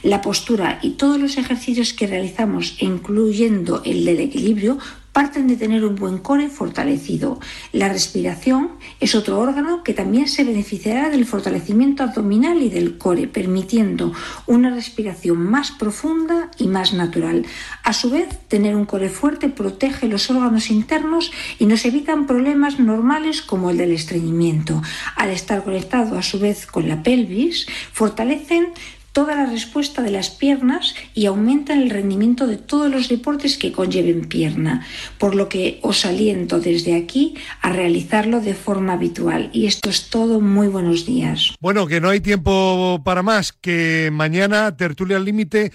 La 0.03 0.21
postura 0.21 0.79
y 0.81 0.91
todos 0.91 1.19
los 1.19 1.37
ejercicios 1.37 1.93
que 1.93 2.07
realizamos, 2.07 2.75
incluyendo 2.79 3.81
el 3.85 4.05
del 4.05 4.19
equilibrio, 4.19 4.77
parten 5.15 5.47
de 5.47 5.55
tener 5.55 5.85
un 5.85 5.95
buen 5.95 6.17
core 6.17 6.49
fortalecido. 6.49 7.39
La 7.71 7.87
respiración 7.87 8.71
es 8.99 9.15
otro 9.15 9.39
órgano 9.39 9.81
que 9.81 9.93
también 9.93 10.27
se 10.27 10.43
beneficiará 10.43 11.09
del 11.09 11.25
fortalecimiento 11.25 12.03
abdominal 12.03 12.61
y 12.61 12.67
del 12.67 12.97
core, 12.97 13.29
permitiendo 13.29 14.11
una 14.45 14.71
respiración 14.71 15.37
más 15.37 15.71
profunda 15.71 16.51
y 16.57 16.67
más 16.67 16.91
natural. 16.91 17.45
A 17.83 17.93
su 17.93 18.09
vez, 18.09 18.27
tener 18.49 18.75
un 18.75 18.83
core 18.83 19.07
fuerte 19.07 19.47
protege 19.47 20.09
los 20.09 20.29
órganos 20.29 20.69
internos 20.69 21.31
y 21.59 21.65
nos 21.65 21.85
evitan 21.85 22.27
problemas 22.27 22.77
normales 22.77 23.41
como 23.41 23.69
el 23.69 23.77
del 23.77 23.93
estreñimiento. 23.93 24.81
Al 25.15 25.29
estar 25.29 25.63
conectado 25.63 26.17
a 26.17 26.23
su 26.23 26.39
vez 26.39 26.65
con 26.65 26.89
la 26.89 27.03
pelvis, 27.03 27.67
fortalecen 27.93 28.73
toda 29.15 29.33
la 29.33 29.45
respuesta 29.45 30.01
de 30.01 30.11
las 30.11 30.29
piernas 30.29 30.93
y 31.13 31.25
aumentan 31.25 31.81
el 31.81 31.89
rendimiento 31.89 32.47
de 32.47 32.57
todos 32.57 32.91
los 32.91 33.07
deportes 33.07 33.57
que 33.57 33.71
conlleven 33.71 34.27
pierna, 34.27 34.85
por 35.17 35.35
lo 35.35 35.47
que 35.47 35.79
os 35.83 36.05
aliento 36.05 36.59
desde 36.59 36.97
aquí 36.97 37.33
a 37.61 37.71
realizarlo 37.71 38.41
de 38.41 38.53
forma 38.53 38.91
habitual. 38.91 39.49
Y 39.53 39.67
esto 39.67 39.89
es 39.89 40.09
todo, 40.09 40.41
muy 40.41 40.67
buenos 40.67 41.05
días. 41.05 41.55
Bueno, 41.61 41.87
que 41.87 42.01
no 42.01 42.09
hay 42.09 42.19
tiempo 42.19 43.01
para 43.05 43.23
más, 43.23 43.53
que 43.53 44.09
mañana 44.11 44.75
Tertulia 44.75 45.15
al 45.15 45.23
Límite 45.23 45.71